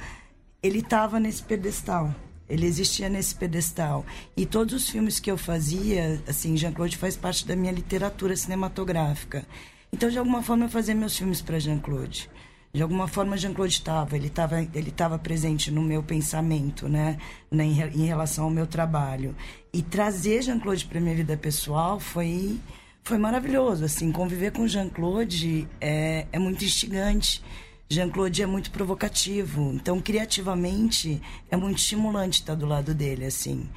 Ele 0.60 0.80
estava 0.80 1.20
nesse 1.20 1.40
pedestal. 1.40 2.12
Ele 2.48 2.66
existia 2.66 3.08
nesse 3.08 3.32
pedestal. 3.32 4.04
E 4.36 4.44
todos 4.44 4.74
os 4.74 4.90
filmes 4.90 5.20
que 5.20 5.30
eu 5.30 5.38
fazia, 5.38 6.20
assim, 6.26 6.56
Jean-Claude 6.56 6.96
faz 6.96 7.16
parte 7.16 7.46
da 7.46 7.54
minha 7.54 7.72
literatura 7.72 8.36
cinematográfica. 8.36 9.46
Então, 9.92 10.10
de 10.10 10.18
alguma 10.18 10.42
forma, 10.42 10.64
eu 10.64 10.68
fazia 10.68 10.96
meus 10.96 11.16
filmes 11.16 11.40
para 11.40 11.60
Jean-Claude 11.60 12.28
de 12.74 12.82
alguma 12.82 13.06
forma 13.06 13.36
Jean-Claude 13.36 13.74
estava, 13.74 14.16
ele 14.16 14.28
estava 14.28 14.62
ele 14.62 14.88
estava 14.88 15.18
presente 15.18 15.70
no 15.70 15.82
meu 15.82 16.02
pensamento, 16.02 16.88
né, 16.88 17.18
né 17.50 17.64
em, 17.64 17.80
em 18.02 18.06
relação 18.06 18.44
ao 18.44 18.50
meu 18.50 18.66
trabalho. 18.66 19.36
E 19.72 19.82
trazer 19.82 20.42
Jean-Claude 20.42 20.86
para 20.86 21.00
minha 21.00 21.14
vida 21.14 21.36
pessoal 21.36 22.00
foi 22.00 22.58
foi 23.04 23.18
maravilhoso, 23.18 23.84
assim, 23.84 24.12
conviver 24.12 24.52
com 24.52 24.66
Jean-Claude 24.66 25.68
é, 25.80 26.26
é 26.32 26.38
muito 26.38 26.64
instigante. 26.64 27.42
Jean-Claude 27.90 28.42
é 28.42 28.46
muito 28.46 28.70
provocativo, 28.70 29.72
então 29.74 30.00
criativamente 30.00 31.20
é 31.50 31.56
muito 31.56 31.78
estimulante 31.78 32.40
estar 32.40 32.54
do 32.54 32.64
lado 32.64 32.94
dele, 32.94 33.26
assim. 33.26 33.68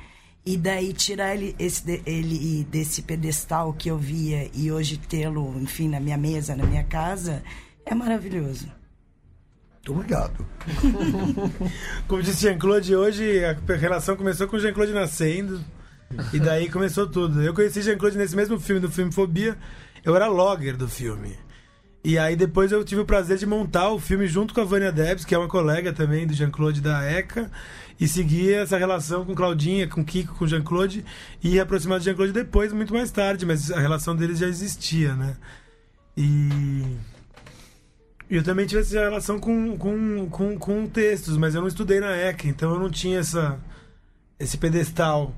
E 0.46 0.56
daí 0.56 0.94
tirar 0.94 1.36
ele, 1.36 1.56
esse, 1.60 2.02
ele 2.06 2.64
desse 2.66 3.02
pedestal 3.02 3.74
que 3.74 3.90
eu 3.90 3.98
via 3.98 4.50
e 4.54 4.72
hoje 4.72 4.98
tê-lo, 4.98 5.60
enfim, 5.60 5.90
na 5.90 6.00
minha 6.00 6.18
mesa, 6.18 6.56
na 6.56 6.66
minha 6.66 6.84
casa, 6.84 7.44
é 7.86 7.94
maravilhoso. 7.94 8.85
Muito 9.86 9.94
obrigado. 9.94 10.44
Como 12.08 12.24
disse 12.24 12.42
Jean-Claude, 12.42 12.96
hoje 12.96 13.46
a 13.46 13.54
relação 13.76 14.16
começou 14.16 14.48
com 14.48 14.58
o 14.58 14.60
Jean-Claude 14.60 14.94
nascendo. 14.94 15.64
E 16.34 16.40
daí 16.40 16.72
começou 16.72 17.06
tudo. 17.08 17.44
Eu 17.44 17.54
conheci 17.54 17.84
Jean-Claude 17.84 18.18
nesse 18.18 18.36
mesmo 18.36 18.60
filme, 18.60 18.82
do 18.82 18.90
filme 18.90 19.12
Fobia. 19.12 19.56
Eu 20.04 20.16
era 20.16 20.26
logger 20.28 20.76
do 20.76 20.88
filme. 20.88 21.38
E 22.04 22.18
aí 22.18 22.36
depois 22.36 22.72
eu 22.72 22.84
tive 22.84 23.02
o 23.02 23.06
prazer 23.06 23.38
de 23.38 23.46
montar 23.46 23.90
o 23.90 24.00
filme 24.00 24.26
junto 24.28 24.56
com 24.56 24.62
a 24.62 24.64
Vânia 24.64 24.92
Debs, 24.92 25.24
que 25.24 25.36
é 25.36 25.38
uma 25.38 25.48
colega 25.48 25.94
também 25.94 26.26
do 26.26 26.34
Jean-Claude 26.34 26.82
da 26.82 27.04
ECA, 27.04 27.52
e 28.00 28.08
seguir 28.08 28.54
essa 28.54 28.80
relação 28.80 29.24
com 29.24 29.36
Claudinha, 29.36 29.88
com 29.88 30.04
Kiko, 30.04 30.34
com 30.34 30.48
Jean-Claude, 30.48 31.06
e 31.44 31.60
aproximar 31.60 32.00
de 32.00 32.06
Jean-Claude 32.06 32.34
depois, 32.34 32.74
muito 32.74 32.94
mais 32.94 33.12
tarde, 33.12 33.46
mas 33.46 33.72
a 33.72 33.80
relação 33.80 34.16
deles 34.16 34.40
já 34.40 34.48
existia, 34.48 35.14
né? 35.16 35.36
E 36.18 36.98
eu 38.30 38.44
também 38.44 38.66
tive 38.66 38.82
essa 38.82 39.00
relação 39.00 39.40
com, 39.40 39.78
com, 39.78 40.28
com, 40.30 40.58
com 40.58 40.88
textos, 40.88 41.38
mas 41.38 41.54
eu 41.54 41.62
não 41.62 41.68
estudei 41.68 42.00
na 42.00 42.16
ECA, 42.16 42.48
então 42.48 42.74
eu 42.74 42.80
não 42.80 42.90
tinha 42.90 43.20
essa, 43.20 43.60
esse 44.40 44.58
pedestal. 44.58 45.34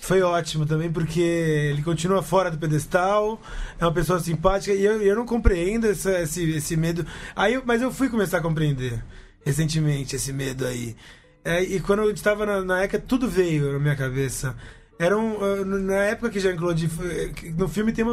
Foi 0.00 0.22
ótimo 0.22 0.64
também, 0.66 0.92
porque 0.92 1.20
ele 1.20 1.82
continua 1.82 2.22
fora 2.22 2.50
do 2.50 2.58
pedestal, 2.58 3.40
é 3.80 3.84
uma 3.84 3.92
pessoa 3.92 4.20
simpática, 4.20 4.72
e 4.74 4.84
eu, 4.84 5.02
eu 5.02 5.16
não 5.16 5.26
compreendo 5.26 5.86
essa, 5.86 6.20
esse, 6.20 6.48
esse 6.50 6.76
medo. 6.76 7.04
Aí, 7.34 7.60
mas 7.64 7.82
eu 7.82 7.90
fui 7.90 8.08
começar 8.08 8.38
a 8.38 8.42
compreender 8.42 9.02
recentemente 9.44 10.14
esse 10.14 10.32
medo 10.32 10.66
aí. 10.66 10.94
É, 11.44 11.62
e 11.62 11.80
quando 11.80 12.02
eu 12.02 12.10
estava 12.10 12.44
na, 12.44 12.62
na 12.62 12.84
ECA, 12.84 12.98
tudo 12.98 13.28
veio 13.28 13.72
na 13.72 13.78
minha 13.78 13.96
cabeça. 13.96 14.54
Era 14.98 15.16
um, 15.16 15.42
ah, 15.42 15.64
na 15.64 16.04
época 16.04 16.30
que 16.30 16.40
Jean-Claude. 16.40 16.88
que 17.34 17.50
No 17.50 17.68
filme 17.68 17.92
tem 17.92 18.04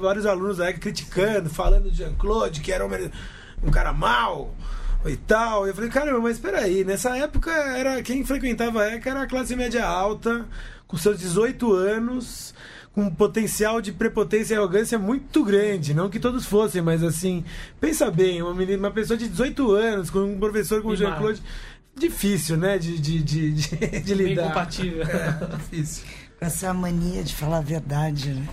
vários 0.00 0.26
alunos 0.26 0.58
da 0.58 0.68
ECA 0.68 0.78
criticando, 0.78 1.50
falando 1.50 1.90
de 1.90 1.96
Jean-Claude, 1.96 2.60
que 2.60 2.70
era 2.70 2.86
um, 2.86 2.90
um 3.64 3.70
cara 3.70 3.92
mau 3.92 4.54
e 5.06 5.16
tal. 5.16 5.66
Eu 5.66 5.74
falei, 5.74 5.90
caramba, 5.90 6.20
mas 6.20 6.36
espera 6.36 6.60
aí, 6.60 6.84
nessa 6.84 7.16
época 7.16 7.50
era 7.50 8.02
quem 8.02 8.24
frequentava 8.24 8.82
a 8.82 8.94
ECA 8.94 9.10
era 9.10 9.22
a 9.22 9.26
classe 9.26 9.54
média 9.56 9.84
alta, 9.86 10.46
com 10.86 10.96
seus 10.96 11.18
18 11.18 11.72
anos, 11.72 12.54
com 12.92 13.02
um 13.02 13.10
potencial 13.10 13.80
de 13.80 13.92
prepotência 13.92 14.54
e 14.54 14.56
arrogância 14.56 14.98
muito 14.98 15.44
grande. 15.44 15.94
Não 15.94 16.08
que 16.08 16.20
todos 16.20 16.46
fossem, 16.46 16.80
mas 16.80 17.02
assim, 17.02 17.44
pensa 17.80 18.10
bem, 18.10 18.42
uma, 18.42 18.54
menina, 18.54 18.78
uma 18.78 18.90
pessoa 18.90 19.16
de 19.16 19.28
18 19.28 19.72
anos, 19.72 20.10
com 20.10 20.20
um 20.20 20.38
professor 20.38 20.80
como. 20.82 20.96
Jean-Claude. 20.96 21.42
Difícil, 21.96 22.56
né? 22.56 22.76
De, 22.76 22.98
de, 22.98 23.22
de, 23.22 23.52
de, 23.52 24.00
de 24.00 24.14
Bem 24.16 24.26
lidar. 24.26 24.48
compatível. 24.48 25.02
É, 25.04 25.56
difícil. 25.56 26.04
Com 26.44 26.48
essa 26.48 26.74
mania 26.74 27.24
de 27.24 27.34
falar 27.34 27.56
a 27.56 27.62
verdade, 27.62 28.34
né? 28.34 28.46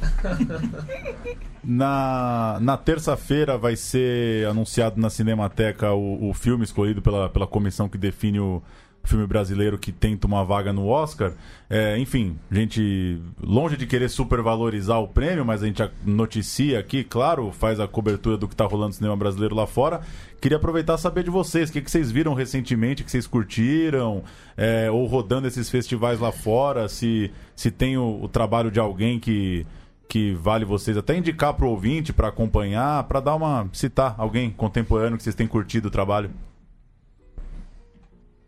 Na, 1.61 2.57
na 2.61 2.77
terça-feira 2.77 3.55
vai 3.57 3.75
ser 3.75 4.47
anunciado 4.47 4.99
na 4.99 5.09
Cinemateca 5.11 5.91
o, 5.91 6.29
o 6.29 6.33
filme 6.33 6.63
escolhido 6.63 7.01
pela, 7.03 7.29
pela 7.29 7.45
comissão 7.45 7.87
que 7.87 7.97
define 7.99 8.39
o 8.39 8.63
filme 9.03 9.25
brasileiro 9.25 9.77
que 9.77 9.91
tenta 9.91 10.27
uma 10.27 10.43
vaga 10.43 10.71
no 10.71 10.87
Oscar. 10.87 11.33
É, 11.69 11.97
enfim, 11.97 12.37
gente, 12.51 13.19
longe 13.41 13.75
de 13.77 13.85
querer 13.85 14.09
supervalorizar 14.09 14.99
o 15.01 15.07
prêmio, 15.07 15.45
mas 15.45 15.63
a 15.63 15.65
gente 15.65 15.81
noticia 16.05 16.79
aqui, 16.79 17.03
claro, 17.03 17.51
faz 17.51 17.79
a 17.79 17.87
cobertura 17.87 18.37
do 18.37 18.47
que 18.47 18.53
está 18.53 18.65
rolando 18.65 18.89
no 18.89 18.93
cinema 18.93 19.15
brasileiro 19.15 19.55
lá 19.55 19.65
fora. 19.65 20.01
Queria 20.39 20.57
aproveitar 20.57 20.97
saber 20.97 21.23
de 21.23 21.29
vocês, 21.29 21.69
o 21.69 21.73
que, 21.73 21.81
que 21.81 21.91
vocês 21.91 22.11
viram 22.11 22.33
recentemente, 22.33 23.03
que 23.03 23.11
vocês 23.11 23.27
curtiram, 23.27 24.23
é, 24.57 24.89
ou 24.89 25.05
rodando 25.05 25.47
esses 25.47 25.69
festivais 25.69 26.19
lá 26.19 26.31
fora, 26.31 26.87
se, 26.89 27.31
se 27.55 27.71
tem 27.71 27.97
o, 27.97 28.23
o 28.23 28.27
trabalho 28.27 28.71
de 28.71 28.79
alguém 28.79 29.19
que 29.19 29.65
que 30.07 30.33
vale 30.33 30.65
vocês 30.65 30.97
até 30.97 31.17
indicar 31.17 31.53
pro 31.53 31.69
ouvinte 31.69 32.11
para 32.11 32.27
acompanhar, 32.27 33.05
para 33.05 33.21
dar 33.21 33.33
uma 33.33 33.69
citar 33.71 34.13
alguém 34.17 34.51
contemporâneo 34.51 35.15
que 35.15 35.23
vocês 35.23 35.33
têm 35.33 35.47
curtido 35.47 35.87
o 35.87 35.91
trabalho. 35.91 36.29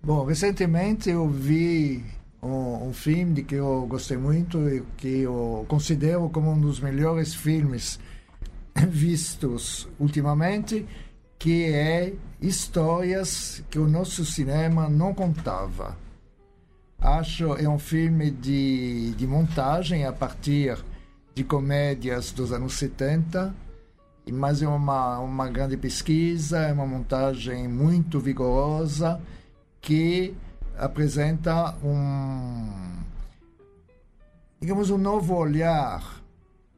Bom, 0.05 0.25
recentemente 0.25 1.09
eu 1.09 1.29
vi 1.29 2.03
um, 2.41 2.89
um 2.89 2.93
filme 2.93 3.41
que 3.41 3.55
eu 3.55 3.85
gostei 3.87 4.17
muito 4.17 4.59
e 4.67 4.81
que 4.97 5.19
eu 5.19 5.65
considero 5.69 6.29
como 6.29 6.51
um 6.51 6.59
dos 6.59 6.81
melhores 6.81 7.33
filmes 7.33 8.01
vistos 8.89 9.87
ultimamente, 9.97 10.85
que 11.39 11.63
é 11.71 12.13
Histórias 12.41 13.63
que 13.69 13.79
o 13.79 13.87
nosso 13.87 14.25
cinema 14.25 14.89
não 14.89 15.13
contava. 15.13 15.97
Acho 16.99 17.55
é 17.55 17.69
um 17.69 17.79
filme 17.79 18.29
de, 18.29 19.11
de 19.11 19.25
montagem 19.25 20.05
a 20.05 20.11
partir 20.11 20.83
de 21.33 21.45
comédias 21.45 22.33
dos 22.33 22.51
anos 22.51 22.73
70, 22.73 23.55
e- 24.27 24.33
mas 24.33 24.61
é 24.61 24.67
uma, 24.67 25.19
uma 25.19 25.47
grande 25.47 25.77
pesquisa, 25.77 26.59
é 26.59 26.73
uma 26.73 26.85
montagem 26.85 27.69
muito 27.69 28.19
vigorosa 28.19 29.21
que 29.83 30.33
apresenta 30.77 31.75
um, 31.83 32.69
digamos, 34.59 34.89
um 34.89 34.97
novo 34.97 35.35
olhar 35.35 36.21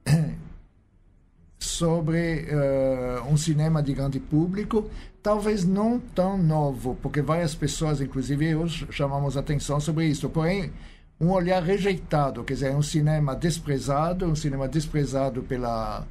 sobre 1.59 2.45
eh, 2.49 3.21
um 3.29 3.37
cinema 3.37 3.81
de 3.81 3.93
grande 3.93 4.19
público, 4.19 4.89
talvez 5.21 5.63
não 5.63 5.99
tão 5.99 6.37
novo, 6.37 6.97
porque 7.01 7.21
várias 7.21 7.55
pessoas, 7.55 8.01
inclusive 8.01 8.45
eu, 8.49 8.67
ch- 8.67 8.85
chamamos 8.91 9.37
atenção 9.37 9.79
sobre 9.79 10.07
isso, 10.07 10.29
porém 10.29 10.71
um 11.19 11.29
olhar 11.31 11.61
rejeitado, 11.63 12.43
quer 12.43 12.55
dizer, 12.55 12.75
um 12.75 12.81
cinema 12.81 13.35
desprezado, 13.35 14.25
um 14.25 14.35
cinema 14.35 14.67
desprezado 14.67 15.41
pela 15.43 16.05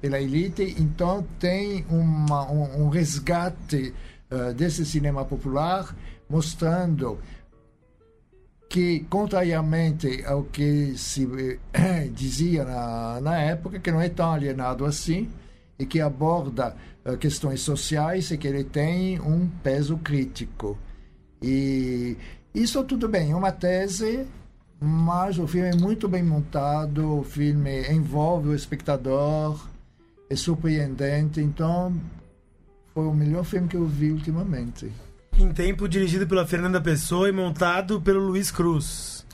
pela 0.00 0.18
elite, 0.18 0.74
então 0.78 1.22
tem 1.38 1.84
uma, 1.90 2.50
um, 2.50 2.84
um 2.84 2.88
resgate 2.88 3.92
eh, 4.30 4.52
desse 4.54 4.86
cinema 4.86 5.26
popular, 5.26 5.94
mostrando 6.30 7.18
que, 8.68 9.00
contrariamente 9.10 10.24
ao 10.24 10.44
que 10.44 10.96
se 10.96 11.28
eh, 11.72 12.08
dizia 12.14 12.64
na, 12.64 13.20
na 13.20 13.38
época, 13.38 13.80
que 13.80 13.90
não 13.90 14.00
é 14.00 14.08
tão 14.08 14.30
alienado 14.30 14.84
assim 14.86 15.28
e 15.76 15.84
que 15.84 16.00
aborda 16.00 16.76
eh, 17.04 17.16
questões 17.16 17.60
sociais 17.62 18.30
e 18.30 18.38
que 18.38 18.46
ele 18.46 18.62
tem 18.62 19.20
um 19.20 19.48
peso 19.62 19.98
crítico. 19.98 20.78
E 21.42 22.16
isso 22.54 22.84
tudo 22.84 23.08
bem, 23.08 23.32
é 23.32 23.34
uma 23.34 23.50
tese, 23.50 24.24
mas 24.80 25.36
o 25.36 25.48
filme 25.48 25.70
é 25.70 25.74
muito 25.74 26.08
bem 26.08 26.22
montado, 26.22 27.18
o 27.18 27.24
filme 27.24 27.90
envolve 27.90 28.50
o 28.50 28.54
espectador, 28.54 29.68
é 30.28 30.36
surpreendente, 30.36 31.40
então 31.40 31.92
foi 32.94 33.04
o 33.04 33.12
melhor 33.12 33.44
filme 33.44 33.66
que 33.66 33.76
eu 33.76 33.84
vi 33.84 34.12
ultimamente. 34.12 34.92
Em 35.40 35.52
tempo, 35.52 35.88
dirigido 35.88 36.26
pela 36.26 36.46
Fernanda 36.46 36.80
Pessoa 36.82 37.26
e 37.28 37.32
montado 37.32 37.98
pelo 38.00 38.20
Luiz 38.20 38.50
Cruz. 38.50 39.24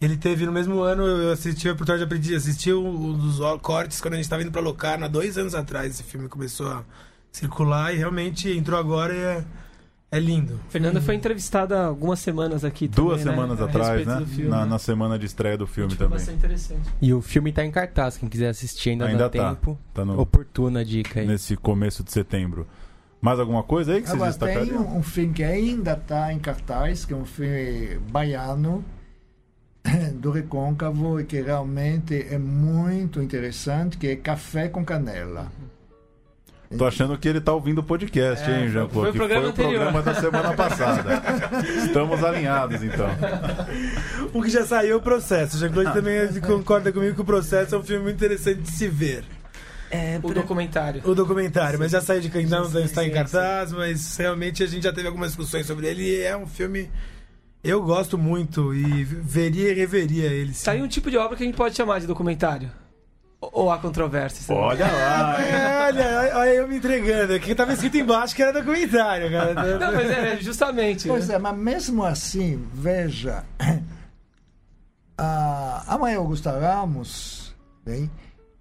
Ele 0.00 0.16
teve 0.16 0.44
no 0.44 0.50
mesmo 0.50 0.80
ano, 0.80 1.04
eu 1.04 1.30
assisti 1.30 1.68
a 1.68 1.72
oportunidade 1.72 2.00
de 2.00 2.04
aprendi- 2.04 2.34
assistir 2.34 2.74
um 2.74 3.16
dos 3.16 3.38
cortes 3.60 4.00
quando 4.00 4.14
a 4.14 4.16
gente 4.16 4.24
estava 4.24 4.42
indo 4.42 4.50
para 4.50 4.60
Locarno, 4.60 5.04
há 5.04 5.08
dois 5.08 5.38
anos 5.38 5.54
atrás. 5.54 5.92
Esse 5.94 6.02
filme 6.02 6.28
começou 6.28 6.66
a 6.66 6.82
circular 7.30 7.94
e 7.94 7.98
realmente 7.98 8.50
entrou 8.50 8.76
agora 8.76 9.14
e 9.14 9.18
é, 9.18 9.44
é 10.10 10.18
lindo. 10.18 10.58
Fernanda 10.68 11.00
foi 11.00 11.14
entrevistada 11.14 11.78
há 11.78 11.86
algumas 11.86 12.18
semanas 12.18 12.64
aqui 12.64 12.88
Duas 12.88 13.20
também, 13.22 13.26
né? 13.26 13.42
semanas 13.42 13.60
A 13.62 13.64
atrás, 13.66 14.04
né? 14.04 14.26
Na, 14.48 14.66
na 14.66 14.78
semana 14.80 15.16
de 15.16 15.26
estreia 15.26 15.56
do 15.56 15.68
filme 15.68 15.90
Foi 15.90 15.98
também. 15.98 16.18
bastante 16.18 16.38
interessante. 16.38 16.90
E 17.00 17.14
o 17.14 17.22
filme 17.22 17.52
tá 17.52 17.64
em 17.64 17.70
cartaz, 17.70 18.16
quem 18.16 18.28
quiser 18.28 18.48
assistir 18.48 18.90
ainda, 18.90 19.06
Ainda 19.06 19.28
dá 19.28 19.30
tá. 19.30 19.50
tempo. 19.54 19.78
Tá 19.94 20.04
no, 20.04 20.18
Oportuna 20.20 20.84
dica 20.84 21.20
aí. 21.20 21.26
nesse 21.28 21.56
começo 21.56 22.02
de 22.02 22.10
setembro. 22.10 22.66
Mais 23.22 23.38
alguma 23.38 23.62
coisa 23.62 23.92
aí 23.94 24.02
que 24.02 24.08
vocês 24.08 24.36
tem 24.36 24.48
destacariam? 24.48 24.82
um, 24.82 24.98
um 24.98 25.02
filme 25.02 25.32
que 25.32 25.44
ainda 25.44 25.92
está 25.92 26.32
em 26.32 26.40
cartaz, 26.40 27.04
que 27.04 27.12
é 27.12 27.16
um 27.16 27.24
filme 27.24 27.98
baiano, 28.10 28.84
do 30.18 30.32
Recôncavo, 30.32 31.20
e 31.20 31.24
que 31.24 31.40
realmente 31.40 32.26
é 32.28 32.36
muito 32.36 33.22
interessante, 33.22 33.96
que 33.96 34.08
é 34.08 34.16
Café 34.16 34.68
com 34.68 34.84
Canela. 34.84 35.52
Tô 36.76 36.84
achando 36.86 37.16
que 37.18 37.28
ele 37.28 37.40
tá 37.40 37.52
ouvindo 37.52 37.78
o 37.78 37.82
podcast, 37.84 38.50
É, 38.50 38.62
hein, 38.62 38.70
Jean 38.70 38.88
foi 38.88 39.10
o 39.10 39.12
programa 39.12 39.52
foi 39.52 39.66
o 39.66 39.68
programa 39.68 40.02
da 40.02 40.14
semana 40.14 40.54
passada. 40.54 41.22
Estamos 41.84 42.24
alinhados, 42.24 42.82
então. 42.82 43.06
O 44.32 44.42
que 44.42 44.48
já 44.48 44.64
saiu 44.64 44.94
é 44.94 44.96
o 44.96 45.00
processo. 45.00 45.56
O 45.56 45.60
Jean-Claude 45.60 45.92
também 45.92 46.40
concorda 46.40 46.90
comigo 46.90 47.14
que 47.14 47.20
o 47.20 47.24
processo 47.26 47.74
é 47.74 47.78
um 47.78 47.82
filme 47.82 48.02
muito 48.04 48.16
interessante 48.16 48.62
de 48.62 48.70
se 48.70 48.88
ver. 48.88 49.22
É, 49.94 50.16
O 50.18 50.22
pra- 50.22 50.34
documentário. 50.40 51.02
O 51.04 51.14
documentário, 51.14 51.78
mas 51.78 51.90
já 51.92 52.00
saiu 52.00 52.22
de 52.22 52.34
ainda 52.36 52.60
não 52.60 52.64
Sim, 52.64 52.78
sim, 52.78 52.84
está 52.84 53.04
em 53.04 53.08
sim, 53.08 53.12
cartaz, 53.14 53.72
mas 53.72 54.16
realmente 54.16 54.62
a 54.62 54.66
gente 54.66 54.84
já 54.84 54.92
teve 54.92 55.06
algumas 55.06 55.28
discussões 55.28 55.66
sobre 55.66 55.86
ele 55.86 56.02
e 56.02 56.22
é 56.22 56.34
um 56.34 56.46
filme. 56.46 56.90
Eu 57.62 57.82
gosto 57.82 58.16
muito 58.16 58.72
e 58.74 59.04
veria 59.04 59.70
e 59.70 59.74
reveria 59.74 60.26
ele. 60.26 60.54
sim. 60.54 60.64
Tá 60.64 60.72
aí 60.72 60.80
um 60.82 60.88
tipo 60.88 61.10
de 61.10 61.18
obra 61.18 61.36
que 61.36 61.42
a 61.42 61.46
gente 61.46 61.54
pode 61.56 61.76
chamar 61.76 62.00
de 62.00 62.06
documentário. 62.06 62.70
Ou 63.38 63.70
há 63.70 63.76
controvérsias? 63.78 64.48
né? 64.48 64.54
Olha 64.54 64.86
lá. 64.86 65.42
É, 65.44 65.86
olha, 65.88 66.38
olha 66.38 66.50
eu 66.50 66.68
me 66.68 66.76
entregando. 66.76 67.34
Aqui 67.34 67.54
tava 67.54 67.72
escrito 67.74 67.96
embaixo 67.98 68.34
que 68.34 68.42
era 68.42 68.52
documentário, 68.52 69.30
cara. 69.30 69.78
Não, 69.78 69.92
mas 69.92 70.10
é 70.10 70.36
justamente. 70.40 71.06
Pois 71.06 71.28
né? 71.28 71.34
é, 71.34 71.38
mas 71.38 71.56
mesmo 71.58 72.02
assim, 72.04 72.64
veja, 72.72 73.44
a, 75.18 75.84
a 75.94 75.98
Maria 75.98 76.18
Augusta 76.18 76.50
Ramos 76.58 77.54
bem, 77.84 78.10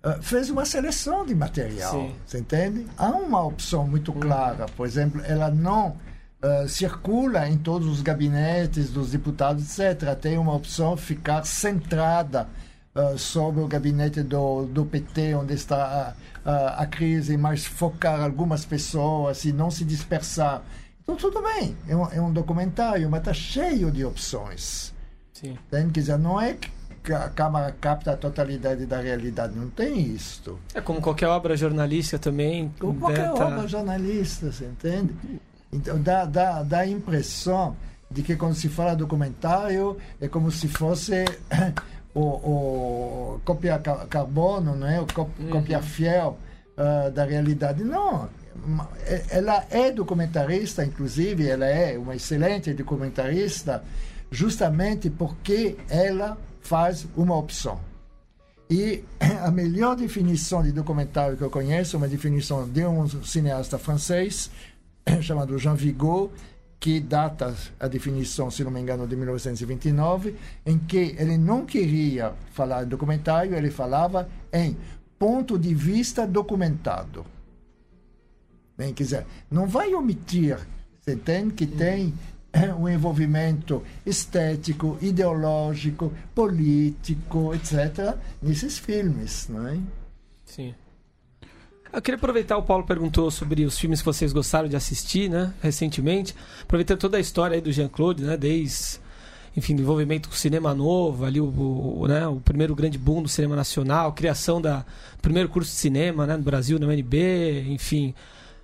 eh, 0.03 0.19
fez 0.21 0.49
uma 0.49 0.65
seleção 0.65 1.25
de 1.25 1.35
material, 1.35 1.91
Sim. 1.91 2.15
você 2.25 2.39
entende? 2.39 2.87
Há 2.97 3.09
uma 3.09 3.43
opção 3.43 3.87
muito 3.87 4.11
clara, 4.13 4.65
por 4.75 4.85
exemplo, 4.85 5.21
ela 5.25 5.49
não 5.49 5.97
eh, 6.43 6.67
circula 6.67 7.47
em 7.47 7.55
todos 7.55 7.87
os 7.87 8.01
gabinetes 8.01 8.89
dos 8.89 9.11
deputados, 9.11 9.77
etc. 9.77 10.15
Tem 10.19 10.39
uma 10.39 10.55
opção 10.55 10.97
ficar 10.97 11.45
centrada 11.45 12.47
uh, 12.95 13.15
sobre 13.15 13.61
o 13.61 13.67
gabinete 13.67 14.23
do, 14.23 14.65
do 14.65 14.83
PT, 14.83 15.35
onde 15.35 15.53
está 15.53 16.15
a, 16.43 16.81
a, 16.81 16.85
crise, 16.87 17.37
mas 17.37 17.65
focar 17.65 18.19
algumas 18.21 18.65
pessoas 18.65 19.45
e 19.45 19.53
não 19.53 19.69
se 19.69 19.85
dispersar. 19.85 20.63
Então, 21.03 21.15
tudo 21.15 21.43
bem, 21.43 21.77
é 21.87 21.95
um, 21.95 22.11
é 22.11 22.19
um 22.19 22.33
documentário, 22.33 23.07
mas 23.07 23.21
está 23.21 23.33
cheio 23.33 23.91
de 23.91 24.03
opções. 24.03 24.93
Sim. 25.33 25.57
Quer 25.69 25.87
dizer, 25.89 26.17
não 26.17 26.41
é 26.41 26.57
que 27.03 27.13
a 27.13 27.29
Câmara 27.29 27.75
capta 27.79 28.11
a 28.11 28.17
totalidade 28.17 28.85
da 28.85 28.99
realidade, 28.99 29.57
não 29.57 29.69
tem 29.69 29.99
isto. 30.01 30.59
É 30.73 30.81
como 30.81 31.01
qualquer 31.01 31.27
obra 31.27 31.57
jornalística 31.57 32.19
também. 32.19 32.71
Como 32.79 32.99
qualquer 32.99 33.29
obra 33.31 33.67
jornalista, 33.67 34.51
você 34.51 34.65
entende? 34.65 35.13
Então, 35.71 35.99
dá, 36.01 36.25
dá, 36.25 36.63
dá 36.63 36.79
a 36.79 36.87
impressão 36.87 37.75
de 38.09 38.21
que 38.21 38.35
quando 38.35 38.55
se 38.55 38.67
fala 38.69 38.95
documentário 38.95 39.97
é 40.19 40.27
como 40.27 40.51
se 40.51 40.67
fosse 40.67 41.25
o, 42.13 43.39
o 43.39 43.41
carbono, 44.09 44.75
não 44.75 44.87
é? 44.87 44.99
O 44.99 45.07
cópia 45.07 45.77
uhum. 45.77 45.83
fiel 45.83 46.37
uh, 46.77 47.09
da 47.11 47.23
realidade. 47.23 47.83
Não, 47.83 48.29
é, 49.05 49.23
ela 49.29 49.65
é 49.69 49.91
documentarista, 49.91 50.83
inclusive, 50.85 51.47
ela 51.47 51.65
é 51.65 51.97
uma 51.97 52.15
excelente 52.15 52.73
documentarista, 52.73 53.83
justamente 54.29 55.09
porque 55.09 55.77
ela 55.89 56.37
faz 56.61 57.07
uma 57.15 57.35
opção. 57.35 57.79
E 58.69 59.03
a 59.43 59.51
melhor 59.51 59.95
definição 59.95 60.63
de 60.63 60.71
documentário 60.71 61.35
que 61.35 61.43
eu 61.43 61.49
conheço, 61.49 61.97
uma 61.97 62.07
definição 62.07 62.67
de 62.67 62.85
um 62.85 63.07
cineasta 63.23 63.77
francês, 63.77 64.49
chamado 65.21 65.57
Jean 65.57 65.75
Vigo, 65.75 66.31
que 66.79 66.99
data 66.99 67.55
a 67.79 67.87
definição, 67.87 68.49
se 68.49 68.63
não 68.63 68.71
me 68.71 68.79
engano, 68.79 69.07
de 69.07 69.15
1929, 69.15 70.35
em 70.65 70.79
que 70.79 71.15
ele 71.17 71.37
não 71.37 71.65
queria 71.65 72.33
falar 72.53 72.83
em 72.83 72.87
documentário, 72.87 73.55
ele 73.55 73.69
falava 73.69 74.27
em 74.51 74.75
ponto 75.19 75.59
de 75.59 75.75
vista 75.75 76.25
documentado. 76.25 77.23
Bem, 78.75 78.93
quer 78.95 79.03
dizer, 79.03 79.25
não 79.51 79.67
vai 79.67 79.93
omitir, 79.93 80.57
você 80.99 81.15
tem 81.15 81.51
que 81.51 81.67
tem 81.67 82.15
um 82.77 82.89
envolvimento 82.89 83.83
estético, 84.05 84.97
ideológico, 85.01 86.13
político, 86.35 87.53
etc., 87.53 88.15
nesses 88.41 88.77
filmes, 88.77 89.47
não 89.49 89.67
é? 89.67 89.77
Sim. 90.45 90.73
Eu 91.93 92.01
queria 92.01 92.15
aproveitar, 92.15 92.57
o 92.57 92.63
Paulo 92.63 92.85
perguntou 92.85 93.29
sobre 93.29 93.65
os 93.65 93.77
filmes 93.77 93.99
que 93.99 94.05
vocês 94.05 94.31
gostaram 94.31 94.69
de 94.69 94.77
assistir, 94.77 95.29
né, 95.29 95.53
recentemente. 95.61 96.33
Aproveitando 96.61 96.99
toda 96.99 97.17
a 97.17 97.19
história 97.19 97.55
aí 97.55 97.61
do 97.61 97.71
Jean-Claude, 97.71 98.23
né, 98.23 98.37
desde, 98.37 98.97
enfim, 99.57 99.75
do 99.75 99.81
envolvimento 99.81 100.29
com 100.29 100.35
o 100.35 100.37
cinema 100.37 100.73
novo, 100.73 101.25
ali 101.25 101.41
o, 101.41 101.47
o, 101.47 102.07
né, 102.07 102.25
o 102.27 102.37
primeiro 102.37 102.73
grande 102.73 102.97
boom 102.97 103.21
do 103.21 103.27
cinema 103.27 103.57
nacional, 103.57 104.13
criação 104.13 104.61
da 104.61 104.85
primeiro 105.21 105.49
curso 105.49 105.69
de 105.69 105.77
cinema, 105.77 106.25
né, 106.25 106.37
no 106.37 106.43
Brasil, 106.43 106.79
na 106.79 106.87
UNB, 106.87 107.65
enfim, 107.67 108.15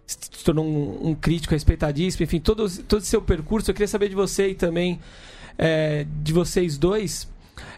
se 0.08 0.44
tornou 0.44 0.66
um, 0.66 1.10
um 1.10 1.16
crítico 1.16 1.54
respeitadíssimo, 1.54 2.24
enfim, 2.24 2.40
todo, 2.40 2.68
todo 2.84 3.02
o 3.02 3.06
seu 3.06 3.22
percurso. 3.22 3.70
Eu 3.70 3.76
queria 3.76 3.88
saber 3.88 4.10
de 4.10 4.16
você 4.16 4.50
e 4.50 4.56
também 4.56 5.00
é, 5.58 6.06
de 6.24 6.34
vocês 6.34 6.78
dois 6.78 7.28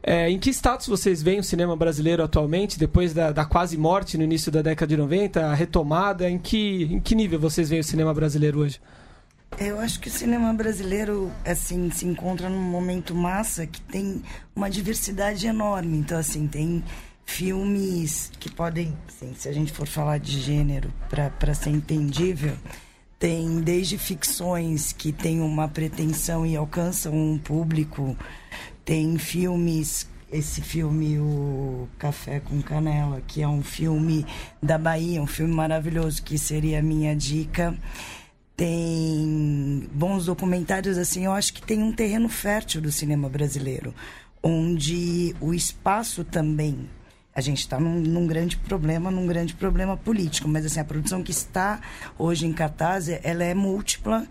é, 0.01 0.29
em 0.29 0.39
que 0.39 0.49
status 0.49 0.87
vocês 0.87 1.21
veem 1.21 1.39
o 1.39 1.43
cinema 1.43 1.75
brasileiro 1.75 2.23
atualmente, 2.23 2.79
depois 2.79 3.13
da, 3.13 3.31
da, 3.31 3.45
quase 3.45 3.77
morte 3.77 4.17
no 4.17 4.23
início 4.23 4.51
da 4.51 4.61
década 4.61 4.87
de 4.87 4.97
90, 4.97 5.45
a 5.45 5.53
retomada? 5.53 6.29
Em 6.29 6.37
que, 6.37 6.83
em 6.91 6.99
que 6.99 7.15
nível 7.15 7.39
vocês 7.39 7.69
veem 7.69 7.81
o 7.81 7.83
cinema 7.83 8.13
brasileiro 8.13 8.59
hoje? 8.59 8.81
Eu 9.57 9.79
acho 9.79 9.99
que 9.99 10.07
o 10.07 10.11
cinema 10.11 10.53
brasileiro 10.53 11.31
assim 11.43 11.89
se 11.89 12.05
encontra 12.05 12.49
num 12.49 12.61
momento 12.61 13.15
massa 13.15 13.65
que 13.65 13.81
tem 13.81 14.21
uma 14.55 14.69
diversidade 14.69 15.47
enorme. 15.47 15.97
Então 15.97 16.17
assim 16.17 16.47
tem 16.47 16.83
filmes 17.29 18.31
que 18.39 18.49
podem, 18.49 18.97
assim, 19.07 19.33
se 19.37 19.47
a 19.47 19.53
gente 19.53 19.71
for 19.71 19.87
falar 19.87 20.17
de 20.17 20.41
gênero 20.41 20.91
para 21.09 21.53
ser 21.53 21.69
entendível, 21.69 22.57
tem 23.19 23.61
desde 23.61 23.97
ficções 23.97 24.91
que 24.91 25.13
têm 25.13 25.39
uma 25.39 25.67
pretensão 25.67 26.45
e 26.45 26.55
alcançam 26.57 27.13
um 27.13 27.37
público 27.37 28.17
tem 28.83 29.17
filmes, 29.19 30.09
esse 30.31 30.61
filme, 30.61 31.19
o 31.19 31.87
Café 31.99 32.39
com 32.39 32.61
Canela, 32.61 33.21
que 33.27 33.43
é 33.43 33.47
um 33.47 33.61
filme 33.61 34.25
da 34.61 34.79
Bahia, 34.79 35.21
um 35.21 35.27
filme 35.27 35.53
maravilhoso, 35.53 36.23
que 36.23 36.37
seria 36.37 36.79
a 36.79 36.83
minha 36.83 37.15
dica. 37.15 37.77
Tem 38.57 39.87
bons 39.93 40.25
documentários, 40.25 40.97
assim, 40.97 41.25
eu 41.25 41.31
acho 41.31 41.53
que 41.53 41.61
tem 41.61 41.83
um 41.83 41.93
terreno 41.93 42.27
fértil 42.27 42.81
do 42.81 42.91
cinema 42.91 43.29
brasileiro, 43.29 43.93
onde 44.41 45.35
o 45.39 45.53
espaço 45.53 46.23
também 46.23 46.89
a 47.33 47.41
gente 47.41 47.59
está 47.59 47.79
num, 47.79 47.99
num, 47.99 48.27
grande 48.27 48.57
problema, 48.57 49.11
num 49.11 49.27
grande 49.27 49.53
problema 49.53 49.95
político, 49.95 50.47
mas 50.47 50.65
assim 50.65 50.79
a 50.79 50.85
produção 50.85 51.23
que 51.23 51.31
está 51.31 51.79
hoje 52.17 52.45
em 52.45 52.53
cartaz, 52.53 53.07
ela 53.07 53.43
é 53.43 53.53
múltipla 53.53 54.27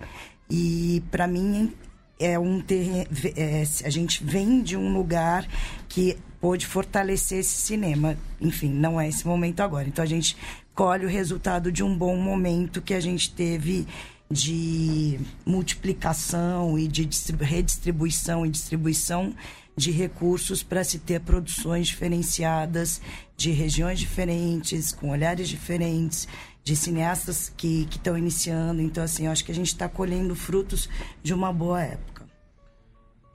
e 0.50 1.02
para 1.10 1.26
mim 1.26 1.72
é 2.18 2.38
um 2.38 2.60
ter, 2.60 3.08
é, 3.36 3.62
a 3.84 3.90
gente 3.90 4.24
vem 4.24 4.60
de 4.60 4.76
um 4.76 4.92
lugar 4.92 5.46
que 5.88 6.16
pôde 6.40 6.66
fortalecer 6.66 7.38
esse 7.38 7.60
cinema. 7.60 8.16
Enfim, 8.40 8.70
não 8.70 9.00
é 9.00 9.08
esse 9.08 9.26
momento 9.26 9.60
agora. 9.60 9.86
Então 9.86 10.02
a 10.02 10.08
gente 10.08 10.36
colhe 10.74 11.04
o 11.04 11.08
resultado 11.08 11.70
de 11.70 11.82
um 11.82 11.96
bom 11.96 12.16
momento 12.16 12.82
que 12.82 12.94
a 12.94 13.00
gente 13.00 13.32
teve 13.32 13.86
de 14.30 15.18
multiplicação 15.46 16.78
e 16.78 16.86
de 16.86 17.08
redistribuição 17.40 18.44
e 18.44 18.50
distribuição 18.50 19.34
de 19.78 19.92
recursos 19.92 20.62
para 20.62 20.82
se 20.82 20.98
ter 20.98 21.20
produções 21.20 21.86
diferenciadas 21.86 23.00
de 23.36 23.52
regiões 23.52 24.00
diferentes, 24.00 24.92
com 24.92 25.10
olhares 25.10 25.48
diferentes, 25.48 26.26
de 26.64 26.74
cineastas 26.74 27.52
que 27.56 27.88
estão 27.88 28.18
iniciando. 28.18 28.82
Então, 28.82 29.02
assim, 29.04 29.28
acho 29.28 29.44
que 29.44 29.52
a 29.52 29.54
gente 29.54 29.68
está 29.68 29.88
colhendo 29.88 30.34
frutos 30.34 30.88
de 31.22 31.32
uma 31.32 31.52
boa 31.52 31.80
época. 31.80 32.26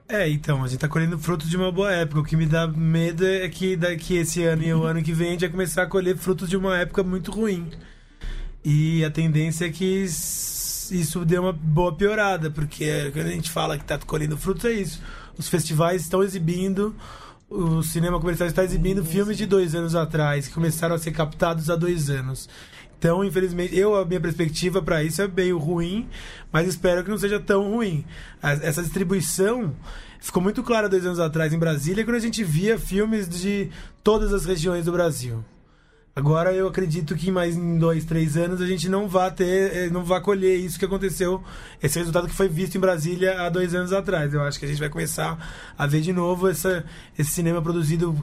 É, 0.07 0.29
então, 0.29 0.59
a 0.59 0.67
gente 0.67 0.75
está 0.75 0.89
colhendo 0.89 1.17
frutos 1.17 1.49
de 1.49 1.55
uma 1.55 1.71
boa 1.71 1.91
época. 1.91 2.19
O 2.19 2.23
que 2.23 2.35
me 2.35 2.45
dá 2.45 2.67
medo 2.67 3.25
é 3.25 3.47
que 3.47 3.77
daqui 3.77 4.17
esse 4.17 4.43
ano 4.43 4.61
e 4.63 4.73
o 4.73 4.83
ano 4.83 5.01
que 5.01 5.13
vem 5.13 5.29
a 5.29 5.31
gente 5.31 5.41
vai 5.41 5.49
começar 5.49 5.83
a 5.83 5.87
colher 5.87 6.17
frutos 6.17 6.49
de 6.49 6.57
uma 6.57 6.77
época 6.77 7.01
muito 7.01 7.31
ruim. 7.31 7.71
E 8.63 9.03
a 9.03 9.09
tendência 9.09 9.65
é 9.65 9.69
que 9.69 10.03
isso 10.03 11.23
dê 11.25 11.39
uma 11.39 11.53
boa 11.53 11.95
piorada, 11.95 12.51
porque 12.51 13.09
quando 13.11 13.27
a 13.27 13.31
gente 13.31 13.49
fala 13.49 13.77
que 13.77 13.83
está 13.83 13.97
colhendo 13.97 14.37
frutos, 14.37 14.65
é 14.65 14.73
isso. 14.73 15.01
Os 15.37 15.47
festivais 15.47 16.01
estão 16.03 16.23
exibindo 16.23 16.95
o 17.53 17.83
cinema 17.83 18.19
comercial 18.19 18.49
está 18.49 18.63
exibindo 18.63 19.05
filmes 19.05 19.37
de 19.37 19.45
dois 19.45 19.75
anos 19.75 19.93
atrás, 19.93 20.47
que 20.47 20.53
começaram 20.55 20.95
a 20.95 20.97
ser 20.97 21.11
captados 21.11 21.69
há 21.69 21.75
dois 21.75 22.09
anos. 22.09 22.49
Então, 22.97 23.23
infelizmente, 23.23 23.77
eu 23.77 23.95
a 23.95 24.03
minha 24.05 24.19
perspectiva 24.19 24.81
para 24.81 25.03
isso 25.03 25.21
é 25.21 25.27
meio 25.27 25.59
ruim, 25.59 26.07
mas 26.51 26.67
espero 26.67 27.03
que 27.03 27.11
não 27.11 27.17
seja 27.17 27.39
tão 27.39 27.69
ruim. 27.69 28.05
Essa 28.41 28.81
distribuição 28.81 29.75
ficou 30.19 30.41
muito 30.41 30.63
clara 30.63 30.89
dois 30.89 31.05
anos 31.05 31.19
atrás 31.19 31.53
em 31.53 31.59
Brasília, 31.59 32.03
quando 32.03 32.15
a 32.15 32.19
gente 32.19 32.43
via 32.43 32.79
filmes 32.79 33.29
de 33.29 33.69
todas 34.03 34.33
as 34.33 34.45
regiões 34.45 34.85
do 34.85 34.91
Brasil. 34.91 35.43
Agora 36.15 36.53
eu 36.53 36.67
acredito 36.67 37.15
que 37.15 37.29
em 37.29 37.31
mais 37.31 37.57
em 37.57 37.79
dois, 37.79 38.05
três 38.05 38.37
anos 38.37 38.61
a 38.61 38.67
gente 38.67 38.87
não 38.87 39.07
vai 39.07 39.31
ter, 39.31 39.75
eh, 39.75 39.89
não 39.89 40.03
vai 40.03 40.21
colher 40.21 40.59
isso 40.59 40.77
que 40.77 40.85
aconteceu, 40.85 41.43
esse 41.81 41.97
resultado 41.97 42.27
que 42.27 42.35
foi 42.35 42.47
visto 42.47 42.75
em 42.75 42.79
Brasília 42.79 43.41
há 43.41 43.49
dois 43.49 43.73
anos 43.73 43.91
atrás. 43.91 44.31
Eu 44.31 44.43
acho 44.43 44.59
que 44.59 44.65
a 44.65 44.67
gente 44.67 44.79
vai 44.79 44.89
começar 44.89 45.73
a 45.75 45.87
ver 45.87 46.01
de 46.01 46.13
novo 46.13 46.47
essa, 46.47 46.85
esse 47.17 47.31
cinema 47.31 47.63
produzido 47.63 48.15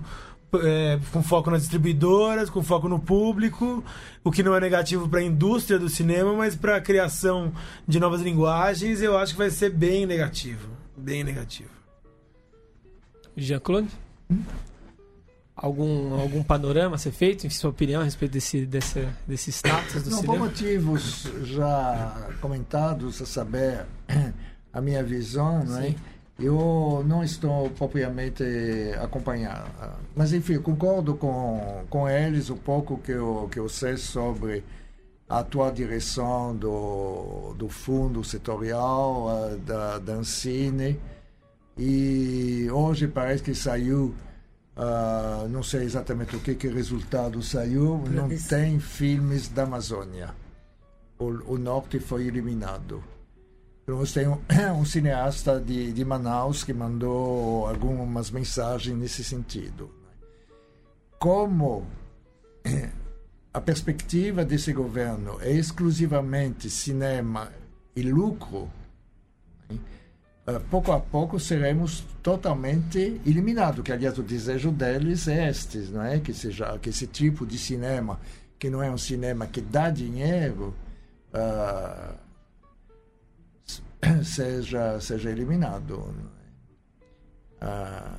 é, 0.62 1.01
com 1.12 1.20
foco 1.20 1.51
nas 1.51 1.62
distribuidoras, 1.62 2.49
com 2.49 2.62
foco 2.62 2.88
no 2.88 3.01
público, 3.01 3.84
o 4.22 4.30
que 4.30 4.43
não 4.43 4.55
é 4.55 4.61
negativo 4.61 5.09
para 5.09 5.18
a 5.18 5.24
indústria 5.24 5.78
do 5.78 5.88
cinema, 5.88 6.32
mas 6.32 6.55
para 6.55 6.76
a 6.76 6.80
criação 6.80 7.53
de 7.88 7.99
novas 7.99 8.20
linguagens, 8.20 9.03
eu 9.03 9.16
acho 9.18 9.32
que 9.32 9.38
vai 9.38 9.51
ser 9.51 9.70
bem 9.70 10.07
negativo. 10.07 10.68
Bem 10.97 11.24
negativo. 11.24 11.70
Jean-Claude? 13.36 13.88
Algum, 15.63 16.19
algum 16.19 16.43
panorama 16.43 16.95
a 16.95 16.99
ser 16.99 17.11
feito, 17.11 17.47
em 17.47 17.51
sua 17.51 17.69
opinião, 17.69 18.01
a 18.01 18.05
respeito 18.05 18.33
desse, 18.33 18.65
desse, 18.65 19.07
desse 19.27 19.53
status 19.53 20.03
do 20.03 20.11
não, 20.11 20.19
cinema? 20.19 20.39
Por 20.39 20.47
motivos 20.47 21.29
já 21.43 22.31
comentados, 22.41 23.21
a 23.21 23.27
saber 23.27 23.85
a 24.73 24.81
minha 24.81 25.05
visão, 25.05 25.63
não 25.63 25.79
é? 25.79 25.95
Eu 26.39 27.05
não 27.07 27.23
estou 27.23 27.69
propriamente 27.71 28.43
acompanhando. 29.03 29.71
Mas, 30.17 30.33
enfim, 30.33 30.59
concordo 30.59 31.15
com, 31.15 31.85
com 31.91 32.09
eles 32.09 32.49
um 32.49 32.57
pouco 32.57 32.97
que 32.97 33.13
eu, 33.13 33.47
que 33.53 33.59
eu 33.59 33.69
sei 33.69 33.99
sobre 33.99 34.65
a 35.29 35.41
atual 35.41 35.71
direção 35.71 36.57
do, 36.57 37.55
do 37.59 37.69
fundo 37.69 38.25
setorial, 38.25 39.29
da, 39.67 39.99
da 39.99 40.15
Ancine. 40.15 40.99
E 41.77 42.69
hoje 42.73 43.07
parece 43.07 43.43
que 43.43 43.55
saiu, 43.55 44.15
uh, 44.81 45.49
não 45.49 45.62
sei 45.62 45.83
exatamente 45.83 46.35
o 46.35 46.41
que, 46.41 46.55
que 46.55 46.68
resultado 46.68 47.43
saiu, 47.43 48.03
não 48.11 48.28
tem 48.28 48.81
filmes 48.81 49.49
da 49.49 49.64
Amazônia. 49.64 50.35
O, 51.18 51.55
o 51.55 51.59
norte 51.59 52.01
foi 52.01 52.26
eliminado. 52.26 53.05
Nós 53.87 54.12
temos 54.12 54.39
um 54.74 54.85
cineasta 54.85 55.61
de, 55.61 55.93
de 55.93 56.05
Manaus 56.05 56.64
que 56.64 56.72
mandou 56.72 57.66
algumas 57.66 58.31
mensagens 58.31 58.97
nesse 58.97 59.22
sentido. 59.22 59.91
como 61.18 61.87
eh, 62.64 62.91
a 63.53 63.61
perspectiva 63.61 64.45
desse 64.45 64.72
governo 64.72 65.39
é 65.41 65.53
exclusivamente 65.53 66.70
cinema 66.70 67.53
e 67.95 68.03
lucro, 68.03 68.70
pouco 70.59 70.91
a 70.93 70.99
pouco 70.99 71.39
seremos 71.39 72.05
totalmente 72.23 73.21
eliminados. 73.27 73.85
Que 73.85 73.93
aliás 73.93 74.19
o 74.19 74.23
desejo 74.23 74.73
deles 74.73 75.29
é 75.29 75.49
este, 75.49 75.79
não 75.79 76.03
é? 76.03 76.19
Que 76.19 76.33
seja 76.33 76.79
que 76.79 76.89
esse 76.89 77.07
tipo 77.07 77.47
de 77.47 77.59
cinema 77.59 78.19
que 78.59 78.69
não 78.69 78.83
é 78.83 78.91
um 78.91 78.99
cinema 78.99 79.47
que 79.47 79.61
dá 79.61 79.91
dinheiro 79.91 80.75
uh, 81.33 82.15
seja 84.25 85.01
seja 85.01 85.31
eliminado. 85.31 86.15
Uh, 87.63 88.19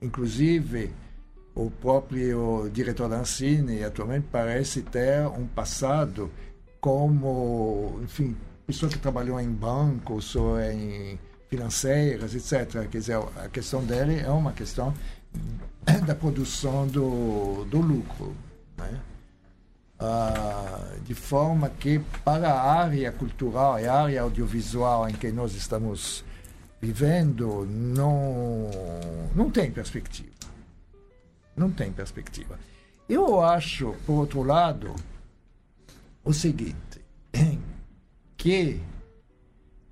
inclusive 0.00 0.92
o 1.54 1.70
próprio 1.70 2.70
diretor 2.72 3.12
Ancine 3.12 3.82
atualmente 3.82 4.26
parece 4.30 4.82
ter 4.82 5.26
um 5.26 5.46
passado 5.46 6.30
como, 6.80 7.98
enfim, 8.02 8.36
pessoa 8.66 8.90
que 8.90 8.98
trabalhou 8.98 9.40
em 9.40 9.50
bancos 9.50 10.36
ou 10.36 10.60
em 10.60 11.18
financeiras, 11.48 12.34
etc. 12.34 12.88
Quer 12.88 12.98
dizer, 12.98 13.16
a 13.36 13.48
questão 13.48 13.84
dele 13.84 14.20
é 14.20 14.30
uma 14.30 14.52
questão 14.52 14.94
da 16.06 16.14
produção 16.14 16.86
do, 16.86 17.64
do 17.64 17.80
lucro. 17.80 18.34
Né? 18.76 19.00
Ah, 19.98 20.94
de 21.04 21.14
forma 21.14 21.70
que, 21.70 21.98
para 22.24 22.52
a 22.52 22.72
área 22.80 23.10
cultural 23.10 23.80
e 23.80 23.86
a 23.86 23.94
área 23.94 24.22
audiovisual 24.22 25.08
em 25.08 25.14
que 25.14 25.32
nós 25.32 25.54
estamos 25.54 26.24
vivendo, 26.80 27.66
não, 27.66 28.70
não 29.34 29.50
tem 29.50 29.70
perspectiva. 29.70 30.30
Não 31.56 31.70
tem 31.70 31.90
perspectiva. 31.90 32.58
Eu 33.08 33.42
acho, 33.42 33.96
por 34.06 34.12
outro 34.12 34.42
lado, 34.42 34.94
o 36.22 36.32
seguinte, 36.32 36.76
que 38.36 38.80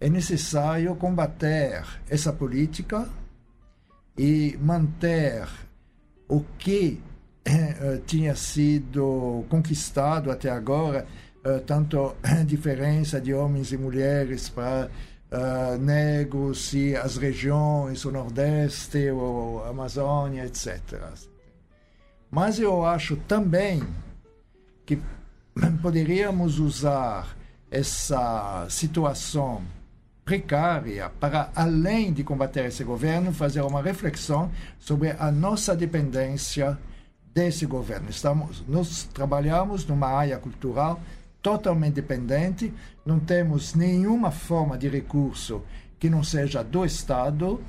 é 0.01 0.09
necessário 0.09 0.94
combater 0.97 1.84
essa 2.09 2.32
política 2.32 3.09
e 4.16 4.59
manter 4.61 5.47
o 6.28 6.40
que 6.59 7.03
eh, 7.44 8.01
tinha 8.07 8.34
sido 8.34 9.44
conquistado 9.49 10.30
até 10.30 10.51
agora, 10.51 11.07
eh, 11.44 11.59
tanto 11.61 12.16
diferença 12.44 13.20
de 13.20 13.32
homens 13.32 13.72
e 13.72 13.76
mulheres 13.76 14.49
para 14.49 14.90
uh, 15.30 15.78
negros 15.78 16.72
e 16.72 16.97
as 16.97 17.16
regiões, 17.16 18.05
o 18.05 18.11
Nordeste, 18.11 19.11
o 19.11 19.62
Amazônia, 19.68 20.44
etc. 20.44 20.80
Mas 22.30 22.59
eu 22.59 22.84
acho 22.84 23.16
também 23.16 23.82
que 24.84 24.99
poderíamos 25.82 26.59
usar 26.59 27.36
essa 27.70 28.66
situação 28.68 29.62
precária 30.26 31.08
para, 31.20 31.50
além 31.54 32.12
de 32.12 32.24
combater 32.24 32.66
esse 32.66 32.82
governo, 32.82 33.32
fazer 33.32 33.62
uma 33.62 33.80
reflexão 33.80 34.50
sobre 34.76 35.12
a 35.12 35.30
nossa 35.30 35.76
dependência 35.76 36.76
desse 37.32 37.64
governo. 37.64 38.10
Estamos, 38.10 38.64
nós 38.66 39.04
trabalhamos 39.04 39.86
numa 39.86 40.08
área 40.08 40.36
cultural 40.36 41.00
totalmente 41.40 41.94
dependente, 41.94 42.74
não 43.04 43.20
temos 43.20 43.72
nenhuma 43.72 44.32
forma 44.32 44.76
de 44.76 44.88
recurso 44.88 45.62
que 45.96 46.10
não 46.10 46.24
seja 46.24 46.64
do 46.64 46.84
Estado 46.84 47.62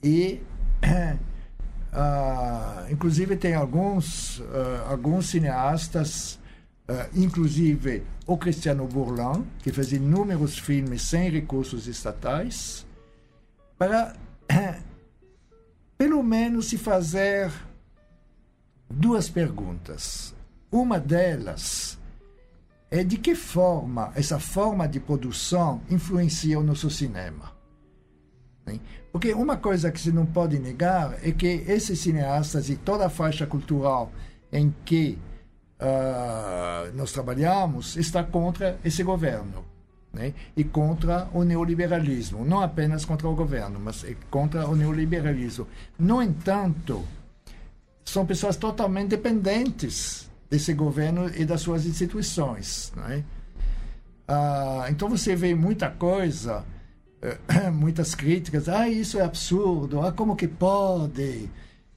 e 0.00 0.40
uh, 0.84 1.18
inclusive 2.92 3.36
tem 3.36 3.54
alguns 3.54 4.38
uh, 4.38 4.84
alguns 4.88 5.30
cineastas 5.30 6.38
Uh, 6.86 7.08
inclusive 7.14 8.02
o 8.26 8.36
Cristiano 8.36 8.86
Bourlan, 8.86 9.44
que 9.60 9.72
fez 9.72 9.92
inúmeros 9.92 10.58
filmes 10.58 11.02
sem 11.02 11.30
recursos 11.30 11.86
estatais, 11.86 12.86
para 13.78 14.14
pelo 15.96 16.22
menos 16.22 16.66
se 16.66 16.76
fazer 16.76 17.50
duas 18.90 19.30
perguntas. 19.30 20.34
Uma 20.70 21.00
delas 21.00 21.98
é 22.90 23.02
de 23.02 23.16
que 23.16 23.34
forma 23.34 24.12
essa 24.14 24.38
forma 24.38 24.86
de 24.86 25.00
produção 25.00 25.80
influencia 25.90 26.58
o 26.58 26.62
nosso 26.62 26.90
cinema. 26.90 27.52
Porque 29.12 29.32
uma 29.32 29.56
coisa 29.56 29.90
que 29.92 30.00
se 30.00 30.10
não 30.10 30.26
pode 30.26 30.58
negar 30.58 31.18
é 31.22 31.30
que 31.30 31.46
esses 31.46 32.00
cineastas 32.00 32.68
e 32.68 32.76
toda 32.76 33.06
a 33.06 33.10
faixa 33.10 33.46
cultural 33.46 34.12
em 34.52 34.74
que 34.84 35.18
uh, 35.80 36.94
nós 36.96 37.12
trabalhamos 37.12 37.96
está 37.96 38.22
contra 38.22 38.78
esse 38.84 39.02
governo. 39.02 39.64
Né? 40.12 40.32
E 40.56 40.62
contra 40.62 41.28
o 41.32 41.42
neoliberalismo. 41.42 42.44
Não 42.44 42.60
apenas 42.60 43.04
contra 43.04 43.28
o 43.28 43.34
governo, 43.34 43.80
mas 43.80 44.04
é 44.04 44.14
contra 44.30 44.68
o 44.68 44.76
neoliberalismo. 44.76 45.66
No 45.98 46.22
entanto, 46.22 47.04
são 48.04 48.24
pessoas 48.24 48.56
totalmente 48.56 49.08
dependentes 49.08 50.30
desse 50.48 50.72
governo 50.72 51.28
e 51.34 51.44
das 51.44 51.62
suas 51.62 51.84
instituições. 51.84 52.92
Né? 52.94 53.24
Uh, 54.28 54.88
então 54.88 55.08
você 55.08 55.34
vê 55.34 55.54
muita 55.54 55.90
coisa, 55.90 56.64
uh, 57.20 57.72
muitas 57.74 58.14
críticas. 58.14 58.68
Ah, 58.68 58.88
isso 58.88 59.18
é 59.18 59.22
absurdo. 59.22 60.00
Ah, 60.00 60.12
como 60.12 60.36
que 60.36 60.46
pode? 60.46 61.50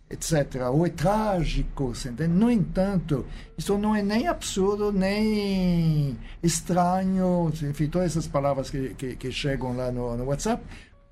Etc. 0.10 0.68
Ou 0.72 0.86
é 0.86 0.90
trágico, 0.90 1.92
entende? 1.92 2.28
No 2.28 2.50
entanto, 2.50 3.26
isso 3.58 3.78
não 3.78 3.96
é 3.96 4.02
nem 4.02 4.28
absurdo, 4.28 4.92
nem 4.92 6.18
estranho, 6.42 7.52
enfim, 7.62 7.88
todas 7.88 8.12
essas 8.12 8.28
palavras 8.28 8.70
que, 8.70 8.94
que, 8.96 9.16
que 9.16 9.32
chegam 9.32 9.76
lá 9.76 9.92
no, 9.92 10.16
no, 10.16 10.26
WhatsApp, 10.26 10.64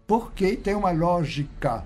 porque 0.08 0.56
tem 0.56 0.76
uma 0.76 0.92
lógica 0.92 1.84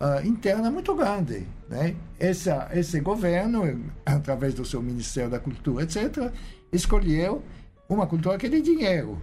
uh, 0.00 0.26
interna 0.26 0.70
muito 0.70 0.94
grande. 0.94 1.46
Né? 1.68 1.96
Esse, 2.18 2.50
esse 2.72 3.00
governo, 3.00 3.62
através 4.04 4.54
do 4.54 4.64
seu 4.64 4.82
Ministério 4.82 5.30
da 5.30 5.40
Cultura, 5.40 5.84
etc., 5.84 6.30
escolheu 6.72 7.42
uma 7.88 8.06
cultura 8.06 8.36
que 8.36 8.48
dê 8.48 8.60
dinheiro. 8.60 9.20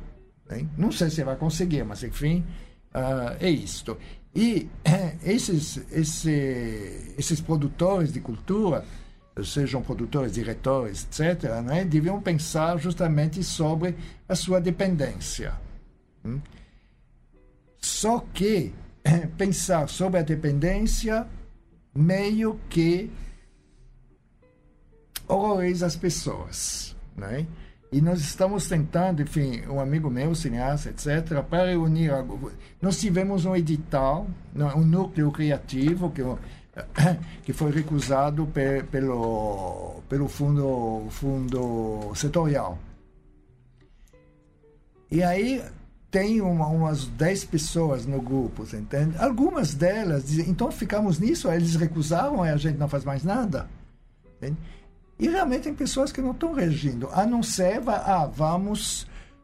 Né? 0.50 0.66
Não 0.78 0.92
sei 0.92 1.10
se 1.10 1.24
vai 1.24 1.36
conseguir, 1.36 1.84
mas 1.84 2.04
enfim, 2.04 2.44
uh, 2.96 3.38
é 3.40 3.50
isto. 3.50 3.96
E 4.36 4.70
esses, 5.24 5.78
esse, 5.92 7.14
esses 7.18 7.42
produtores 7.42 8.14
de 8.14 8.20
cultura, 8.20 8.86
sejam 9.44 9.82
produtores, 9.82 10.34
diretores, 10.34 11.08
etc., 11.12 11.62
né, 11.64 11.86
deviam 11.86 12.22
pensar 12.22 12.78
justamente 12.78 13.44
sobre 13.44 13.96
a 14.28 14.36
sua 14.36 14.60
dependência. 14.60 15.54
Hum? 16.26 16.40
Só 17.80 18.20
que 18.34 18.74
pensar 19.38 19.88
sobre 19.90 20.20
a 20.20 20.24
dependência 20.24 21.28
meio 21.94 22.60
que 22.70 23.12
horroriza 25.28 25.86
as 25.86 25.96
pessoas. 25.96 26.96
Né? 27.16 27.48
E 27.92 28.02
nós 28.02 28.20
estamos 28.20 28.68
tentando, 28.68 29.22
enfim, 29.22 29.66
um 29.68 29.80
amigo 29.80 30.10
meu, 30.10 30.36
cineasta, 30.36 30.90
etc., 30.90 31.42
para 31.42 31.68
reunir. 31.68 32.12
Nós 32.82 33.00
tivemos 33.00 33.46
um 33.46 33.56
edital, 33.56 34.28
um 34.76 34.82
núcleo 34.82 35.32
criativo 35.32 36.12
que, 36.12 36.22
que 37.44 37.54
foi 37.54 37.72
recusado 37.72 38.46
pe, 38.48 38.84
pelo, 38.84 40.02
pelo 40.10 40.28
fundo, 40.28 41.08
fundo 41.10 42.12
setorial. 42.14 42.78
E 45.10 45.24
aí 45.24 45.64
tem 46.12 46.42
uma, 46.42 46.68
umas 46.68 47.06
10 47.06 47.46
pessoas 47.46 48.06
no 48.06 48.22
grupo, 48.22 48.64
entende? 48.64 49.18
Algumas 49.18 49.74
delas 49.74 50.26
dizem, 50.26 50.50
então 50.50 50.70
ficamos 50.72 51.20
nisso, 51.20 51.50
eles 51.50 51.76
recusaram 51.76 52.46
e 52.46 52.50
a 52.50 52.58
gente 52.58 52.78
não 52.78 52.90
faz 52.90 53.06
mais 53.06 53.24
nada. 53.24 53.70
Entende? 54.38 54.58
E 55.20 55.28
realmente 55.28 55.64
tem 55.64 55.74
pessoas 55.74 56.12
que 56.12 56.22
não 56.22 56.32
estão 56.32 56.54
reagindo, 56.54 57.10
a 57.12 57.26
não 57.26 57.42
ser, 57.42 57.82
ah, 57.88 58.30
vamos, 58.32 59.04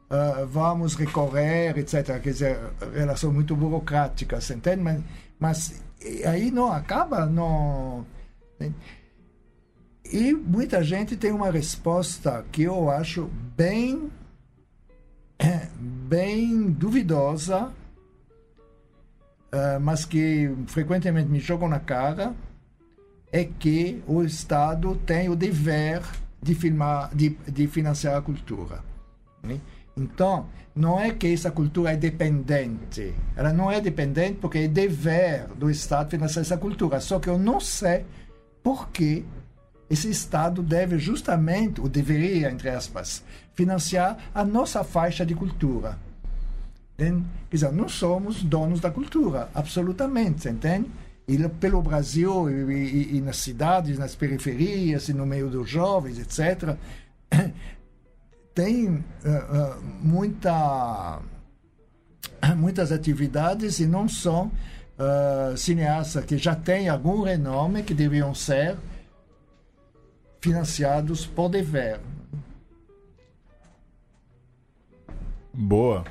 uh, 0.09 0.45
vamos 0.45 0.93
recorrer, 0.93 1.78
etc. 1.80 2.21
Quer 2.21 2.32
dizer, 2.32 2.59
relação 2.93 3.34
muito 3.34 3.55
burocrática, 3.55 4.39
você 4.39 4.53
entende? 4.53 4.84
Mas, 4.84 5.01
mas 5.39 5.84
aí 6.26 6.51
não 6.51 6.71
acaba, 6.71 7.26
não. 7.26 8.05
Né? 8.59 8.71
E 10.05 10.32
muita 10.32 10.84
gente 10.84 11.17
tem 11.17 11.32
uma 11.32 11.49
resposta 11.49 12.45
que 12.51 12.63
eu 12.63 12.91
acho 12.91 13.32
bem, 13.57 14.11
bem 15.80 16.69
duvidosa, 16.69 17.74
uh, 19.51 19.80
mas 19.82 20.05
que 20.05 20.55
frequentemente 20.67 21.30
me 21.30 21.39
jogam 21.39 21.67
na 21.67 21.80
cara 21.80 22.36
é 23.34 23.44
que 23.46 24.04
o 24.06 24.22
Estado 24.22 24.96
tem 25.08 25.28
o 25.28 25.36
dever 25.36 26.04
de, 26.40 26.54
filmar, 26.54 27.10
de, 27.16 27.30
de 27.48 27.68
financiar 27.68 28.16
a 28.16 28.22
cultura. 28.22 28.84
Né? 29.42 29.60
Então, 29.98 30.46
não 30.76 31.00
é 31.00 31.12
que 31.12 31.34
essa 31.34 31.50
cultura 31.50 31.94
é 31.94 31.98
dependente. 31.98 33.12
Ela 33.36 33.52
não 33.52 33.72
é 33.72 33.82
dependente 33.82 34.38
porque 34.40 34.60
é 34.60 34.68
dever 34.68 35.48
do 35.56 35.68
Estado 35.68 36.12
financiar 36.12 36.44
essa 36.44 36.58
cultura. 36.58 37.00
Só 37.00 37.20
que 37.20 37.28
eu 37.28 37.40
não 37.40 37.60
sei 37.60 38.06
por 38.62 38.90
que 38.90 39.26
esse 39.90 40.12
Estado 40.12 40.62
deve 40.62 41.00
justamente, 41.00 41.82
ou 41.82 41.90
deveria, 41.90 42.52
entre 42.52 42.70
aspas, 42.70 43.24
financiar 43.56 44.18
a 44.34 44.46
nossa 44.46 44.84
faixa 44.84 45.26
de 45.26 45.34
cultura. 45.34 45.98
Entende? 46.94 47.26
Quer 47.50 47.56
dizer, 47.56 47.72
não 47.72 47.90
somos 47.90 48.44
donos 48.44 48.80
da 48.80 48.92
cultura, 48.92 49.50
absolutamente, 49.56 50.48
entende? 50.48 50.90
E 51.28 51.38
pelo 51.47 51.82
Brasil, 51.82 52.49
e, 52.49 52.74
e, 52.74 53.17
e 53.17 53.21
nas 53.21 53.38
cidades, 53.38 53.97
nas 53.97 54.13
periferias, 54.15 55.07
e 55.07 55.13
no 55.13 55.26
meio 55.26 55.49
dos 55.49 55.69
jovens, 55.69 56.19
etc., 56.19 56.76
tem 58.53 58.88
uh, 58.88 58.97
uh, 58.97 59.82
muita, 60.01 61.21
muitas 62.57 62.91
atividades 62.91 63.80
e 63.80 63.86
não 63.86 64.07
são 64.07 64.51
uh, 64.99 65.57
cineastas 65.57 66.26
que 66.26 66.38
já 66.38 66.55
têm 66.55 66.89
algum 66.89 67.24
renome 67.24 67.84
que 67.84 67.93
deviam 67.93 68.36
ser 68.36 68.78
financiados 70.41 71.26
por 71.26 71.49
dever. 71.49 71.99
Boa. 75.53 76.03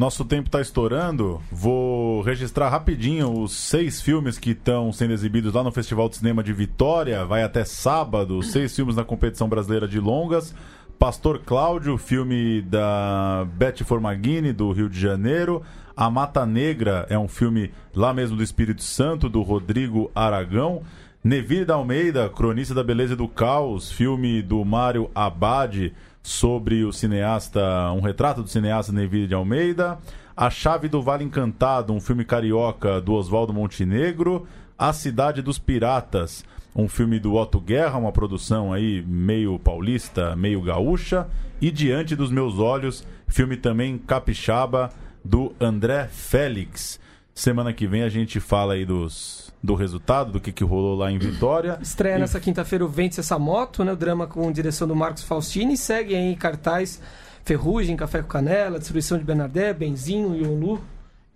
Nosso 0.00 0.24
tempo 0.24 0.48
está 0.48 0.62
estourando. 0.62 1.42
Vou 1.52 2.22
registrar 2.22 2.70
rapidinho 2.70 3.42
os 3.42 3.52
seis 3.52 4.00
filmes 4.00 4.38
que 4.38 4.52
estão 4.52 4.90
sendo 4.94 5.12
exibidos 5.12 5.52
lá 5.52 5.62
no 5.62 5.70
Festival 5.70 6.08
de 6.08 6.16
Cinema 6.16 6.42
de 6.42 6.54
Vitória. 6.54 7.22
Vai 7.26 7.42
até 7.42 7.66
sábado. 7.66 8.42
Seis 8.42 8.74
filmes 8.74 8.96
na 8.96 9.04
competição 9.04 9.46
brasileira 9.46 9.86
de 9.86 10.00
longas. 10.00 10.54
Pastor 10.98 11.40
Cláudio, 11.40 11.98
filme 11.98 12.62
da 12.62 13.46
Beth 13.52 13.84
Formaghini, 13.84 14.54
do 14.54 14.72
Rio 14.72 14.88
de 14.88 14.98
Janeiro. 14.98 15.60
A 15.94 16.08
Mata 16.08 16.46
Negra 16.46 17.04
é 17.10 17.18
um 17.18 17.28
filme 17.28 17.70
lá 17.94 18.14
mesmo 18.14 18.38
do 18.38 18.42
Espírito 18.42 18.82
Santo, 18.82 19.28
do 19.28 19.42
Rodrigo 19.42 20.10
Aragão. 20.14 20.80
Neville 21.22 21.66
da 21.66 21.74
Almeida, 21.74 22.26
Cronista 22.30 22.72
da 22.72 22.82
Beleza 22.82 23.12
e 23.12 23.16
do 23.16 23.28
Caos, 23.28 23.92
filme 23.92 24.40
do 24.40 24.64
Mário 24.64 25.10
Abad 25.14 25.92
sobre 26.22 26.84
o 26.84 26.92
cineasta, 26.92 27.92
um 27.92 28.00
retrato 28.00 28.42
do 28.42 28.48
cineasta 28.48 28.92
Neville 28.92 29.26
de 29.26 29.34
Almeida. 29.34 29.98
A 30.36 30.48
Chave 30.48 30.88
do 30.88 31.02
Vale 31.02 31.24
Encantado, 31.24 31.92
um 31.92 32.00
filme 32.00 32.24
carioca 32.24 33.00
do 33.00 33.12
Oswaldo 33.12 33.52
Montenegro. 33.52 34.46
A 34.78 34.92
Cidade 34.92 35.42
dos 35.42 35.58
Piratas, 35.58 36.44
um 36.74 36.88
filme 36.88 37.18
do 37.18 37.34
Otto 37.34 37.60
Guerra, 37.60 37.98
uma 37.98 38.12
produção 38.12 38.72
aí 38.72 39.04
meio 39.06 39.58
paulista, 39.58 40.34
meio 40.36 40.62
gaúcha. 40.62 41.26
E 41.60 41.70
Diante 41.70 42.16
dos 42.16 42.30
Meus 42.30 42.58
Olhos, 42.58 43.06
filme 43.28 43.56
também 43.56 43.98
capixaba 43.98 44.90
do 45.22 45.52
André 45.60 46.08
Félix. 46.08 46.98
Semana 47.34 47.72
que 47.72 47.86
vem 47.86 48.02
a 48.02 48.08
gente 48.08 48.40
fala 48.40 48.74
aí 48.74 48.84
dos, 48.84 49.49
do 49.62 49.74
resultado, 49.74 50.32
do 50.32 50.40
que, 50.40 50.52
que 50.52 50.64
rolou 50.64 50.96
lá 50.96 51.10
em 51.10 51.18
Vitória. 51.18 51.78
Estreia 51.82 52.16
E- 52.16 52.20
nessa 52.20 52.40
quinta-feira 52.40 52.84
o 52.84 52.88
Vence 52.88 53.20
Essa 53.20 53.38
Moto, 53.38 53.84
né? 53.84 53.92
O 53.92 53.96
drama 53.96 54.26
com 54.26 54.50
direção 54.50 54.88
do 54.88 54.96
Marcos 54.96 55.22
Faustini. 55.22 55.76
Segue 55.76 56.14
aí 56.14 56.32
em 56.32 56.34
cartaz 56.34 57.00
Ferrugem, 57.44 57.96
Café 57.96 58.22
com 58.22 58.28
Canela, 58.28 58.78
Destruição 58.78 59.18
de 59.18 59.24
Bernardé, 59.24 59.72
Benzinho, 59.72 60.34
Yonlu. 60.34 60.80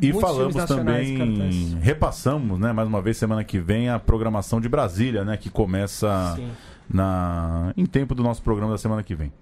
E 0.01 0.12
Muitos 0.12 0.20
falamos 0.31 0.64
também, 0.64 1.16
cartaz. 1.18 1.75
repassamos, 1.81 2.59
né, 2.59 2.72
mais 2.72 2.89
uma 2.89 3.01
vez 3.01 3.16
semana 3.16 3.45
que 3.45 3.59
vem 3.61 3.89
a 3.89 3.99
programação 3.99 4.61
de 4.61 4.68
Brasília, 4.68 5.25
né, 5.25 5.37
que 5.37 5.49
começa 5.49 6.35
Sim. 6.37 6.51
na 6.91 7.72
em 7.77 7.87
tempo 7.87 8.12
do 8.14 8.22
nosso 8.22 8.43
programa 8.43 8.72
da 8.72 8.79
semana 8.79 9.03
que 9.05 9.14
vem. 9.14 9.33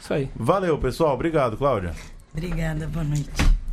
Isso 0.00 0.12
aí. 0.14 0.30
Valeu, 0.34 0.78
pessoal. 0.78 1.14
Obrigado, 1.14 1.56
Cláudia. 1.56 1.92
Obrigada, 2.32 2.86
boa 2.88 3.04
noite. 3.04 3.28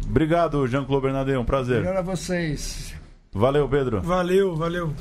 Obrigado, 0.06 0.68
Jean-Claude 0.68 1.04
Bernadette. 1.04 1.38
Um 1.38 1.46
prazer. 1.46 1.82
Melhor 1.82 1.98
a 1.98 2.02
vocês. 2.02 2.94
Valeu, 3.34 3.67
Pedro. 3.67 4.01
Valeu, 4.01 4.55
valeu. 4.55 4.93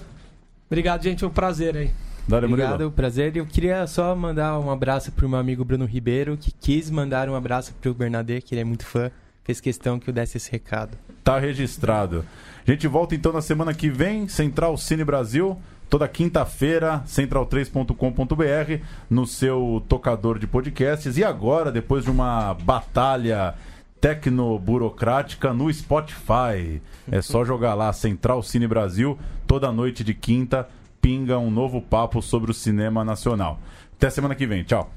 Obrigado, 0.68 1.02
gente. 1.02 1.24
Um 1.24 1.30
prazer 1.30 1.76
aí. 1.76 1.90
Dale, 2.28 2.46
Obrigado, 2.46 2.72
Murilo. 2.72 2.92
prazer. 2.92 3.36
Eu 3.36 3.44
queria 3.44 3.86
só 3.88 4.14
mandar 4.14 4.58
um 4.60 4.70
abraço 4.70 5.10
pro 5.10 5.28
meu 5.28 5.38
amigo 5.38 5.64
Bruno 5.64 5.84
Ribeiro, 5.84 6.36
que 6.36 6.52
quis 6.52 6.88
mandar 6.90 7.28
um 7.28 7.34
abraço 7.34 7.74
pro 7.80 7.92
Bernadette, 7.92 8.46
que 8.46 8.54
ele 8.54 8.60
é 8.60 8.64
muito 8.64 8.86
fã. 8.86 9.10
Fez 9.42 9.60
questão 9.60 9.98
que 9.98 10.08
eu 10.08 10.14
desse 10.14 10.36
esse 10.36 10.50
recado. 10.50 10.96
Tá 11.24 11.38
registrado. 11.40 12.24
A 12.66 12.70
gente 12.70 12.86
volta 12.86 13.16
então 13.16 13.32
na 13.32 13.42
semana 13.42 13.74
que 13.74 13.90
vem, 13.90 14.28
Central 14.28 14.76
Cine 14.76 15.02
Brasil, 15.02 15.58
toda 15.88 16.06
quinta-feira, 16.06 17.02
central3.com.br, 17.06 18.84
no 19.08 19.26
seu 19.26 19.82
tocador 19.88 20.38
de 20.38 20.46
podcasts. 20.46 21.16
E 21.16 21.24
agora, 21.24 21.72
depois 21.72 22.04
de 22.04 22.10
uma 22.10 22.54
batalha 22.54 23.54
tecnoburocrática 24.01 25.53
no 25.53 25.72
Spotify. 25.72 26.80
É 27.11 27.20
só 27.20 27.44
jogar 27.44 27.74
lá 27.74 27.92
Central 27.92 28.42
Cine 28.42 28.66
Brasil, 28.66 29.18
toda 29.46 29.72
noite 29.72 30.03
de 30.03 30.14
quinta, 30.14 30.68
pinga 31.01 31.38
um 31.38 31.51
novo 31.51 31.80
papo 31.80 32.22
sobre 32.22 32.51
o 32.51 32.55
cinema 32.55 33.05
nacional. 33.05 33.59
Até 33.96 34.11
semana 34.11 34.34
que 34.34 34.46
vem, 34.46 34.64
tchau. 34.64 34.90